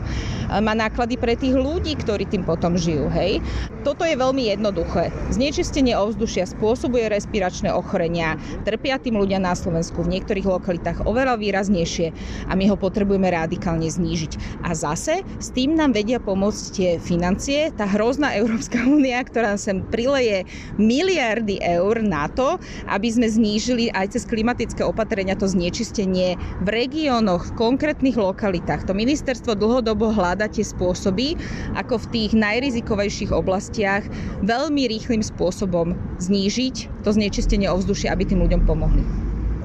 má 0.60 0.72
náklady 0.72 1.20
pre 1.20 1.36
tých 1.36 1.52
ľudí, 1.52 1.96
ktorí 2.00 2.24
tým 2.28 2.44
potom 2.44 2.76
žijú. 2.76 3.12
Hej? 3.12 3.44
Toto 3.84 4.06
je 4.06 4.16
veľmi 4.16 4.52
jednoduché. 4.52 5.12
Znečistenie 5.34 5.98
ovzdušia 5.98 6.46
spôsobuje 6.48 7.10
respiračné 7.10 7.74
ochorenia, 7.74 8.38
trpia 8.62 8.96
tým 8.96 9.18
ľudia 9.18 9.42
na 9.42 9.52
Slovensku 9.58 10.06
v 10.06 10.18
niektorých 10.18 10.46
lokalitách 10.46 11.04
oveľa 11.04 11.36
výraznejšie 11.36 12.14
a 12.48 12.52
my 12.54 12.64
ho 12.70 12.76
potrebujeme 12.78 13.26
radikálne 13.28 13.90
znížiť. 13.90 14.64
A 14.64 14.72
zase 14.72 15.26
s 15.42 15.48
tým 15.50 15.74
nám 15.74 15.92
vedia 15.92 16.22
pomôcť 16.22 16.64
tie 16.72 16.90
financie, 17.02 17.74
tá 17.74 17.84
hrozná 17.84 18.32
Európska 18.38 18.80
únia, 18.86 19.18
ktorá 19.20 19.58
sem 19.58 19.82
prileje 19.90 20.46
miliardy 20.78 21.58
eur 21.60 22.00
na 22.00 22.30
to, 22.30 22.56
aby 22.86 23.08
sme 23.10 23.26
znížili 23.26 23.90
aj 23.90 24.14
cez 24.14 24.22
klimatické 24.24 24.86
opatrenia 24.86 25.34
to 25.34 25.50
znečistenie 25.50 26.21
v 26.62 26.68
regiónoch, 26.68 27.52
v 27.52 27.56
konkrétnych 27.58 28.16
lokalitách. 28.16 28.86
To 28.88 28.92
ministerstvo 28.96 29.58
dlhodobo 29.58 30.14
hľada 30.14 30.46
tie 30.48 30.64
spôsoby, 30.64 31.34
ako 31.74 32.02
v 32.06 32.06
tých 32.10 32.30
najrizikovejších 32.38 33.30
oblastiach 33.34 34.06
veľmi 34.44 34.86
rýchlým 34.88 35.22
spôsobom 35.22 35.98
znížiť 36.22 37.04
to 37.06 37.10
znečistenie 37.10 37.66
ovzdušia, 37.68 38.14
aby 38.14 38.26
tým 38.28 38.42
ľuďom 38.44 38.62
pomohli. 38.64 39.02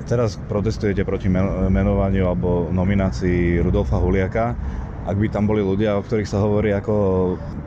Teraz 0.07 0.39
protestujete 0.47 1.03
proti 1.03 1.27
menovaniu 1.67 2.31
alebo 2.31 2.71
nominácii 2.71 3.59
Rudolfa 3.59 3.99
Huliaka 3.99 4.55
ak 5.07 5.15
by 5.15 5.27
tam 5.31 5.47
boli 5.47 5.63
ľudia, 5.63 5.95
o 5.95 6.03
ktorých 6.03 6.27
sa 6.27 6.43
hovorí 6.43 6.75
ako 6.75 6.93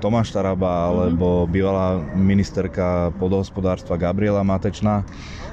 Tomáš 0.04 0.36
Taraba 0.36 0.92
alebo 0.92 1.48
bývalá 1.48 1.96
ministerka 2.12 3.08
podhospodárstva 3.16 3.96
Gabriela 3.96 4.44
Matečná, 4.44 5.08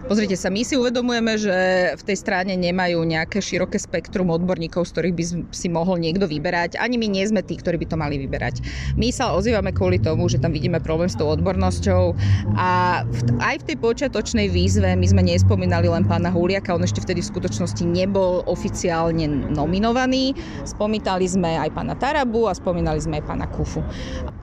Pozrite 0.08 0.40
sa, 0.40 0.48
my 0.48 0.64
si 0.64 0.80
uvedomujeme, 0.80 1.36
že 1.36 1.56
v 2.00 2.04
tej 2.08 2.16
strane 2.16 2.56
nemajú 2.56 3.04
nejaké 3.04 3.44
široké 3.44 3.76
spektrum 3.76 4.32
odborníkov, 4.32 4.88
z 4.88 4.92
ktorých 4.96 5.16
by 5.20 5.24
si 5.52 5.68
mohol 5.68 6.00
niekto 6.00 6.32
vyberať. 6.32 6.80
Ani 6.80 6.96
my 6.96 7.12
nie 7.12 7.28
sme 7.28 7.44
tí, 7.44 7.60
ktorí 7.60 7.76
by 7.76 7.88
to 7.92 8.00
mali 8.00 8.16
vyberať. 8.16 8.64
My 8.96 9.12
sa 9.12 9.36
ozývame 9.36 9.76
kvôli 9.76 10.00
tomu, 10.00 10.32
že 10.32 10.40
tam 10.40 10.56
vidíme 10.56 10.80
problém 10.80 11.12
s 11.12 11.20
tou 11.20 11.28
odbornosťou 11.28 12.16
a 12.56 13.04
aj 13.44 13.56
v 13.60 13.66
tej 13.68 13.78
počiatočnej 13.84 14.48
výzve 14.48 14.96
my 14.96 15.08
sme 15.12 15.28
nespomínali 15.28 15.92
len 15.92 16.08
pána 16.08 16.32
Huliaka, 16.32 16.72
on 16.72 16.88
ešte 16.88 17.04
vtedy 17.04 17.20
v 17.20 17.28
skutočnosti 17.28 17.84
nebol 17.84 18.48
oficiálne 18.48 19.28
nominovaný. 19.52 20.32
Spomínali 20.64 21.28
sme 21.28 21.60
aj 21.60 21.76
pána 21.76 22.00
Tarabu 22.00 22.48
a 22.48 22.56
spomínali 22.56 23.04
sme 23.04 23.20
aj 23.20 23.28
pána 23.28 23.52
Kufu. 23.52 23.84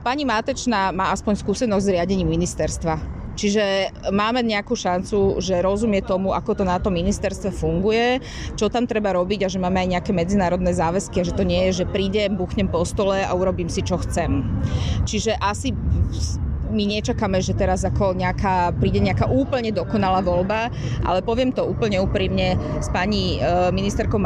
Pani 0.05 0.29
Mátečná 0.29 0.93
má 0.93 1.09
aspoň 1.09 1.41
skúsenosť 1.41 1.85
s 1.89 1.93
riadením 1.97 2.29
ministerstva 2.29 3.24
Čiže 3.35 3.91
máme 4.15 4.41
nejakú 4.41 4.73
šancu, 4.73 5.43
že 5.43 5.59
rozumie 5.59 5.99
tomu, 5.99 6.31
ako 6.31 6.57
to 6.57 6.63
na 6.63 6.79
tom 6.79 6.95
ministerstve 6.95 7.51
funguje, 7.51 8.23
čo 8.55 8.71
tam 8.71 8.87
treba 8.87 9.11
robiť 9.13 9.45
a 9.45 9.51
že 9.51 9.59
máme 9.59 9.83
aj 9.83 9.91
nejaké 9.99 10.11
medzinárodné 10.15 10.71
záväzky 10.71 11.21
a 11.21 11.27
že 11.27 11.35
to 11.35 11.43
nie 11.43 11.69
je, 11.69 11.83
že 11.83 11.91
prídem, 11.91 12.39
buchnem 12.39 12.71
po 12.71 12.87
stole 12.87 13.21
a 13.21 13.31
urobím 13.35 13.67
si, 13.67 13.83
čo 13.83 13.99
chcem. 13.99 14.41
Čiže 15.03 15.35
asi 15.37 15.75
my 16.69 16.83
nečakáme, 16.99 17.39
že 17.41 17.53
teraz 17.53 17.85
ako 17.85 18.17
nejaká, 18.17 18.73
príde 18.77 19.01
nejaká 19.01 19.29
úplne 19.29 19.69
dokonalá 19.69 20.21
voľba, 20.25 20.73
ale 21.05 21.21
poviem 21.21 21.53
to 21.53 21.65
úplne 21.65 22.01
úprimne, 22.01 22.57
s 22.81 22.89
pani 22.89 23.37
e, 23.37 23.71
ministerkou 23.71 24.17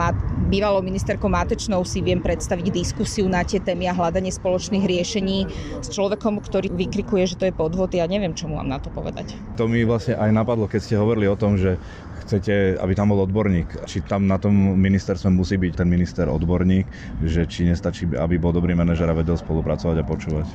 bývalou 0.49 0.81
ministerkou 0.81 1.29
Mátečnou 1.29 1.85
si 1.85 2.01
viem 2.01 2.17
predstaviť 2.17 2.73
diskusiu 2.73 3.29
na 3.29 3.45
tie 3.45 3.61
témy 3.61 3.85
a 3.85 3.93
hľadanie 3.93 4.33
spoločných 4.33 4.81
riešení 4.81 5.45
s 5.79 5.87
človekom, 5.93 6.41
ktorý 6.41 6.73
vykrikuje, 6.73 7.29
že 7.29 7.37
to 7.37 7.45
je 7.45 7.53
podvod. 7.53 7.93
Ja 7.93 8.09
neviem, 8.09 8.33
čo 8.33 8.49
mu 8.49 8.57
mám 8.57 8.65
na 8.65 8.81
to 8.81 8.89
povedať. 8.89 9.37
To 9.61 9.69
mi 9.69 9.85
vlastne 9.85 10.17
aj 10.17 10.33
napadlo, 10.33 10.65
keď 10.65 10.81
ste 10.81 10.95
hovorili 10.97 11.29
o 11.29 11.37
tom, 11.37 11.55
že 11.61 11.77
chcete, 12.25 12.77
aby 12.81 12.93
tam 12.97 13.13
bol 13.13 13.25
odborník. 13.25 13.85
Či 13.85 14.05
tam 14.05 14.25
na 14.25 14.41
tom 14.41 14.53
ministerstve 14.77 15.29
musí 15.29 15.57
byť 15.57 15.73
ten 15.85 15.87
minister 15.89 16.25
odborník, 16.29 16.85
že 17.25 17.45
či 17.45 17.69
nestačí, 17.69 18.09
aby 18.13 18.41
bol 18.41 18.53
dobrý 18.53 18.73
manažer 18.73 19.09
a 19.09 19.17
vedel 19.17 19.37
spolupracovať 19.37 19.97
a 20.01 20.05
počúvať. 20.05 20.47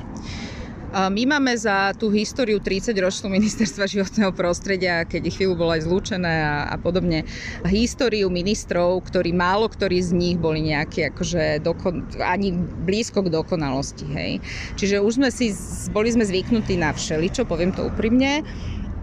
My 0.95 1.27
máme 1.27 1.51
za 1.59 1.91
tú 1.99 2.07
históriu 2.07 2.55
30-ročnú 2.63 3.27
ministerstva 3.27 3.83
životného 3.83 4.31
prostredia, 4.31 5.03
keď 5.03 5.27
chvíľu 5.27 5.59
bolo 5.59 5.75
aj 5.75 5.83
zlúčené 5.83 6.39
a, 6.39 6.71
a 6.71 6.79
podobne, 6.79 7.27
históriu 7.67 8.31
ministrov, 8.31 9.03
ktorí 9.03 9.35
málo 9.35 9.67
ktorí 9.67 9.99
z 9.99 10.15
nich 10.15 10.37
boli 10.39 10.63
nejakí 10.71 11.11
akože 11.11 11.59
dokon, 11.67 12.07
ani 12.23 12.55
blízko 12.87 13.27
k 13.27 13.33
dokonalosti. 13.35 14.07
Hej. 14.07 14.31
Čiže 14.79 15.03
už 15.03 15.19
sme 15.19 15.29
si, 15.35 15.51
boli 15.91 16.15
sme 16.15 16.23
zvyknutí 16.23 16.79
na 16.79 16.95
všeličo, 16.95 17.43
poviem 17.43 17.75
to 17.75 17.91
úprimne, 17.91 18.47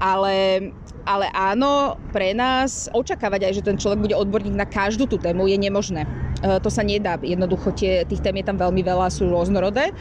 ale 0.01 0.73
ale 1.03 1.27
áno, 1.35 1.99
pre 2.15 2.31
nás 2.31 2.87
očakávať 2.95 3.51
aj, 3.51 3.53
že 3.59 3.67
ten 3.67 3.75
človek 3.75 4.07
bude 4.07 4.15
odborník 4.15 4.55
na 4.55 4.63
každú 4.63 5.11
tú 5.11 5.19
tému 5.19 5.51
je 5.51 5.59
nemožné. 5.59 6.07
E, 6.43 6.59
to 6.59 6.69
sa 6.69 6.83
nedá. 6.83 7.15
Jednoducho 7.23 7.71
tie, 7.71 8.03
tých 8.03 8.19
tém 8.19 8.43
je 8.43 8.47
tam 8.51 8.59
veľmi 8.59 8.83
veľa, 8.83 9.15
sú 9.15 9.31
rôznorodé, 9.31 9.95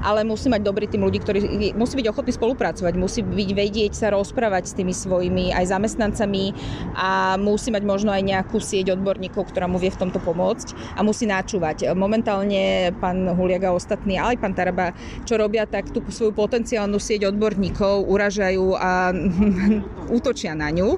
ale 0.00 0.22
musí 0.22 0.46
mať 0.46 0.62
dobrý 0.62 0.86
tým 0.86 1.02
ľudí, 1.02 1.18
ktorí 1.18 1.38
musí 1.74 1.98
byť 1.98 2.06
ochotný 2.14 2.32
spolupracovať, 2.32 2.94
musí 2.94 3.20
byť 3.26 3.50
vedieť 3.50 3.92
sa 3.98 4.14
rozprávať 4.14 4.70
s 4.70 4.76
tými 4.78 4.94
svojimi 4.94 5.50
aj 5.50 5.74
zamestnancami 5.74 6.54
a 6.94 7.34
musí 7.34 7.74
mať 7.74 7.82
možno 7.82 8.14
aj 8.14 8.22
nejakú 8.22 8.62
sieť 8.62 8.94
odborníkov, 8.94 9.50
ktorá 9.50 9.66
mu 9.66 9.82
vie 9.82 9.90
v 9.90 10.00
tomto 10.06 10.22
pomôcť 10.22 10.94
a 10.94 11.02
musí 11.02 11.26
načúvať. 11.26 11.90
Momentálne 11.98 12.94
pán 13.02 13.26
Huliak 13.34 13.66
a 13.66 13.74
ostatní, 13.74 14.22
ale 14.22 14.38
aj 14.38 14.40
pán 14.40 14.54
Taraba, 14.54 14.94
čo 15.26 15.34
robia, 15.34 15.66
tak 15.66 15.90
tú 15.90 15.98
svoju 16.06 16.30
potenciálnu 16.30 17.02
sieť 17.02 17.26
odborníkov 17.34 18.06
uražajú 18.06 18.66
a 18.78 19.10
útočia 20.16 20.54
na 20.54 20.70
ňu. 20.70 20.94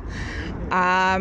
A 0.71 1.17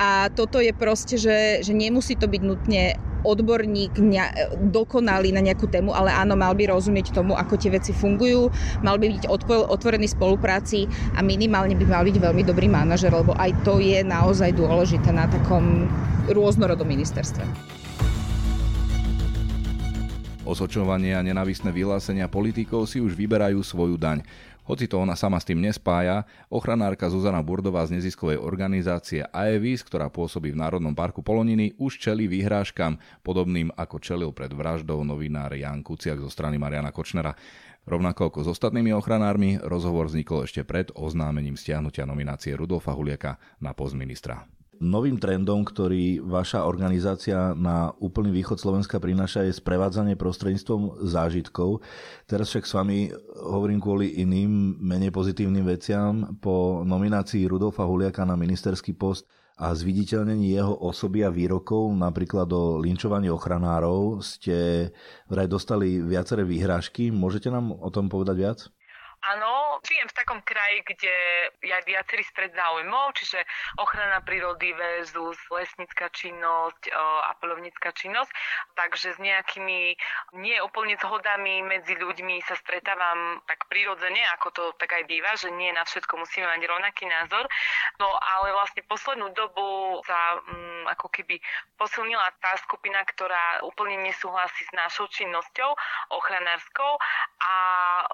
a 0.00 0.32
toto 0.32 0.64
je 0.64 0.72
proste, 0.72 1.20
že, 1.20 1.60
že 1.60 1.76
nemusí 1.76 2.16
to 2.16 2.24
byť 2.24 2.40
nutne 2.40 2.96
odborník 3.20 4.00
ne, 4.00 4.32
dokonalý 4.72 5.28
na 5.36 5.44
nejakú 5.44 5.68
tému, 5.68 5.92
ale 5.92 6.08
áno, 6.08 6.40
mal 6.40 6.56
by 6.56 6.72
rozumieť 6.72 7.12
tomu, 7.12 7.36
ako 7.36 7.60
tie 7.60 7.68
veci 7.68 7.92
fungujú, 7.92 8.48
mal 8.80 8.96
by 8.96 9.12
byť 9.12 9.28
otvorený 9.68 10.08
spolupráci 10.08 10.88
a 11.12 11.20
minimálne 11.20 11.76
by 11.76 11.84
mal 11.84 12.02
byť 12.08 12.16
veľmi 12.16 12.42
dobrý 12.48 12.72
manažer, 12.72 13.12
lebo 13.12 13.36
aj 13.36 13.52
to 13.60 13.76
je 13.76 14.00
naozaj 14.00 14.56
dôležité 14.56 15.12
na 15.12 15.28
takom 15.28 15.84
rôznorodom 16.32 16.88
ministerstve. 16.88 17.44
Osočovanie 20.48 21.14
a 21.14 21.22
nenavisné 21.22 21.70
vyhlásenia 21.70 22.26
politikov 22.26 22.88
si 22.90 22.98
už 22.98 23.14
vyberajú 23.14 23.62
svoju 23.62 23.94
daň. 23.94 24.24
Hoci 24.70 24.86
to 24.86 25.02
ona 25.02 25.18
sama 25.18 25.42
s 25.42 25.50
tým 25.50 25.58
nespája, 25.58 26.22
ochranárka 26.46 27.10
Zuzana 27.10 27.42
Burdová 27.42 27.82
z 27.90 27.98
neziskovej 27.98 28.38
organizácie 28.38 29.26
AEVIS, 29.26 29.82
ktorá 29.82 30.06
pôsobí 30.14 30.54
v 30.54 30.62
Národnom 30.62 30.94
parku 30.94 31.26
Poloniny, 31.26 31.74
už 31.74 31.98
čelí 31.98 32.30
výhrážkam, 32.30 33.02
podobným 33.26 33.74
ako 33.74 33.98
čelil 33.98 34.30
pred 34.30 34.54
vraždou 34.54 35.02
novinár 35.02 35.58
Jan 35.58 35.82
Kuciak 35.82 36.22
zo 36.22 36.30
strany 36.30 36.54
Mariana 36.54 36.94
Kočnera. 36.94 37.34
Rovnako 37.82 38.30
ako 38.30 38.46
s 38.46 38.48
ostatnými 38.54 38.94
ochranármi, 38.94 39.58
rozhovor 39.58 40.06
vznikol 40.06 40.46
ešte 40.46 40.62
pred 40.62 40.94
oznámením 40.94 41.58
stiahnutia 41.58 42.06
nominácie 42.06 42.54
Rudolfa 42.54 42.94
Huliaka 42.94 43.42
na 43.58 43.74
post 43.74 43.98
ministra 43.98 44.46
novým 44.80 45.20
trendom, 45.20 45.60
ktorý 45.60 46.24
vaša 46.24 46.64
organizácia 46.64 47.52
na 47.52 47.92
úplný 48.00 48.32
východ 48.32 48.56
Slovenska 48.56 48.96
prináša, 48.96 49.44
je 49.44 49.52
sprevádzanie 49.52 50.16
prostredníctvom 50.16 51.04
zážitkov. 51.04 51.84
Teraz 52.24 52.48
však 52.48 52.64
s 52.64 52.72
vami 52.72 52.98
hovorím 53.44 53.78
kvôli 53.78 54.24
iným, 54.24 54.80
menej 54.80 55.12
pozitívnym 55.12 55.68
veciam. 55.68 56.34
Po 56.40 56.80
nominácii 56.82 57.44
Rudolfa 57.44 57.84
Huliaka 57.84 58.24
na 58.24 58.40
ministerský 58.40 58.96
post 58.96 59.28
a 59.60 59.76
zviditeľnení 59.76 60.56
jeho 60.56 60.72
osoby 60.72 61.20
a 61.20 61.28
výrokov, 61.28 61.92
napríklad 61.92 62.48
o 62.48 62.80
linčovaní 62.80 63.28
ochranárov, 63.28 64.24
ste 64.24 64.88
vraj 65.28 65.44
dostali 65.44 66.00
viaceré 66.00 66.48
výhrážky. 66.48 67.12
Môžete 67.12 67.52
nám 67.52 67.76
o 67.76 67.92
tom 67.92 68.08
povedať 68.08 68.36
viac? 68.40 68.58
Áno, 69.20 69.84
žijem 69.84 70.08
v 70.08 70.16
takom 70.16 70.40
kraji, 70.40 70.80
kde 70.80 71.14
je 71.60 71.76
viacerý 71.84 72.24
stred 72.24 72.56
záujmov, 72.56 73.12
čiže 73.12 73.44
ochrana 73.76 74.24
prírody 74.24 74.72
versus 74.72 75.36
lesnícka 75.52 76.08
činnosť 76.08 76.88
a 77.28 77.36
polovnícka 77.36 77.92
činnosť. 77.92 78.32
Takže 78.80 79.12
s 79.12 79.18
nejakými 79.20 79.92
nie 80.40 80.56
úplne 80.64 80.96
zhodami 80.96 81.60
medzi 81.60 82.00
ľuďmi 82.00 82.40
sa 82.48 82.56
stretávam 82.64 83.44
tak 83.44 83.68
prirodzene, 83.68 84.24
ako 84.40 84.48
to 84.56 84.62
tak 84.80 84.96
aj 84.96 85.04
býva, 85.04 85.36
že 85.36 85.52
nie 85.52 85.68
na 85.76 85.84
všetko 85.84 86.16
musíme 86.16 86.48
mať 86.48 86.64
rovnaký 86.64 87.04
názor. 87.04 87.44
No 88.00 88.08
ale 88.38 88.56
vlastne 88.56 88.80
poslednú 88.88 89.36
dobu 89.36 90.00
sa 90.08 90.40
um, 90.40 90.88
ako 90.88 91.12
keby 91.12 91.36
posilnila 91.76 92.24
tá 92.40 92.56
skupina, 92.64 93.04
ktorá 93.04 93.60
úplne 93.68 94.00
nesúhlasí 94.00 94.64
s 94.64 94.72
našou 94.72 95.12
činnosťou 95.12 95.76
ochranárskou 96.08 96.92
a 97.40 97.54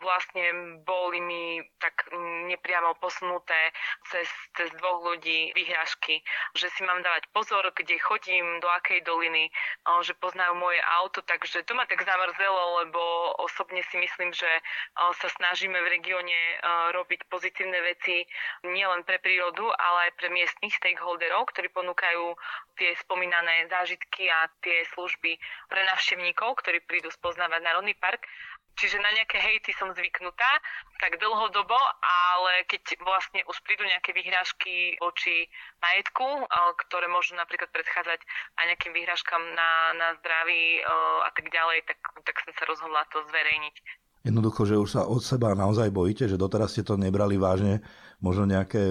vlastne 0.03 0.83
boli 0.97 1.21
mi 1.21 1.61
tak 1.77 2.09
nepriamo 2.49 2.97
posunuté 2.97 3.73
cez, 4.09 4.25
cez 4.57 4.73
dvoch 4.81 5.05
ľudí 5.05 5.53
vyhražky, 5.53 6.25
že 6.57 6.73
si 6.73 6.81
mám 6.89 7.05
dávať 7.05 7.29
pozor, 7.37 7.69
kde 7.77 8.01
chodím, 8.01 8.65
do 8.65 8.69
akej 8.81 9.05
doliny, 9.05 9.53
že 10.01 10.17
poznajú 10.17 10.57
moje 10.57 10.81
auto, 11.05 11.21
takže 11.21 11.69
to 11.69 11.77
ma 11.77 11.85
tak 11.85 12.01
zamrzelo, 12.01 12.81
lebo 12.81 13.01
osobne 13.45 13.85
si 13.93 14.01
myslím, 14.01 14.33
že 14.33 14.49
sa 14.97 15.29
snažíme 15.29 15.77
v 15.77 15.93
regióne 16.01 16.39
robiť 16.97 17.29
pozitívne 17.29 17.77
veci 17.85 18.25
nielen 18.65 19.05
pre 19.05 19.21
prírodu, 19.21 19.69
ale 19.77 20.09
aj 20.09 20.13
pre 20.17 20.33
miestnych 20.33 20.73
stakeholderov, 20.81 21.53
ktorí 21.53 21.69
ponúkajú 21.77 22.33
tie 22.81 22.97
spomínané 23.05 23.69
zážitky 23.69 24.33
a 24.33 24.49
tie 24.65 24.85
služby 24.97 25.37
pre 25.69 25.81
navštevníkov, 25.93 26.57
ktorí 26.65 26.81
prídu 26.89 27.13
spoznávať 27.13 27.61
Národný 27.61 27.93
park. 28.01 28.25
Čiže 28.77 29.01
na 29.01 29.09
nejaké 29.17 29.41
hejty 29.41 29.73
som 29.81 29.89
zvyknutá, 29.97 30.61
tak 31.01 31.17
dlhodobo, 31.17 31.81
ale 32.05 32.69
keď 32.69 33.01
vlastne 33.01 33.41
už 33.49 33.57
prídu 33.65 33.89
nejaké 33.89 34.13
vyhrážky 34.13 35.01
voči 35.01 35.49
majetku, 35.81 36.45
ktoré 36.85 37.09
môžu 37.09 37.41
napríklad 37.41 37.73
predchádzať 37.73 38.21
aj 38.61 38.65
nejakým 38.69 38.93
vyhrážkam 38.93 39.41
na, 39.57 39.97
na 39.97 40.09
zdraví 40.21 40.85
a 41.25 41.31
tak 41.33 41.49
ďalej, 41.49 41.89
tak, 41.89 41.99
tak 42.21 42.37
som 42.45 42.53
sa 42.53 42.65
rozhodla 42.69 43.09
to 43.09 43.25
zverejniť. 43.33 43.77
Jednoducho, 44.27 44.67
že 44.67 44.77
už 44.77 44.91
sa 44.91 45.03
od 45.07 45.23
seba 45.23 45.55
naozaj 45.55 45.95
bojíte, 45.95 46.27
že 46.27 46.35
doteraz 46.35 46.75
ste 46.75 46.83
to 46.83 46.99
nebrali 46.99 47.39
vážne, 47.39 47.79
možno 48.19 48.45
nejaké 48.45 48.91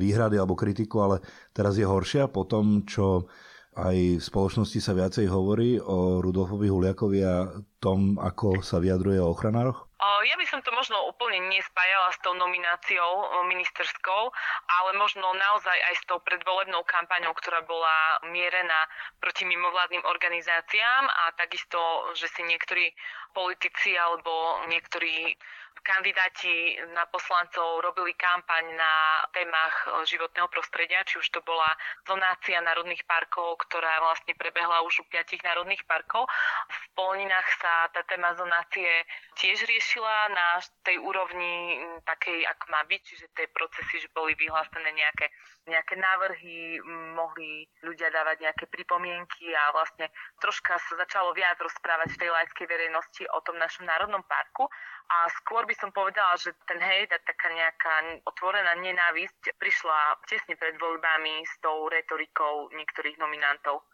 výhrady 0.00 0.40
alebo 0.40 0.56
kritiku, 0.56 1.04
ale 1.04 1.20
teraz 1.52 1.76
je 1.76 1.84
horšia 1.84 2.32
po 2.32 2.48
tom, 2.48 2.88
čo 2.88 3.28
aj 3.72 3.96
v 4.20 4.22
spoločnosti 4.22 4.78
sa 4.84 4.92
viacej 4.92 5.32
hovorí 5.32 5.80
o 5.80 6.20
Rudolfovi 6.20 6.68
Huliakovi 6.68 7.20
a 7.24 7.48
tom, 7.80 8.20
ako 8.20 8.60
sa 8.60 8.76
vyjadruje 8.76 9.16
o 9.16 9.32
ochranároch? 9.32 9.88
Ja 10.22 10.38
by 10.38 10.46
som 10.46 10.62
to 10.62 10.70
možno 10.70 10.98
úplne 11.10 11.50
nespájala 11.50 12.14
s 12.14 12.18
tou 12.22 12.34
nomináciou 12.34 13.42
ministerskou, 13.46 14.30
ale 14.70 14.90
možno 14.94 15.26
naozaj 15.34 15.74
aj 15.74 15.94
s 15.98 16.06
tou 16.06 16.18
predvolebnou 16.22 16.82
kampaňou, 16.86 17.34
ktorá 17.38 17.62
bola 17.66 18.22
mierená 18.30 18.86
proti 19.18 19.42
mimovládnym 19.46 20.02
organizáciám 20.06 21.04
a 21.10 21.34
takisto, 21.34 21.78
že 22.14 22.30
si 22.30 22.42
niektorí 22.46 22.94
politici 23.34 23.98
alebo 23.98 24.62
niektorí 24.70 25.34
kandidáti 25.82 26.78
na 26.94 27.04
poslancov 27.10 27.82
robili 27.82 28.14
kampaň 28.14 28.64
na 28.78 29.22
témach 29.34 29.74
e, 29.84 30.06
životného 30.06 30.48
prostredia, 30.48 31.02
či 31.02 31.18
už 31.18 31.26
to 31.34 31.42
bola 31.42 31.68
zonácia 32.06 32.62
národných 32.62 33.02
parkov, 33.04 33.58
ktorá 33.66 33.98
vlastne 34.00 34.32
prebehla 34.38 34.86
už 34.86 35.02
u 35.02 35.04
piatich 35.10 35.42
národných 35.42 35.82
parkov. 35.84 36.30
V 36.70 36.78
Polninách 36.94 37.48
sa 37.58 37.90
tá 37.90 38.06
téma 38.06 38.32
zonácie 38.38 38.88
tiež 39.34 39.66
riešila 39.66 40.30
na 40.30 40.62
tej 40.86 41.02
úrovni 41.02 41.82
takej, 42.06 42.46
ako 42.46 42.64
má 42.70 42.86
byť, 42.86 43.00
čiže 43.02 43.26
tie 43.34 43.46
procesy, 43.50 44.06
že 44.06 44.08
boli 44.14 44.38
vyhlásené 44.38 44.90
nejaké, 44.94 45.26
nejaké 45.66 45.98
návrhy, 45.98 46.78
mohli 47.18 47.66
ľudia 47.82 48.08
dávať 48.14 48.46
nejaké 48.46 48.64
pripomienky 48.70 49.50
a 49.50 49.74
vlastne 49.74 50.06
troška 50.38 50.78
sa 50.78 50.94
začalo 50.94 51.34
viac 51.34 51.58
rozprávať 51.58 52.14
v 52.14 52.20
tej 52.22 52.30
laickej 52.30 52.66
verejnosti 52.70 53.22
o 53.34 53.38
tom 53.42 53.58
našom 53.58 53.86
národnom 53.86 54.22
parku 54.30 54.70
a 55.08 55.28
skôr 55.42 55.66
by 55.66 55.74
som 55.76 55.90
povedala, 55.90 56.34
že 56.38 56.54
ten 56.66 56.78
hejt 56.78 57.12
a 57.12 57.18
taká 57.22 57.50
nejaká 57.50 57.94
otvorená 58.26 58.74
nenávisť 58.78 59.56
prišla 59.58 60.22
tesne 60.28 60.54
pred 60.56 60.76
voľbami 60.78 61.44
s 61.44 61.54
tou 61.60 61.88
retorikou 61.90 62.70
niektorých 62.72 63.16
nominantov. 63.18 63.84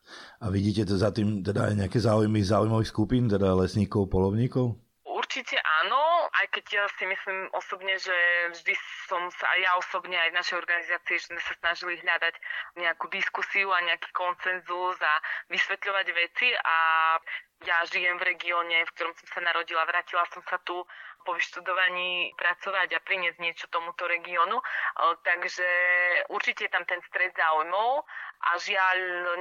A 0.42 0.52
vidíte 0.52 0.88
to 0.88 0.94
za 1.00 1.10
tým 1.10 1.42
teda 1.42 1.72
aj 1.72 1.74
nejaké 1.86 1.98
záujmy 1.98 2.40
záujmových 2.44 2.92
skupín, 2.92 3.24
teda 3.26 3.54
lesníkov, 3.58 4.08
polovníkov? 4.08 4.78
Určite 5.08 5.60
áno, 5.60 6.30
aj 6.40 6.46
keď 6.54 6.64
ja 6.72 6.84
si 6.96 7.04
myslím 7.04 7.50
osobne, 7.52 7.98
že 7.98 8.16
vždy 8.54 8.74
som 9.10 9.28
sa 9.34 9.50
aj 9.52 9.60
ja 9.60 9.72
osobne, 9.76 10.16
aj 10.16 10.30
v 10.32 10.38
našej 10.38 10.56
organizácii, 10.56 11.16
že 11.18 11.28
sme 11.28 11.40
sa 11.42 11.52
snažili 11.58 12.00
hľadať 12.00 12.34
nejakú 12.80 13.10
diskusiu 13.12 13.68
a 13.74 13.84
nejaký 13.84 14.08
koncenzus 14.14 14.96
a 15.02 15.14
vysvetľovať 15.52 16.06
veci 16.14 16.48
a 16.54 16.78
ja 17.66 17.82
žijem 17.90 18.14
v 18.22 18.28
regióne, 18.34 18.86
v 18.86 18.92
ktorom 18.94 19.14
som 19.18 19.26
sa 19.34 19.40
narodila, 19.42 19.82
vrátila 19.82 20.22
som 20.30 20.42
sa 20.46 20.62
tu 20.62 20.78
po 21.26 21.34
vyštudovaní 21.34 22.32
pracovať 22.38 22.94
a 22.94 23.02
priniesť 23.02 23.38
niečo 23.42 23.66
tomuto 23.68 24.06
regiónu. 24.06 24.62
Takže 25.26 25.66
určite 26.30 26.70
je 26.70 26.72
tam 26.72 26.86
ten 26.86 27.02
stred 27.10 27.34
záujmov 27.34 28.06
a 28.46 28.50
žiaľ 28.62 28.98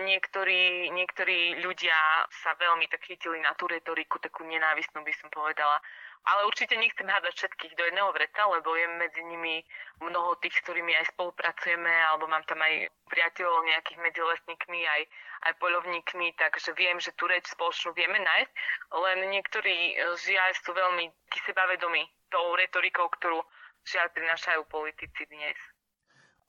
niektorí, 0.09 0.89
niektorí 0.89 1.61
ľudia 1.61 2.25
sa 2.41 2.57
veľmi 2.57 2.89
tak 2.89 3.05
chytili 3.05 3.37
na 3.39 3.53
tú 3.53 3.69
retoriku, 3.69 4.17
takú 4.17 4.41
nenávistnú 4.49 5.05
by 5.05 5.13
som 5.13 5.29
povedala. 5.29 5.77
Ale 6.25 6.49
určite 6.49 6.75
nechcem 6.75 7.07
hádať 7.07 7.33
všetkých 7.37 7.73
do 7.77 7.83
jedného 7.87 8.09
vreca, 8.11 8.41
lebo 8.49 8.73
je 8.73 8.87
medzi 8.99 9.21
nimi 9.27 9.61
mnoho 10.01 10.35
tých, 10.41 10.57
s 10.57 10.63
ktorými 10.65 10.95
aj 10.97 11.13
spolupracujeme, 11.15 11.93
alebo 12.11 12.27
mám 12.27 12.43
tam 12.49 12.59
aj 12.63 12.89
priateľov 13.07 13.63
nejakých 13.63 13.99
medzi 14.01 14.21
lesníkmi, 14.25 14.79
aj, 14.83 15.01
aj 15.47 15.53
poľovníkmi, 15.61 16.27
takže 16.35 16.75
viem, 16.75 16.99
že 16.99 17.15
tú 17.15 17.31
reč 17.31 17.47
spoločnú 17.47 17.95
vieme 17.95 18.19
nájsť, 18.19 18.51
len 18.95 19.17
niektorí 19.31 19.95
žiaľ 20.19 20.51
sú 20.63 20.71
veľmi 20.75 21.05
sebavedomí 21.47 22.03
tou 22.27 22.55
retorikou, 22.59 23.07
ktorú 23.07 23.39
žiaľ 23.87 24.11
prinášajú 24.11 24.61
politici 24.67 25.23
dnes. 25.31 25.55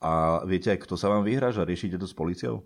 A 0.03 0.43
viete 0.47 0.71
aj, 0.71 0.87
kto 0.87 0.95
sa 0.95 1.11
vám 1.11 1.27
vyhráža? 1.27 1.67
Riešite 1.67 1.99
to 1.99 2.07
s 2.07 2.15
policiou? 2.15 2.63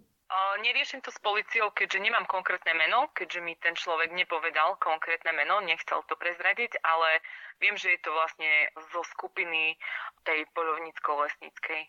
Neriešim 0.63 1.01
to 1.05 1.11
s 1.11 1.19
policiou, 1.21 1.73
keďže 1.75 1.99
nemám 2.01 2.25
konkrétne 2.31 2.73
meno, 2.77 3.11
keďže 3.13 3.41
mi 3.43 3.55
ten 3.59 3.75
človek 3.77 4.15
nepovedal 4.15 4.79
konkrétne 4.79 5.33
meno, 5.35 5.61
nechcel 5.65 6.01
to 6.09 6.15
prezradiť, 6.17 6.79
ale 6.85 7.21
viem, 7.59 7.77
že 7.77 7.93
je 7.97 8.01
to 8.01 8.11
vlastne 8.15 8.51
zo 8.93 9.03
skupiny 9.13 9.77
tej 10.25 10.47
polovnícko-lesníckej. 10.57 11.83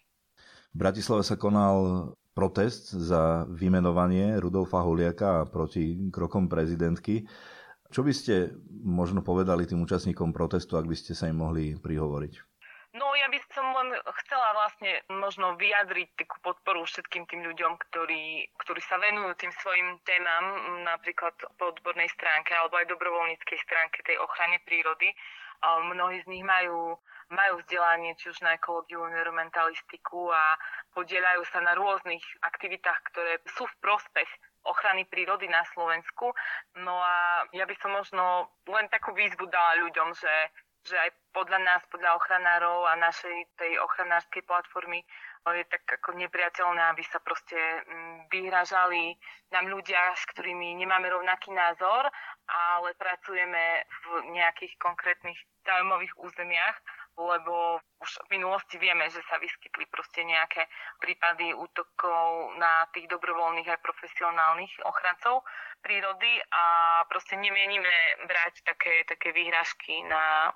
V 0.74 0.78
Bratislave 0.78 1.22
sa 1.22 1.38
konal 1.38 2.10
protest 2.34 2.89
za 2.89 3.46
vymenovanie 3.46 4.41
Rudolfa 4.41 4.82
Huliaka 4.82 5.46
proti 5.46 6.10
krokom 6.10 6.50
prezidentky. 6.50 7.30
Čo 7.94 8.02
by 8.02 8.14
ste 8.14 8.58
možno 8.82 9.22
povedali 9.22 9.70
tým 9.70 9.86
účastníkom 9.86 10.34
protestu, 10.34 10.82
ak 10.82 10.89
by 10.89 10.98
ste 10.98 11.14
sa 11.14 11.30
im 11.30 11.38
mohli 11.38 11.78
prihovoriť? 11.78 12.53
No 12.94 13.10
ja 13.18 13.26
by 13.26 13.41
som 13.50 13.74
len 13.74 13.89
chcela 14.22 14.54
vlastne 14.54 15.02
možno 15.10 15.58
vyjadriť 15.58 16.14
takú 16.14 16.38
podporu 16.46 16.86
všetkým 16.86 17.26
tým 17.26 17.41
ľuďom, 17.41 17.82
ktorí, 17.89 18.46
ktorí 18.62 18.82
sa 18.86 19.02
venujú 19.02 19.34
tým 19.34 19.50
svojim 19.66 19.98
témam, 20.06 20.46
napríklad 20.86 21.34
po 21.58 21.74
odbornej 21.74 22.06
stránke 22.14 22.54
alebo 22.54 22.78
aj 22.78 22.94
dobrovoľníckej 22.94 23.60
stránke 23.66 24.06
tej 24.06 24.22
ochrane 24.22 24.62
prírody. 24.62 25.10
Mnohí 25.64 26.22
z 26.22 26.30
nich 26.30 26.46
majú, 26.46 26.94
majú 27.34 27.54
vzdelanie 27.66 28.14
či 28.14 28.30
už 28.30 28.46
na 28.46 28.62
ekológiu, 28.62 29.02
environmentalistiku 29.10 30.30
a 30.30 30.54
podielajú 30.94 31.50
sa 31.50 31.66
na 31.66 31.74
rôznych 31.74 32.22
aktivitách, 32.46 33.00
ktoré 33.10 33.41
sú 33.58 33.66
v 33.66 33.80
prospech 33.82 34.30
ochrany 34.70 35.08
prírody 35.10 35.50
na 35.50 35.66
Slovensku. 35.74 36.30
No 36.78 37.00
a 37.02 37.48
ja 37.58 37.66
by 37.66 37.76
som 37.82 37.96
možno 37.96 38.54
len 38.70 38.86
takú 38.94 39.16
výzvu 39.16 39.50
dala 39.50 39.82
ľuďom, 39.82 40.14
že 40.14 40.32
že 40.84 40.99
aj 40.99 41.09
podľa 41.31 41.59
nás, 41.63 41.81
podľa 41.89 42.19
ochranárov 42.19 42.86
a 42.91 42.99
našej 42.99 43.57
tej 43.57 43.79
ochranárskej 43.79 44.43
platformy 44.43 45.01
je 45.51 45.65
tak 45.67 45.84
ako 45.99 46.15
nepriateľné, 46.15 46.81
aby 46.95 47.03
sa 47.03 47.19
proste 47.19 47.57
mm, 47.59 48.31
vyhražali 48.31 49.19
nám 49.51 49.67
ľudia, 49.67 50.15
s 50.15 50.23
ktorými 50.31 50.79
nemáme 50.79 51.11
rovnaký 51.11 51.51
názor, 51.51 52.07
ale 52.47 52.95
pracujeme 52.95 53.84
v 53.84 54.31
nejakých 54.31 54.79
konkrétnych 54.79 55.36
zaujímavých 55.67 56.15
územiach, 56.15 56.77
lebo 57.14 57.78
už 58.01 58.11
v 58.28 58.41
minulosti 58.41 58.82
vieme, 58.82 59.05
že 59.07 59.22
sa 59.30 59.38
vyskytli 59.38 59.86
proste 59.88 60.26
nejaké 60.26 60.66
prípady 60.97 61.53
útokov 61.53 62.57
na 62.57 62.89
tých 62.91 63.05
dobrovoľných 63.07 63.70
aj 63.70 63.80
profesionálnych 63.86 64.74
ochrancov 64.84 65.45
prírody 65.86 66.41
a 66.51 66.64
proste 67.07 67.38
nemienime 67.38 67.93
brať 68.26 68.66
také, 68.66 69.05
také 69.05 69.30
výhražky 69.32 70.03
na, 70.09 70.49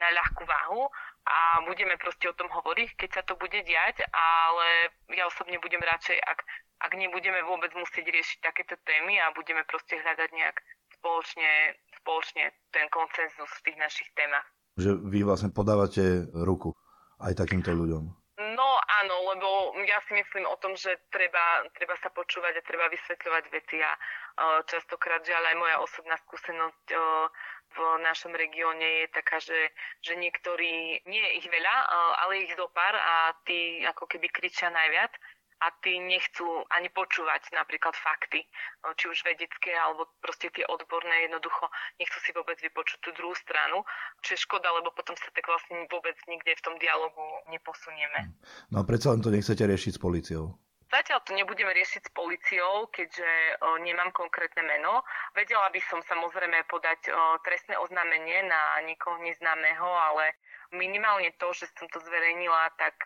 na 0.00 0.08
ľahkú 0.14 0.46
váhu 0.48 0.88
a 1.28 1.60
budeme 1.68 2.00
proste 2.00 2.32
o 2.32 2.38
tom 2.38 2.48
hovoriť, 2.48 2.96
keď 2.96 3.10
sa 3.20 3.22
to 3.22 3.36
bude 3.36 3.60
diať, 3.60 4.00
ale 4.10 4.94
ja 5.12 5.28
osobne 5.28 5.60
budem 5.60 5.84
radšej, 5.84 6.16
ak, 6.16 6.40
ak 6.80 6.92
nebudeme 6.96 7.44
vôbec 7.44 7.70
musieť 7.76 8.08
riešiť 8.08 8.38
takéto 8.40 8.74
témy 8.88 9.20
a 9.20 9.36
budeme 9.36 9.62
proste 9.68 10.00
hľadať 10.00 10.30
nejak 10.32 10.56
spoločne, 10.96 11.76
spoločne 12.00 12.44
ten 12.72 12.88
koncenzus 12.88 13.50
v 13.60 13.64
tých 13.68 13.78
našich 13.78 14.08
témach. 14.16 14.48
Že 14.80 14.90
vy 15.04 15.20
vlastne 15.28 15.52
podávate 15.52 16.24
ruku 16.32 16.72
aj 17.20 17.36
takýmto 17.36 17.70
ľuďom. 17.76 18.04
No 18.40 18.68
áno, 19.04 19.16
lebo 19.36 19.76
ja 19.84 20.00
si 20.08 20.16
myslím 20.16 20.48
o 20.48 20.56
tom, 20.56 20.72
že 20.72 20.96
treba, 21.12 21.68
treba 21.76 21.92
sa 22.00 22.08
počúvať 22.08 22.56
a 22.56 22.66
treba 22.66 22.88
vysvetľovať 22.88 23.44
veci 23.52 23.76
a 23.84 23.92
uh, 23.92 24.64
častokrát, 24.64 25.20
že 25.20 25.36
ale 25.36 25.52
aj 25.52 25.60
moja 25.60 25.76
osobná 25.84 26.16
skúsenosť 26.24 26.84
uh, 26.96 27.28
v 27.70 27.78
našom 28.00 28.32
regióne 28.32 29.04
je 29.04 29.06
taká, 29.12 29.38
že, 29.44 29.70
že 30.00 30.16
niektorí, 30.16 31.04
nie 31.04 31.26
ich 31.36 31.44
veľa, 31.44 31.76
uh, 31.84 32.12
ale 32.24 32.48
ich 32.48 32.56
zo 32.56 32.72
pár 32.72 32.96
a 32.96 33.36
tí 33.44 33.84
ako 33.84 34.08
keby 34.08 34.32
kričia 34.32 34.72
najviac 34.72 35.12
a 35.60 35.66
tí 35.84 36.00
nechcú 36.00 36.64
ani 36.72 36.88
počúvať 36.88 37.52
napríklad 37.52 37.92
fakty, 37.92 38.48
či 38.96 39.04
už 39.08 39.20
vedecké 39.28 39.76
alebo 39.76 40.08
proste 40.24 40.48
tie 40.48 40.64
odborné, 40.64 41.28
jednoducho 41.28 41.68
nechcú 42.00 42.18
si 42.24 42.30
vôbec 42.32 42.56
vypočuť 42.60 42.98
tú 43.04 43.10
druhú 43.12 43.36
stranu, 43.36 43.84
čo 44.24 44.36
je 44.36 44.44
škoda, 44.44 44.72
lebo 44.72 44.88
potom 44.96 45.12
sa 45.20 45.28
tak 45.36 45.44
vlastne 45.44 45.84
vôbec 45.92 46.16
nikde 46.24 46.56
v 46.56 46.64
tom 46.64 46.74
dialogu 46.80 47.22
neposunieme. 47.52 48.32
No 48.72 48.80
a 48.80 48.84
predsa 48.88 49.12
len 49.12 49.20
to 49.20 49.28
nechcete 49.28 49.60
riešiť 49.60 49.96
s 49.96 50.00
policiou. 50.00 50.56
Zatiaľ 50.90 51.22
to 51.22 51.38
nebudeme 51.38 51.70
riešiť 51.70 52.02
s 52.02 52.10
policiou, 52.10 52.90
keďže 52.90 53.62
o, 53.62 53.78
nemám 53.78 54.10
konkrétne 54.10 54.66
meno. 54.66 55.06
Vedela 55.38 55.70
by 55.70 55.78
som 55.86 56.02
samozrejme 56.02 56.66
podať 56.66 57.14
o, 57.14 57.38
trestné 57.46 57.78
oznámenie 57.78 58.42
na 58.50 58.82
nikoho 58.82 59.22
neznámeho, 59.22 59.86
ale 59.86 60.34
minimálne 60.72 61.34
to, 61.38 61.50
že 61.54 61.70
som 61.74 61.88
to 61.90 61.98
zverejnila, 62.02 62.70
tak 62.78 62.96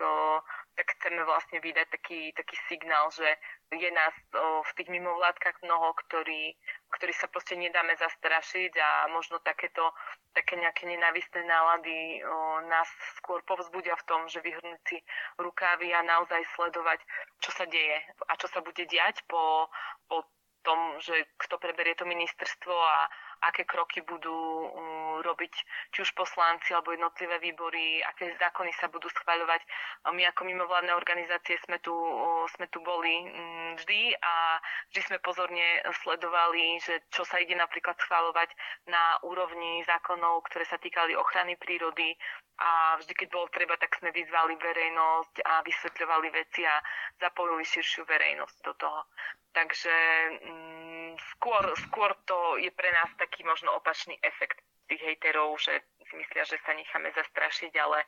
tak 0.74 0.90
chceme 0.98 1.22
vlastne 1.22 1.62
vydať 1.62 1.86
taký, 1.86 2.34
taký 2.34 2.56
signál, 2.66 3.06
že 3.14 3.26
je 3.70 3.90
nás 3.94 4.14
v 4.34 4.70
tých 4.74 4.90
mimovládkach 4.90 5.62
mnoho, 5.62 5.94
ktorí, 6.06 6.54
ktorí 6.98 7.12
sa 7.14 7.30
proste 7.30 7.54
nedáme 7.54 7.94
zastrašiť 7.94 8.72
a 8.78 8.90
možno 9.10 9.38
takéto, 9.42 9.94
také 10.34 10.58
nejaké 10.58 10.86
nenávistné 10.90 11.46
nálady 11.46 12.22
o, 12.22 12.62
nás 12.66 12.86
skôr 13.18 13.42
povzbudia 13.46 13.94
v 13.98 14.06
tom, 14.06 14.20
že 14.26 14.42
vyhrnúť 14.42 14.82
si 14.86 14.98
rukávy 15.38 15.94
a 15.94 16.06
naozaj 16.06 16.42
sledovať, 16.58 17.02
čo 17.38 17.50
sa 17.54 17.66
deje 17.70 17.98
a 18.30 18.32
čo 18.38 18.50
sa 18.50 18.62
bude 18.62 18.82
diať 18.86 19.22
po, 19.30 19.70
po 20.10 20.26
tom, 20.64 20.96
že 20.98 21.36
kto 21.36 21.60
preberie 21.60 21.92
to 21.94 22.08
ministerstvo 22.08 22.72
a, 22.72 23.06
aké 23.44 23.68
kroky 23.68 24.00
budú 24.00 24.32
um, 24.32 25.20
robiť 25.20 25.52
či 25.92 25.98
už 26.00 26.16
poslanci 26.16 26.72
alebo 26.72 26.96
jednotlivé 26.96 27.36
výbory, 27.38 28.00
aké 28.00 28.32
zákony 28.40 28.72
sa 28.80 28.88
budú 28.88 29.06
schváľovať. 29.12 29.60
My 30.16 30.24
ako 30.32 30.48
mimovládne 30.48 30.96
organizácie 30.96 31.60
sme 31.68 31.76
tu, 31.84 31.92
sme 32.56 32.66
tu 32.72 32.80
boli 32.80 33.28
um, 33.28 33.76
vždy 33.76 34.16
a 34.16 34.58
vždy 34.92 35.00
sme 35.04 35.18
pozorne 35.20 35.84
sledovali, 36.00 36.80
že 36.80 37.04
čo 37.12 37.28
sa 37.28 37.36
ide 37.36 37.52
napríklad 37.52 38.00
schváľovať 38.00 38.50
na 38.88 39.20
úrovni 39.22 39.84
zákonov, 39.84 40.48
ktoré 40.48 40.64
sa 40.64 40.80
týkali 40.80 41.12
ochrany 41.12 41.60
prírody 41.60 42.16
a 42.54 42.94
vždy, 43.02 43.12
keď 43.18 43.28
bolo 43.34 43.50
treba, 43.50 43.74
tak 43.76 43.98
sme 43.98 44.14
vyzvali 44.14 44.54
verejnosť 44.54 45.42
a 45.42 45.60
vysvetľovali 45.66 46.28
veci 46.30 46.62
a 46.62 46.78
zapojili 47.18 47.66
širšiu 47.66 48.06
verejnosť 48.06 48.56
do 48.62 48.72
toho. 48.78 49.00
Takže 49.54 49.96
mm, 50.50 51.14
skôr, 51.38 51.62
skôr 51.86 52.10
to 52.26 52.58
je 52.58 52.70
pre 52.74 52.90
nás 52.90 53.10
taký 53.16 53.46
možno 53.46 53.70
opačný 53.78 54.18
efekt 54.20 54.58
tých 54.90 55.00
hejterov, 55.00 55.56
že 55.56 55.72
si 56.04 56.14
myslia, 56.20 56.44
že 56.44 56.60
sa 56.60 56.76
necháme 56.76 57.08
zastrašiť, 57.16 57.72
ale 57.80 58.04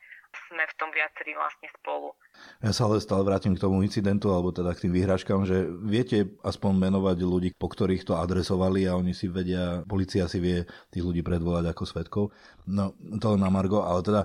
sme 0.50 0.64
v 0.68 0.76
tom 0.76 0.90
viacerí 0.92 1.32
vlastne 1.32 1.68
spolu. 1.80 2.12
Ja 2.60 2.70
sa 2.76 2.84
ale 2.84 3.00
stále 3.00 3.24
vrátim 3.24 3.56
k 3.56 3.62
tomu 3.64 3.80
incidentu, 3.80 4.28
alebo 4.28 4.52
teda 4.52 4.76
k 4.76 4.84
tým 4.84 4.92
vyhrážkam, 4.92 5.48
že 5.48 5.64
viete 5.80 6.36
aspoň 6.44 6.90
menovať 6.90 7.16
ľudí, 7.24 7.50
po 7.56 7.72
ktorých 7.72 8.04
to 8.04 8.20
adresovali 8.20 8.84
a 8.84 8.98
oni 8.98 9.16
si 9.16 9.32
vedia, 9.32 9.80
policia 9.88 10.28
si 10.28 10.38
vie 10.42 10.68
tých 10.92 11.04
ľudí 11.04 11.24
predvolať 11.24 11.72
ako 11.72 11.82
svetkov. 11.88 12.24
No, 12.68 12.92
to 13.16 13.40
na 13.40 13.48
Margo, 13.48 13.80
ale 13.80 14.04
teda 14.04 14.22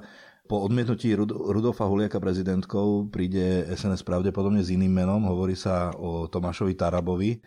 po 0.52 0.68
odmietnutí 0.68 1.16
Rud- 1.16 1.32
Rudolfa 1.32 1.88
Huliaka 1.88 2.20
prezidentkou 2.20 3.08
príde 3.08 3.64
SNS 3.72 4.04
pravdepodobne 4.04 4.60
s 4.60 4.68
iným 4.68 4.92
menom. 4.92 5.24
Hovorí 5.24 5.56
sa 5.56 5.96
o 5.96 6.28
Tomášovi 6.28 6.76
Tarabovi. 6.76 7.40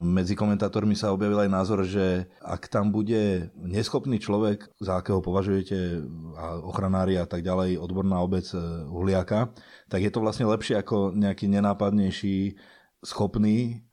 Medzi 0.00 0.32
komentátormi 0.32 0.96
sa 0.96 1.12
objavil 1.12 1.44
aj 1.44 1.52
názor, 1.52 1.84
že 1.84 2.24
ak 2.40 2.72
tam 2.72 2.88
bude 2.88 3.52
neschopný 3.60 4.16
človek, 4.16 4.72
za 4.80 5.04
akého 5.04 5.20
považujete 5.20 6.00
a 6.36 6.56
ochranári 6.64 7.20
a 7.20 7.28
tak 7.28 7.44
ďalej, 7.44 7.76
odborná 7.76 8.24
obec 8.24 8.48
e, 8.52 8.60
Huliaka, 8.88 9.52
tak 9.92 10.00
je 10.04 10.12
to 10.12 10.24
vlastne 10.24 10.48
lepšie 10.48 10.80
ako 10.80 11.12
nejaký 11.12 11.52
nenápadnejší, 11.52 12.56
schopný 13.04 13.84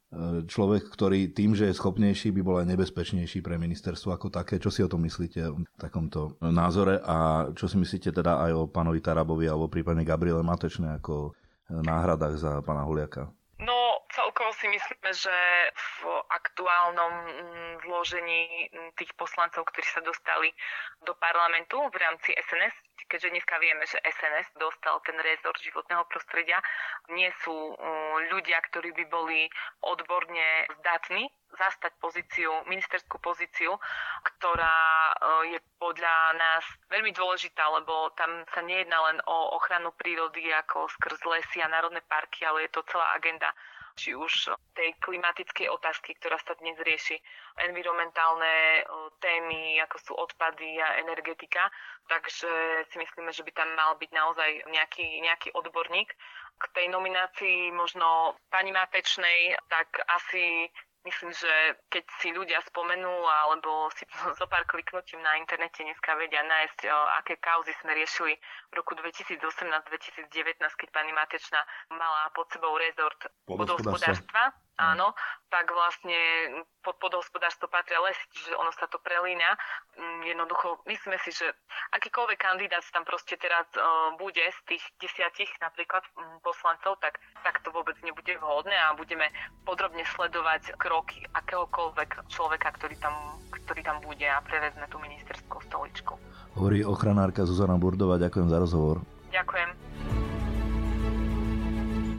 človek, 0.45 0.89
ktorý 0.93 1.33
tým, 1.33 1.57
že 1.57 1.69
je 1.69 1.77
schopnejší, 1.77 2.29
by 2.33 2.41
bol 2.45 2.55
aj 2.61 2.69
nebezpečnejší 2.69 3.41
pre 3.41 3.57
ministerstvo 3.57 4.13
ako 4.13 4.29
také. 4.29 4.61
Čo 4.61 4.69
si 4.69 4.85
o 4.85 4.89
tom 4.89 5.01
myslíte 5.03 5.41
v 5.53 5.65
takomto 5.75 6.37
názore 6.41 7.01
a 7.01 7.49
čo 7.53 7.65
si 7.65 7.81
myslíte 7.81 8.13
teda 8.13 8.41
aj 8.45 8.51
o 8.53 8.63
pánovi 8.69 9.01
Tarabovi 9.01 9.49
alebo 9.49 9.69
prípadne 9.69 10.05
Gabriele 10.05 10.45
Matečné 10.45 11.01
ako 11.01 11.33
náhradách 11.69 12.35
za 12.37 12.51
pána 12.61 12.85
Huliaka? 12.85 13.29
Celkovo 14.33 14.57
si 14.57 14.65
myslíme, 14.65 15.13
že 15.13 15.37
v 15.77 16.09
aktuálnom 16.33 17.13
mm, 17.21 17.73
zložení 17.85 18.65
mm, 18.65 18.97
tých 18.97 19.13
poslancov, 19.13 19.61
ktorí 19.69 19.85
sa 19.85 20.01
dostali 20.01 20.49
do 21.05 21.13
parlamentu 21.21 21.77
v 21.77 22.01
rámci 22.01 22.33
SNS, 22.41 22.73
keďže 23.05 23.29
dneska 23.29 23.61
vieme, 23.61 23.85
že 23.85 24.01
SNS 24.01 24.57
dostal 24.57 24.97
ten 25.05 25.21
rezort 25.21 25.61
životného 25.61 26.01
prostredia, 26.09 26.57
nie 27.13 27.29
sú 27.45 27.53
mm, 27.53 28.33
ľudia, 28.33 28.57
ktorí 28.73 28.97
by 28.97 29.05
boli 29.05 29.45
odborne 29.85 30.65
zdatní 30.81 31.29
zastať 31.53 31.93
pozíciu, 32.01 32.65
ministerskú 32.65 33.21
pozíciu, 33.21 33.77
ktorá 34.33 35.13
e, 35.13 35.13
je 35.53 35.59
podľa 35.77 36.33
nás 36.33 36.65
veľmi 36.89 37.13
dôležitá, 37.13 37.69
lebo 37.69 38.09
tam 38.17 38.41
sa 38.49 38.65
nejedná 38.65 38.97
len 39.13 39.21
o 39.29 39.61
ochranu 39.61 39.93
prírody 39.93 40.49
ako 40.65 40.89
skrz 40.97 41.21
lesy 41.21 41.61
a 41.61 41.69
národné 41.69 42.01
parky, 42.09 42.41
ale 42.49 42.65
je 42.65 42.73
to 42.73 42.81
celá 42.89 43.13
agenda 43.13 43.53
či 43.93 44.17
už 44.17 44.53
tej 44.73 44.93
klimatickej 44.99 45.69
otázky, 45.69 46.17
ktorá 46.17 46.37
sa 46.41 46.57
dnes 46.57 46.77
rieši, 46.81 47.17
environmentálne 47.61 48.83
témy, 49.21 49.77
ako 49.85 49.97
sú 50.01 50.13
odpady 50.17 50.81
a 50.81 50.99
energetika. 51.01 51.69
Takže 52.09 52.49
si 52.89 52.95
myslíme, 52.99 53.31
že 53.31 53.45
by 53.45 53.51
tam 53.53 53.69
mal 53.77 53.95
byť 53.95 54.11
naozaj 54.11 54.49
nejaký, 54.69 55.21
nejaký 55.21 55.49
odborník. 55.53 56.09
K 56.59 56.63
tej 56.73 56.87
nominácii 56.89 57.73
možno 57.73 58.37
pani 58.49 58.73
Matečnej, 58.73 59.57
tak 59.69 60.01
asi 60.09 60.69
Myslím, 61.03 61.35
že 61.35 61.51
keď 61.91 62.05
si 62.23 62.31
ľudia 62.31 62.63
spomenú 62.63 63.11
alebo 63.27 63.91
si 63.91 64.07
zo 64.39 64.45
pár 64.47 64.63
kliknutím 64.63 65.19
na 65.19 65.35
internete 65.35 65.83
dneska 65.83 66.15
vedia 66.15 66.39
nájsť, 66.47 66.79
o, 66.87 66.99
aké 67.19 67.35
kauzy 67.43 67.75
sme 67.83 67.91
riešili 67.91 68.39
v 68.71 68.73
roku 68.79 68.95
2018-2019, 68.95 70.63
keď 70.79 70.89
pani 70.95 71.11
Matečná 71.11 71.59
mala 71.91 72.31
pod 72.31 72.47
sebou 72.55 72.71
rezort 72.79 73.19
vodohospodárstva 73.51 74.55
áno, 74.77 75.13
tak 75.53 75.69
vlastne 75.69 76.17
pod 76.81 76.97
podhospodárstvo 76.97 77.69
patria 77.69 78.01
lesy, 78.01 78.25
čiže 78.33 78.57
ono 78.57 78.73
sa 78.73 78.89
to 78.89 78.97
prelína. 78.99 79.53
Mm, 79.95 80.33
jednoducho, 80.33 80.81
myslíme 80.89 81.17
si, 81.21 81.29
že 81.29 81.45
akýkoľvek 81.93 82.39
kandidát 82.41 82.81
tam 82.89 83.05
proste 83.05 83.37
teraz 83.37 83.69
uh, 83.77 84.17
bude 84.17 84.41
z 84.41 84.59
tých 84.65 84.83
desiatich 84.97 85.49
napríklad 85.61 86.01
um, 86.17 86.41
poslancov, 86.41 86.97
tak, 86.99 87.21
tak 87.45 87.61
to 87.61 87.69
vôbec 87.69 87.95
nebude 88.01 88.33
vhodné 88.41 88.73
a 88.73 88.97
budeme 88.97 89.29
podrobne 89.63 90.01
sledovať 90.17 90.73
kroky 90.81 91.21
akéhokoľvek 91.37 92.27
človeka, 92.33 92.73
ktorý 92.81 92.97
tam, 92.97 93.13
ktorý 93.53 93.81
tam 93.85 94.01
bude 94.01 94.25
a 94.25 94.41
prevezme 94.41 94.89
tú 94.89 94.97
ministerskú 94.97 95.61
stoličku. 95.69 96.17
Hovorí 96.57 96.81
ochranárka 96.81 97.45
Zuzana 97.45 97.77
Burdová, 97.77 98.17
ďakujem 98.17 98.49
za 98.49 98.57
rozhovor. 98.57 98.97
Ďakujem. 99.29 99.92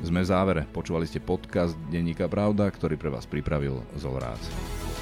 Sme 0.05 0.20
v 0.20 0.28
závere. 0.28 0.62
Počúvali 0.68 1.09
ste 1.09 1.16
podcast 1.16 1.72
Denníka 1.88 2.28
Pravda, 2.28 2.68
ktorý 2.68 3.00
pre 3.00 3.09
vás 3.09 3.24
pripravil 3.24 3.80
Zolrác. 3.96 4.93